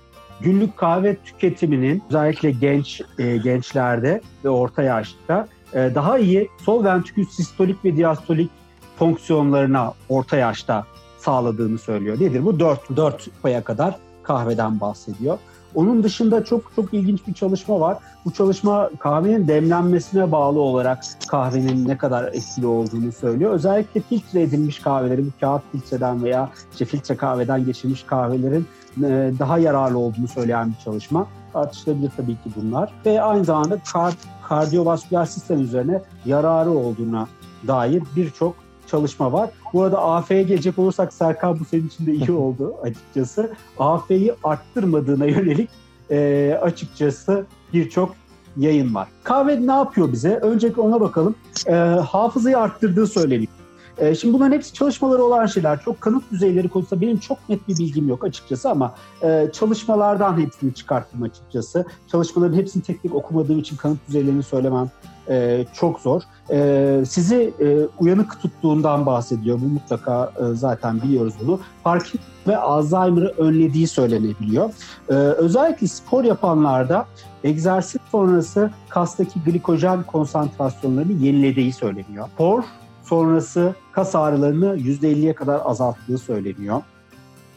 günlük 0.40 0.76
kahve 0.76 1.16
tüketiminin 1.16 2.02
özellikle 2.08 2.50
genç 2.50 3.00
e, 3.18 3.36
gençlerde 3.36 4.20
ve 4.44 4.48
orta 4.48 4.82
yaşta 4.82 5.48
e, 5.74 5.90
daha 5.94 6.18
iyi 6.18 6.48
sol 6.64 6.84
ventrikül 6.84 7.24
sistolik 7.24 7.84
ve 7.84 7.96
diastolik 7.96 8.50
fonksiyonlarına 8.98 9.92
orta 10.08 10.36
yaşta 10.36 10.86
sağladığını 11.18 11.78
söylüyor. 11.78 12.20
Nedir 12.20 12.44
bu? 12.44 12.60
4, 12.60 12.96
4 12.96 13.28
paya 13.42 13.64
kadar 13.64 13.96
kahveden 14.22 14.80
bahsediyor. 14.80 15.38
Onun 15.74 16.02
dışında 16.02 16.44
çok 16.44 16.72
çok 16.76 16.94
ilginç 16.94 17.26
bir 17.26 17.34
çalışma 17.34 17.80
var. 17.80 17.98
Bu 18.24 18.32
çalışma 18.32 18.90
kahvenin 18.98 19.48
demlenmesine 19.48 20.32
bağlı 20.32 20.60
olarak 20.60 21.04
kahvenin 21.28 21.88
ne 21.88 21.98
kadar 21.98 22.24
etkili 22.24 22.66
olduğunu 22.66 23.12
söylüyor. 23.12 23.50
Özellikle 23.50 24.00
filtre 24.00 24.42
edilmiş 24.42 24.78
kahveleri, 24.78 25.26
bu 25.26 25.30
kağıt 25.40 25.62
filtreden 25.72 26.24
veya 26.24 26.50
işte 26.72 26.84
filtre 26.84 27.16
kahveden 27.16 27.64
geçirmiş 27.64 28.02
kahvelerin 28.02 28.66
e, 28.98 29.32
daha 29.38 29.58
yararlı 29.58 29.98
olduğunu 29.98 30.28
söyleyen 30.28 30.68
bir 30.68 30.84
çalışma. 30.84 31.26
Tartışılabilir 31.52 32.10
tabii 32.16 32.34
ki 32.34 32.50
bunlar. 32.56 32.92
Ve 33.06 33.22
aynı 33.22 33.44
zamanda 33.44 33.78
kard 33.92 34.14
kardiyovasküler 34.48 35.24
sistem 35.24 35.60
üzerine 35.60 36.02
yararı 36.24 36.70
olduğuna 36.70 37.28
dair 37.66 38.02
birçok 38.16 38.54
çalışma 38.92 39.32
var. 39.32 39.50
Bu 39.72 39.82
arada 39.82 40.02
AF'ye 40.02 40.42
gelecek 40.42 40.78
olursak 40.78 41.12
Serkan 41.12 41.60
bu 41.60 41.64
senin 41.64 41.88
için 41.88 42.06
de 42.06 42.12
iyi 42.12 42.32
oldu 42.42 42.74
açıkçası. 42.82 43.50
AF'yi 43.78 44.34
arttırmadığına 44.44 45.26
yönelik 45.26 45.70
e, 46.10 46.58
açıkçası 46.62 47.46
birçok 47.72 48.14
yayın 48.56 48.94
var. 48.94 49.08
Kahve 49.24 49.66
ne 49.66 49.72
yapıyor 49.72 50.12
bize? 50.12 50.36
Öncelikle 50.36 50.80
ona 50.80 51.00
bakalım. 51.00 51.34
E, 51.66 51.72
hafızayı 52.10 52.58
arttırdığı 52.58 53.06
söyleniyor. 53.06 53.52
E, 53.98 54.14
şimdi 54.14 54.34
bunların 54.34 54.52
hepsi 54.52 54.72
çalışmaları 54.72 55.24
olan 55.24 55.46
şeyler. 55.46 55.82
Çok 55.84 56.00
kanıt 56.00 56.30
düzeyleri 56.30 56.68
konusunda 56.68 57.00
benim 57.00 57.18
çok 57.18 57.48
net 57.48 57.68
bir 57.68 57.78
bilgim 57.78 58.08
yok 58.08 58.24
açıkçası 58.24 58.70
ama 58.70 58.94
e, 59.22 59.48
çalışmalardan 59.52 60.40
hepsini 60.40 60.74
çıkarttım 60.74 61.22
açıkçası. 61.22 61.86
Çalışmaların 62.12 62.56
hepsini 62.56 62.82
tek 62.82 63.02
tek 63.02 63.14
okumadığım 63.14 63.58
için 63.58 63.76
kanıt 63.76 63.98
düzeylerini 64.08 64.42
söylemem 64.42 64.90
e, 65.28 65.64
çok 65.74 66.00
zor. 66.00 66.22
E, 66.50 67.02
sizi 67.08 67.54
uyanık 67.98 68.42
tuttuğundan 68.42 69.06
bahsediyor. 69.06 69.60
Bu 69.60 69.64
mutlaka 69.64 70.32
zaten 70.52 71.02
biliyoruz 71.02 71.34
bunu. 71.40 71.60
Parkinson 71.84 72.20
ve 72.46 72.56
Alzheimer'ı 72.56 73.34
önlediği 73.38 73.86
söylenebiliyor. 73.86 74.70
Özellikle 75.08 75.86
spor 75.86 76.24
yapanlarda 76.24 77.06
egzersiz 77.44 78.00
sonrası 78.10 78.70
kastaki 78.88 79.40
glikojen 79.40 80.02
konsantrasyonlarını 80.02 81.12
yenilediği 81.12 81.72
söyleniyor. 81.72 82.28
Spor 82.34 82.64
sonrası 83.04 83.74
kas 83.92 84.14
ağrılarını 84.14 84.76
%50'ye 84.76 85.34
kadar 85.34 85.60
azalttığı 85.64 86.18
söyleniyor. 86.18 86.82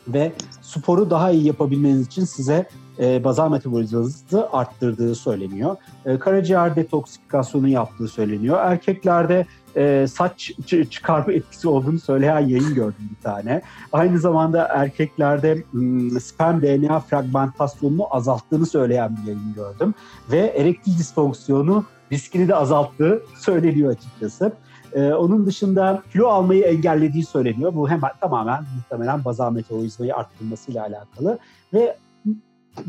Ve 0.07 0.31
sporu 0.61 1.09
daha 1.09 1.31
iyi 1.31 1.45
yapabilmeniz 1.45 2.07
için 2.07 2.25
size 2.25 2.69
e, 2.99 3.23
bazal 3.23 3.51
metabolizmanızı 3.51 4.49
arttırdığı 4.51 5.15
söyleniyor. 5.15 5.75
E, 6.05 6.19
karaciğer 6.19 6.75
detoksifikasyonu 6.75 7.67
yaptığı 7.67 8.07
söyleniyor. 8.07 8.57
Erkeklerde 8.61 9.45
e, 9.75 10.07
saç 10.07 10.51
çıkarma 10.91 11.33
etkisi 11.33 11.67
olduğunu 11.67 11.99
söyleyen 11.99 12.39
yayın 12.39 12.73
gördüm 12.73 13.09
bir 13.17 13.23
tane. 13.23 13.61
Aynı 13.91 14.19
zamanda 14.19 14.67
erkeklerde 14.67 15.63
m, 15.73 16.19
sperm 16.19 16.61
DNA 16.61 16.99
fragmentasyonunu 16.99 18.15
azalttığını 18.15 18.65
söyleyen 18.65 19.17
bir 19.17 19.27
yayın 19.27 19.53
gördüm. 19.53 19.93
Ve 20.31 20.53
erektil 20.57 20.97
disfonksiyonu 20.97 21.85
riskini 22.11 22.47
de 22.47 22.55
azalttığı 22.55 23.23
söyleniyor 23.39 23.91
açıkçası. 23.91 24.53
Ee, 24.95 25.13
onun 25.13 25.45
dışında 25.45 26.03
kilo 26.11 26.27
almayı 26.27 26.63
engellediği 26.63 27.25
söyleniyor. 27.25 27.75
Bu 27.75 27.89
hemen 27.89 28.11
tamamen 28.21 28.63
muhtemelen 28.75 29.25
bazal 29.25 29.51
metabolizmayı 29.51 30.15
arttırmasıyla 30.15 30.83
alakalı. 30.83 31.39
Ve 31.73 31.97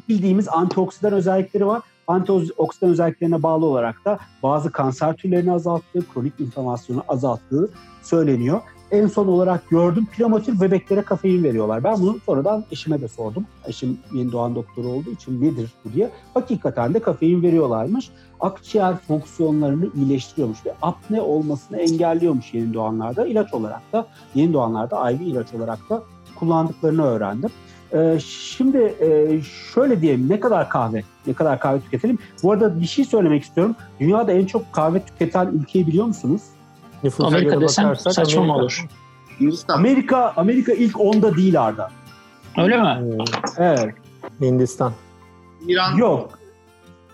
bildiğimiz 0.09 0.49
antioksidan 0.49 1.13
özellikleri 1.13 1.67
var. 1.67 1.83
Antioksidan 2.07 2.91
özelliklerine 2.91 3.43
bağlı 3.43 3.67
olarak 3.67 4.05
da 4.05 4.19
bazı 4.43 4.73
kanser 4.73 5.17
türlerini 5.17 5.53
azalttığı, 5.53 6.13
kronik 6.15 6.41
inflamasyonu 6.41 7.05
azalttığı 7.09 7.71
söyleniyor. 8.03 8.61
En 8.91 9.07
son 9.07 9.27
olarak 9.27 9.71
gördüm 9.71 10.07
prematür 10.17 10.61
bebeklere 10.61 11.03
kafein 11.03 11.45
veriyorlar. 11.45 11.85
Ben 11.85 12.01
bunu 12.01 12.19
sonradan 12.27 12.65
eşime 12.71 13.01
de 13.01 13.09
sordum. 13.09 13.47
Eşim 13.67 13.99
yeni 14.13 14.33
doğan 14.33 14.55
doktoru 14.55 14.89
olduğu 14.89 15.11
için 15.11 15.43
nedir 15.43 15.71
bu 15.85 15.93
diye. 15.93 16.11
Hakikaten 16.35 16.95
de 16.95 16.99
kafein 16.99 17.43
veriyorlarmış. 17.43 18.11
Akciğer 18.41 18.97
fonksiyonlarını 18.97 19.87
iyileştiriyormuş 19.95 20.67
ve 20.67 20.75
apne 20.83 21.21
olmasını 21.21 21.79
engelliyormuş 21.79 22.55
yeni 22.55 22.75
doğanlarda. 22.75 23.27
İlaç 23.27 23.55
olarak 23.55 23.93
da 23.93 24.07
yeni 24.35 24.53
doğanlarda 24.53 25.11
IV 25.11 25.21
ilaç 25.21 25.55
olarak 25.55 25.79
da 25.91 26.03
kullandıklarını 26.39 27.05
öğrendim. 27.05 27.51
Ee, 27.95 28.19
şimdi 28.21 28.95
e, 29.01 29.41
şöyle 29.75 30.01
diyelim 30.01 30.29
ne 30.29 30.41
kadar 30.41 30.69
kahve, 30.69 31.03
ne 31.27 31.33
kadar 31.33 31.61
kahve 31.61 31.81
tüketelim. 31.81 32.19
Bu 32.43 32.53
arada 32.53 32.81
bir 32.81 32.87
şey 32.87 33.05
söylemek 33.05 33.43
istiyorum. 33.43 33.77
Dünyada 34.01 34.33
en 34.33 34.47
çok 34.47 34.73
kahve 34.73 35.03
tüketen 35.03 35.47
ülkeyi 35.47 35.87
biliyor 35.87 36.07
musunuz? 36.07 36.43
Nüfusa 37.05 37.27
Amerika 37.29 37.61
desem 37.61 37.97
saçma 37.97 38.43
mı 38.43 38.55
olur? 38.55 38.87
Hindistan. 39.41 39.79
Amerika, 39.79 40.33
Amerika 40.37 40.73
ilk 40.73 41.01
onda 41.01 41.37
değil 41.37 41.63
Arda. 41.63 41.91
Öyle 42.59 42.77
mi? 42.77 43.19
Evet. 43.59 43.95
Hindistan. 44.41 44.93
İran. 45.67 45.97
Yok. 45.97 46.39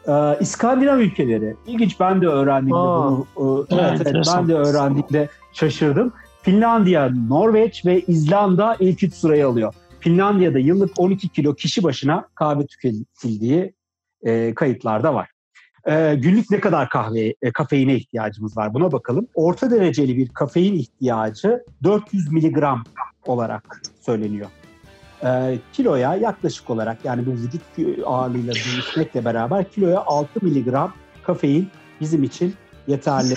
Ee, 0.08 0.36
İskandinav 0.40 0.98
ülkeleri. 0.98 1.56
İlginç 1.66 2.00
ben 2.00 2.22
de 2.22 2.26
öğrendiğimde 2.26 2.78
Aa, 2.78 3.10
bunu. 3.36 3.66
E, 3.70 3.74
evet, 3.74 4.00
evet, 4.06 4.26
ben 4.36 4.48
de 4.48 4.54
öğrendiğimde 4.54 5.28
şaşırdım. 5.52 6.12
Finlandiya, 6.42 7.10
Norveç 7.28 7.86
ve 7.86 8.00
İzlanda 8.00 8.76
ilk 8.80 9.02
üç 9.02 9.14
sırayı 9.14 9.46
alıyor. 9.46 9.74
Finlandiya'da 10.00 10.58
yıllık 10.58 11.00
12 11.00 11.28
kilo 11.28 11.54
kişi 11.54 11.82
başına 11.82 12.28
kahve 12.34 12.66
tüketildiği 12.66 13.74
e, 14.22 14.54
kayıtlarda 14.54 15.14
var. 15.14 15.31
E, 15.86 16.14
günlük 16.14 16.50
ne 16.50 16.60
kadar 16.60 16.88
kahve, 16.88 17.34
e, 17.42 17.52
kafeine 17.52 17.94
ihtiyacımız 17.94 18.56
var 18.56 18.74
buna 18.74 18.92
bakalım. 18.92 19.26
Orta 19.34 19.70
dereceli 19.70 20.16
bir 20.16 20.28
kafein 20.28 20.74
ihtiyacı 20.74 21.64
400 21.82 22.32
miligram 22.32 22.84
olarak 23.26 23.82
söyleniyor. 24.00 24.50
E, 25.24 25.58
kiloya 25.72 26.14
yaklaşık 26.14 26.70
olarak 26.70 27.04
yani 27.04 27.26
bu 27.26 27.30
vücut 27.30 27.62
ağırlığıyla 28.06 28.54
değişmekle 28.54 29.24
beraber 29.24 29.70
kiloya 29.70 30.00
6 30.00 30.28
miligram 30.42 30.92
kafein 31.22 31.68
bizim 32.00 32.22
için 32.22 32.54
yeterli. 32.86 33.34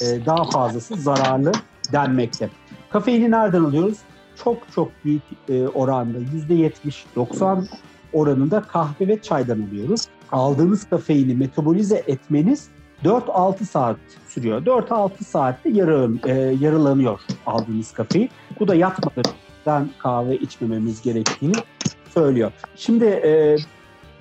E, 0.00 0.26
daha 0.26 0.44
fazlası 0.44 0.96
zararlı 0.96 1.52
denmekte. 1.92 2.50
Kafeini 2.90 3.30
nereden 3.30 3.64
alıyoruz? 3.64 3.98
çok 4.44 4.72
çok 4.74 4.92
büyük 5.04 5.22
e, 5.48 5.68
oranda 5.68 6.18
%70-90 6.18 7.64
oranında 8.12 8.60
kahve 8.60 9.08
ve 9.08 9.22
çaydan 9.22 9.62
alıyoruz. 9.62 10.00
Aldığınız 10.32 10.88
kafeini 10.88 11.34
metabolize 11.34 12.04
etmeniz 12.06 12.68
4-6 13.04 13.64
saat 13.64 13.96
sürüyor. 14.28 14.66
4-6 14.66 15.24
saatte 15.24 15.70
yarı, 15.70 16.10
e, 16.26 16.32
yarılanıyor 16.60 17.20
aldığınız 17.46 17.92
kafein. 17.92 18.30
Bu 18.60 18.68
da 18.68 18.74
yatmadan 18.74 19.90
kahve 19.98 20.36
içmememiz 20.36 21.02
gerektiğini 21.02 21.54
söylüyor. 22.14 22.52
Şimdi 22.76 23.04
e, 23.04 23.56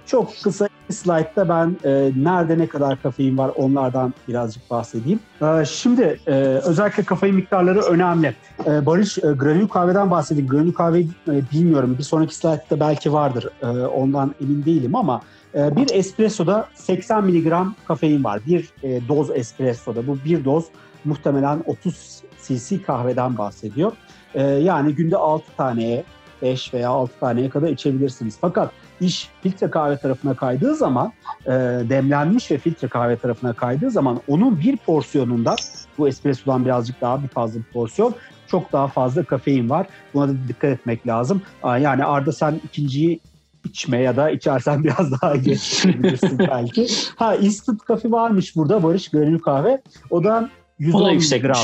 çok 0.05 0.33
kısa 0.43 0.67
slaytta 0.93 1.49
ben 1.49 1.77
e, 1.83 2.11
nerede 2.15 2.57
ne 2.57 2.67
kadar 2.67 3.01
kafein 3.01 3.37
var 3.37 3.51
onlardan 3.55 4.13
birazcık 4.27 4.69
bahsedeyim. 4.69 5.19
E, 5.41 5.65
şimdi 5.65 6.19
e, 6.27 6.31
özellikle 6.41 7.03
kafein 7.03 7.35
miktarları 7.35 7.81
önemli. 7.81 8.35
E, 8.65 8.85
Barış 8.85 9.17
e, 9.17 9.21
granül 9.21 9.67
kahveden 9.67 10.11
bahsedeyim. 10.11 10.47
Granül 10.47 10.73
kahve 10.73 10.99
e, 10.99 11.05
bilmiyorum. 11.53 11.95
Bir 11.99 12.03
sonraki 12.03 12.35
slaytta 12.35 12.79
belki 12.79 13.13
vardır. 13.13 13.49
E, 13.61 13.67
ondan 13.67 14.35
emin 14.41 14.65
değilim 14.65 14.95
ama 14.95 15.21
e, 15.55 15.75
bir 15.75 15.93
espressoda 15.93 16.67
80 16.75 17.23
miligram 17.23 17.75
kafein 17.87 18.23
var. 18.23 18.41
Bir 18.47 18.69
e, 18.83 19.07
doz 19.07 19.31
espressoda. 19.31 20.07
Bu 20.07 20.17
bir 20.25 20.45
doz 20.45 20.65
muhtemelen 21.05 21.63
30 21.65 22.21
cc 22.43 22.81
kahveden 22.81 23.37
bahsediyor. 23.37 23.91
E, 24.33 24.43
yani 24.43 24.95
günde 24.95 25.17
6 25.17 25.45
taneye 25.57 26.03
5 26.41 26.73
veya 26.73 26.89
6 26.89 27.19
taneye 27.19 27.49
kadar 27.49 27.69
içebilirsiniz. 27.69 28.37
Fakat 28.41 28.71
iş 29.01 29.29
filtre 29.43 29.69
kahve 29.69 29.97
tarafına 29.97 30.33
kaydığı 30.33 30.75
zaman 30.75 31.13
e, 31.45 31.51
demlenmiş 31.89 32.51
ve 32.51 32.57
filtre 32.57 32.87
kahve 32.87 33.15
tarafına 33.15 33.53
kaydığı 33.53 33.91
zaman 33.91 34.21
onun 34.27 34.59
bir 34.59 34.77
porsiyonunda 34.77 35.55
bu 35.97 36.07
espressodan 36.07 36.65
birazcık 36.65 37.01
daha 37.01 37.23
bir 37.23 37.27
fazla 37.27 37.59
bir 37.59 37.65
porsiyon 37.73 38.15
çok 38.47 38.71
daha 38.71 38.87
fazla 38.87 39.23
kafein 39.23 39.69
var. 39.69 39.87
Buna 40.13 40.27
da 40.27 40.33
dikkat 40.47 40.71
etmek 40.71 41.07
lazım. 41.07 41.41
Yani 41.63 42.05
Arda 42.05 42.31
sen 42.31 42.61
ikinciyi 42.65 43.19
içme 43.63 44.01
ya 44.01 44.15
da 44.15 44.29
içersen 44.29 44.83
biraz 44.83 45.21
daha 45.21 45.35
geç 45.35 45.85
belki. 46.39 46.87
Ha 47.15 47.35
instant 47.35 47.83
kafe 47.83 48.11
varmış 48.11 48.55
burada 48.55 48.83
Barış 48.83 49.09
Granül 49.09 49.39
kahve. 49.39 49.81
O 50.09 50.23
da 50.23 50.49
110 50.79 51.15
miligram. 51.15 51.57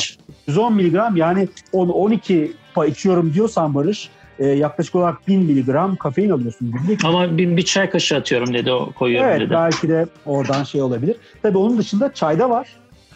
110 0.48 0.74
miligram 0.74 1.16
yani 1.16 1.48
10-12 1.74 2.52
pa 2.74 2.86
içiyorum 2.86 3.34
diyorsan 3.34 3.76
Barış 3.76 4.10
e, 4.42 4.48
yaklaşık 4.48 4.96
olarak 4.96 5.28
1000 5.28 5.44
miligram 5.44 5.96
kafein 5.96 6.30
alıyorsun 6.30 6.72
günlük. 6.72 7.06
Ama 7.06 7.38
bir, 7.38 7.58
bir 7.58 7.66
çay 7.66 7.90
kaşığı 7.90 8.16
atıyorum 8.16 8.54
dedi 8.54 8.72
o 8.72 8.92
koyuyorum 8.92 9.30
evet, 9.30 9.42
dedi. 9.42 9.50
belki 9.50 9.90
de 9.90 10.06
oradan 10.26 10.64
şey 10.64 10.82
olabilir. 10.82 11.16
Tabii 11.42 11.58
onun 11.58 11.78
dışında 11.78 12.14
çayda 12.14 12.50
var, 12.50 12.68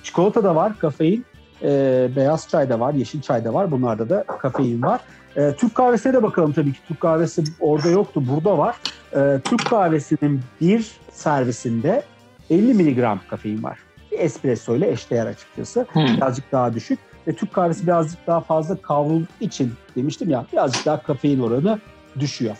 çikolata 0.03 0.43
da 0.43 0.55
var 0.55 0.79
kafein, 0.79 1.25
e, 1.61 2.09
beyaz 2.15 2.49
çayda 2.49 2.79
var, 2.79 2.93
yeşil 2.93 3.21
çayda 3.21 3.53
var. 3.53 3.71
Bunlarda 3.71 4.09
da 4.09 4.23
kafein 4.23 4.81
var. 4.81 4.99
E, 5.35 5.53
Türk 5.53 5.75
kahvesine 5.75 6.13
de 6.13 6.23
bakalım 6.23 6.53
tabii 6.53 6.73
ki. 6.73 6.79
Türk 6.87 6.99
kahvesi 6.99 7.43
orada 7.59 7.89
yoktu, 7.89 8.23
burada 8.29 8.57
var. 8.57 8.75
E, 9.15 9.39
Türk 9.43 9.65
kahvesinin 9.65 10.41
bir 10.61 10.91
servisinde 11.11 12.03
50 12.49 12.73
miligram 12.73 13.19
kafein 13.29 13.63
var. 13.63 13.79
Bir 14.11 14.19
espresso 14.19 14.75
ile 14.75 14.91
eşdeğer 14.91 15.25
açıkçası. 15.25 15.85
Hmm. 15.93 16.05
Birazcık 16.05 16.51
daha 16.51 16.73
düşük. 16.73 16.99
Ve 17.27 17.35
Türk 17.35 17.53
kahvesi 17.53 17.87
birazcık 17.87 18.27
daha 18.27 18.41
fazla 18.41 18.75
kavrulduğu 18.75 19.27
için 19.41 19.73
demiştim 19.95 20.29
ya 20.29 20.45
birazcık 20.53 20.85
daha 20.85 21.03
kafein 21.03 21.39
oranı 21.39 21.79
düşüyor. 22.19 22.55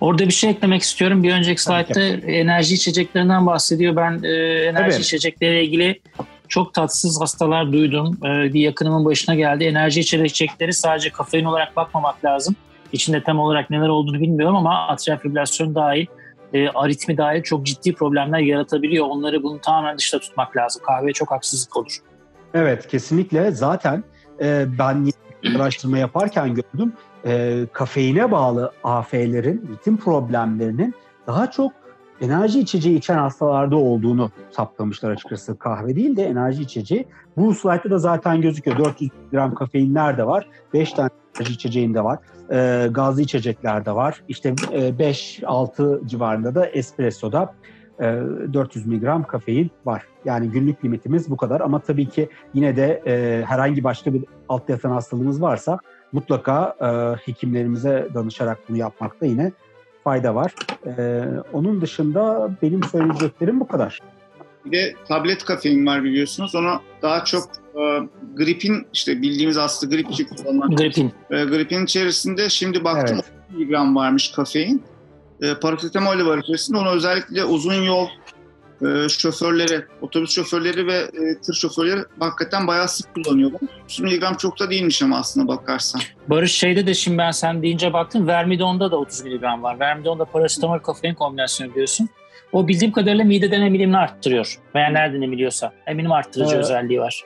Orada 0.00 0.26
bir 0.26 0.32
şey 0.32 0.50
eklemek 0.50 0.82
istiyorum. 0.82 1.22
Bir 1.22 1.32
önceki 1.32 1.62
slaytta 1.62 2.00
enerji 2.00 2.74
içeceklerinden 2.74 3.46
bahsediyor. 3.46 3.96
Ben 3.96 4.22
e, 4.22 4.32
enerji 4.64 4.94
evet. 4.94 5.00
içecekleriyle 5.00 5.64
ilgili 5.64 6.00
çok 6.48 6.74
tatsız 6.74 7.20
hastalar 7.20 7.72
duydum. 7.72 8.18
Ee, 8.24 8.52
bir 8.52 8.60
yakınımın 8.60 9.04
başına 9.04 9.34
geldi. 9.34 9.64
Enerji 9.64 10.00
içecekleri 10.00 10.72
sadece 10.72 11.10
kafein 11.10 11.44
olarak 11.44 11.76
bakmamak 11.76 12.24
lazım. 12.24 12.56
İçinde 12.92 13.22
tam 13.22 13.38
olarak 13.40 13.70
neler 13.70 13.88
olduğunu 13.88 14.20
bilmiyorum 14.20 14.56
ama 14.56 14.88
atrial 14.88 15.18
fibrilasyon 15.18 15.74
dahil, 15.74 16.06
e, 16.52 16.68
aritmi 16.68 17.16
dahil 17.16 17.42
çok 17.42 17.66
ciddi 17.66 17.94
problemler 17.94 18.38
yaratabiliyor. 18.38 19.06
Onları 19.06 19.42
bunu 19.42 19.60
tamamen 19.60 19.98
dışta 19.98 20.18
tutmak 20.18 20.56
lazım. 20.56 20.82
Kahve 20.86 21.12
çok 21.12 21.30
haksızlık 21.30 21.76
olur. 21.76 21.98
Evet 22.54 22.86
kesinlikle. 22.88 23.50
Zaten 23.50 24.04
e, 24.40 24.66
ben 24.78 25.10
araştırma 25.56 25.98
yaparken 25.98 26.54
gördüm. 26.54 26.92
E, 27.26 27.64
kafeine 27.72 28.30
bağlı 28.30 28.72
AF'lerin, 28.84 29.68
ritim 29.72 29.96
problemlerinin 29.96 30.94
daha 31.26 31.50
çok 31.50 31.72
enerji 32.20 32.60
içeceği 32.60 32.98
içen 32.98 33.18
hastalarda 33.18 33.76
olduğunu 33.76 34.30
saptamışlar 34.50 35.10
açıkçası. 35.10 35.58
Kahve 35.58 35.96
değil 35.96 36.16
de 36.16 36.24
enerji 36.24 36.62
içeceği. 36.62 37.06
Bu 37.36 37.54
slaytta 37.54 37.90
da 37.90 37.98
zaten 37.98 38.40
gözüküyor. 38.40 38.78
400 38.78 39.10
gram 39.32 39.54
kafeinler 39.54 40.18
de 40.18 40.26
var. 40.26 40.48
5 40.72 40.92
tane 40.92 41.10
enerji 41.36 41.52
içeceğinde 41.54 42.04
var. 42.04 42.18
E, 42.52 42.88
gazlı 42.90 43.22
içeceklerde 43.22 43.94
var. 43.94 44.22
İşte 44.28 44.54
e, 44.72 44.88
5-6 44.88 46.08
civarında 46.08 46.54
da 46.54 46.66
espressoda 46.66 47.54
400 47.98 48.86
miligram 48.86 49.24
kafein 49.24 49.70
var. 49.84 50.02
Yani 50.24 50.50
günlük 50.50 50.84
limitimiz 50.84 51.30
bu 51.30 51.36
kadar. 51.36 51.60
Ama 51.60 51.80
tabii 51.80 52.08
ki 52.08 52.28
yine 52.54 52.76
de 52.76 53.02
e, 53.06 53.44
herhangi 53.46 53.84
başka 53.84 54.14
bir 54.14 54.24
alt 54.48 54.68
yatan 54.68 54.90
hastalığımız 54.90 55.42
varsa 55.42 55.78
mutlaka 56.12 56.76
e, 56.80 56.86
hekimlerimize 57.30 58.08
danışarak 58.14 58.58
bunu 58.68 58.76
yapmakta 58.76 59.26
yine 59.26 59.52
fayda 60.04 60.34
var. 60.34 60.54
Onun 61.52 61.80
dışında 61.80 62.50
benim 62.62 62.82
söyleyeceklerim 62.82 63.60
bu 63.60 63.66
kadar. 63.66 64.00
Bir 64.64 64.72
de 64.72 64.94
tablet 65.08 65.44
kafein 65.44 65.86
var 65.86 66.04
biliyorsunuz. 66.04 66.54
Onu 66.54 66.80
daha 67.02 67.24
çok 67.24 67.44
e, 67.74 68.08
gripin 68.36 68.86
işte 68.92 69.22
bildiğimiz 69.22 69.56
aslında 69.56 69.96
grip 69.96 70.10
için 70.10 70.24
kullanılan 70.24 70.70
gripin. 70.70 71.12
E, 71.30 71.44
gripin 71.44 71.84
içerisinde 71.84 72.48
şimdi 72.48 72.84
baktım 72.84 73.20
evet. 73.22 73.32
miligram 73.52 73.96
varmış 73.96 74.32
kafein. 74.32 74.82
E, 75.42 75.54
parasetamol 75.54 76.26
var 76.26 76.38
içerisinde. 76.38 76.78
Onu 76.78 76.90
özellikle 76.90 77.44
uzun 77.44 77.82
yol 77.82 78.08
e, 78.82 79.08
şoförleri, 79.08 79.84
otobüs 80.02 80.30
şoförleri 80.30 80.86
ve 80.86 80.94
e, 80.94 81.40
tır 81.46 81.54
şoförleri 81.54 82.00
hakikaten 82.20 82.66
bayağı 82.66 82.88
sık 82.88 83.14
kullanıyorlar. 83.14 83.60
30 83.84 84.00
miligram 84.00 84.36
çok 84.36 84.60
da 84.60 84.70
değilmiş 84.70 85.02
ama 85.02 85.18
aslında 85.18 85.48
bakarsan. 85.48 86.00
Barış 86.28 86.52
şeyde 86.52 86.86
de 86.86 86.94
şimdi 86.94 87.18
ben 87.18 87.30
sen 87.30 87.62
deyince 87.62 87.92
baktım 87.92 88.26
Vermidon'da 88.26 88.90
da 88.90 88.96
30 88.96 89.24
miligram 89.24 89.62
var. 89.62 89.80
Vermidon'da 89.80 90.24
parasetamol 90.24 90.78
kafein 90.78 91.14
kombinasyonu 91.14 91.74
diyorsun. 91.74 92.08
O 92.52 92.68
bildiğim 92.68 92.92
kadarıyla 92.92 93.24
mideden 93.24 93.62
emilimini 93.62 93.96
arttırıyor. 93.96 94.58
Veya 94.74 94.88
nereden 94.88 95.22
emiliyorsa. 95.22 95.72
Eminim 95.86 96.12
arttırıcı 96.12 96.56
ee, 96.56 96.58
özelliği 96.58 97.00
var. 97.00 97.24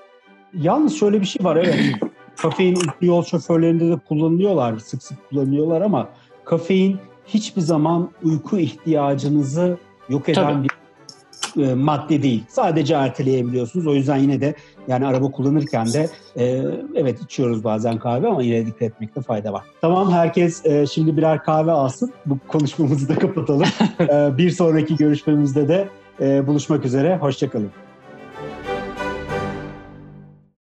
Yalnız 0.54 0.98
şöyle 0.98 1.20
bir 1.20 1.26
şey 1.26 1.44
var 1.44 1.56
evet. 1.56 1.76
kafein 2.36 2.78
yol 3.00 3.24
şoförlerinde 3.24 3.88
de 3.88 3.98
kullanılıyorlar. 4.08 4.78
Sık 4.78 5.02
sık 5.02 5.30
kullanıyorlar 5.30 5.80
ama 5.80 6.08
kafein 6.44 7.00
hiçbir 7.28 7.60
zaman 7.60 8.10
uyku 8.22 8.58
ihtiyacınızı 8.58 9.78
yok 10.08 10.28
eden 10.28 10.42
Tabii. 10.42 10.64
bir 10.64 10.70
e, 11.56 11.74
madde 11.74 12.22
değil. 12.22 12.44
Sadece 12.48 12.94
erteleyebiliyorsunuz. 12.94 13.86
O 13.86 13.94
yüzden 13.94 14.16
yine 14.16 14.40
de 14.40 14.54
yani 14.88 15.06
araba 15.06 15.30
kullanırken 15.30 15.92
de 15.92 16.10
e, 16.36 16.62
evet 16.94 17.22
içiyoruz 17.22 17.64
bazen 17.64 17.98
kahve 17.98 18.28
ama 18.28 18.42
yine 18.42 18.66
dikkat 18.66 18.82
etmekte 18.82 19.20
fayda 19.20 19.52
var. 19.52 19.64
Tamam 19.80 20.12
herkes 20.12 20.66
e, 20.66 20.86
şimdi 20.86 21.16
birer 21.16 21.42
kahve 21.44 21.72
alsın. 21.72 22.12
Bu 22.26 22.38
konuşmamızı 22.48 23.08
da 23.08 23.18
kapatalım. 23.18 23.68
e, 24.00 24.38
bir 24.38 24.50
sonraki 24.50 24.96
görüşmemizde 24.96 25.68
de 25.68 25.88
e, 26.20 26.46
buluşmak 26.46 26.84
üzere. 26.84 27.16
Hoşçakalın. 27.16 27.70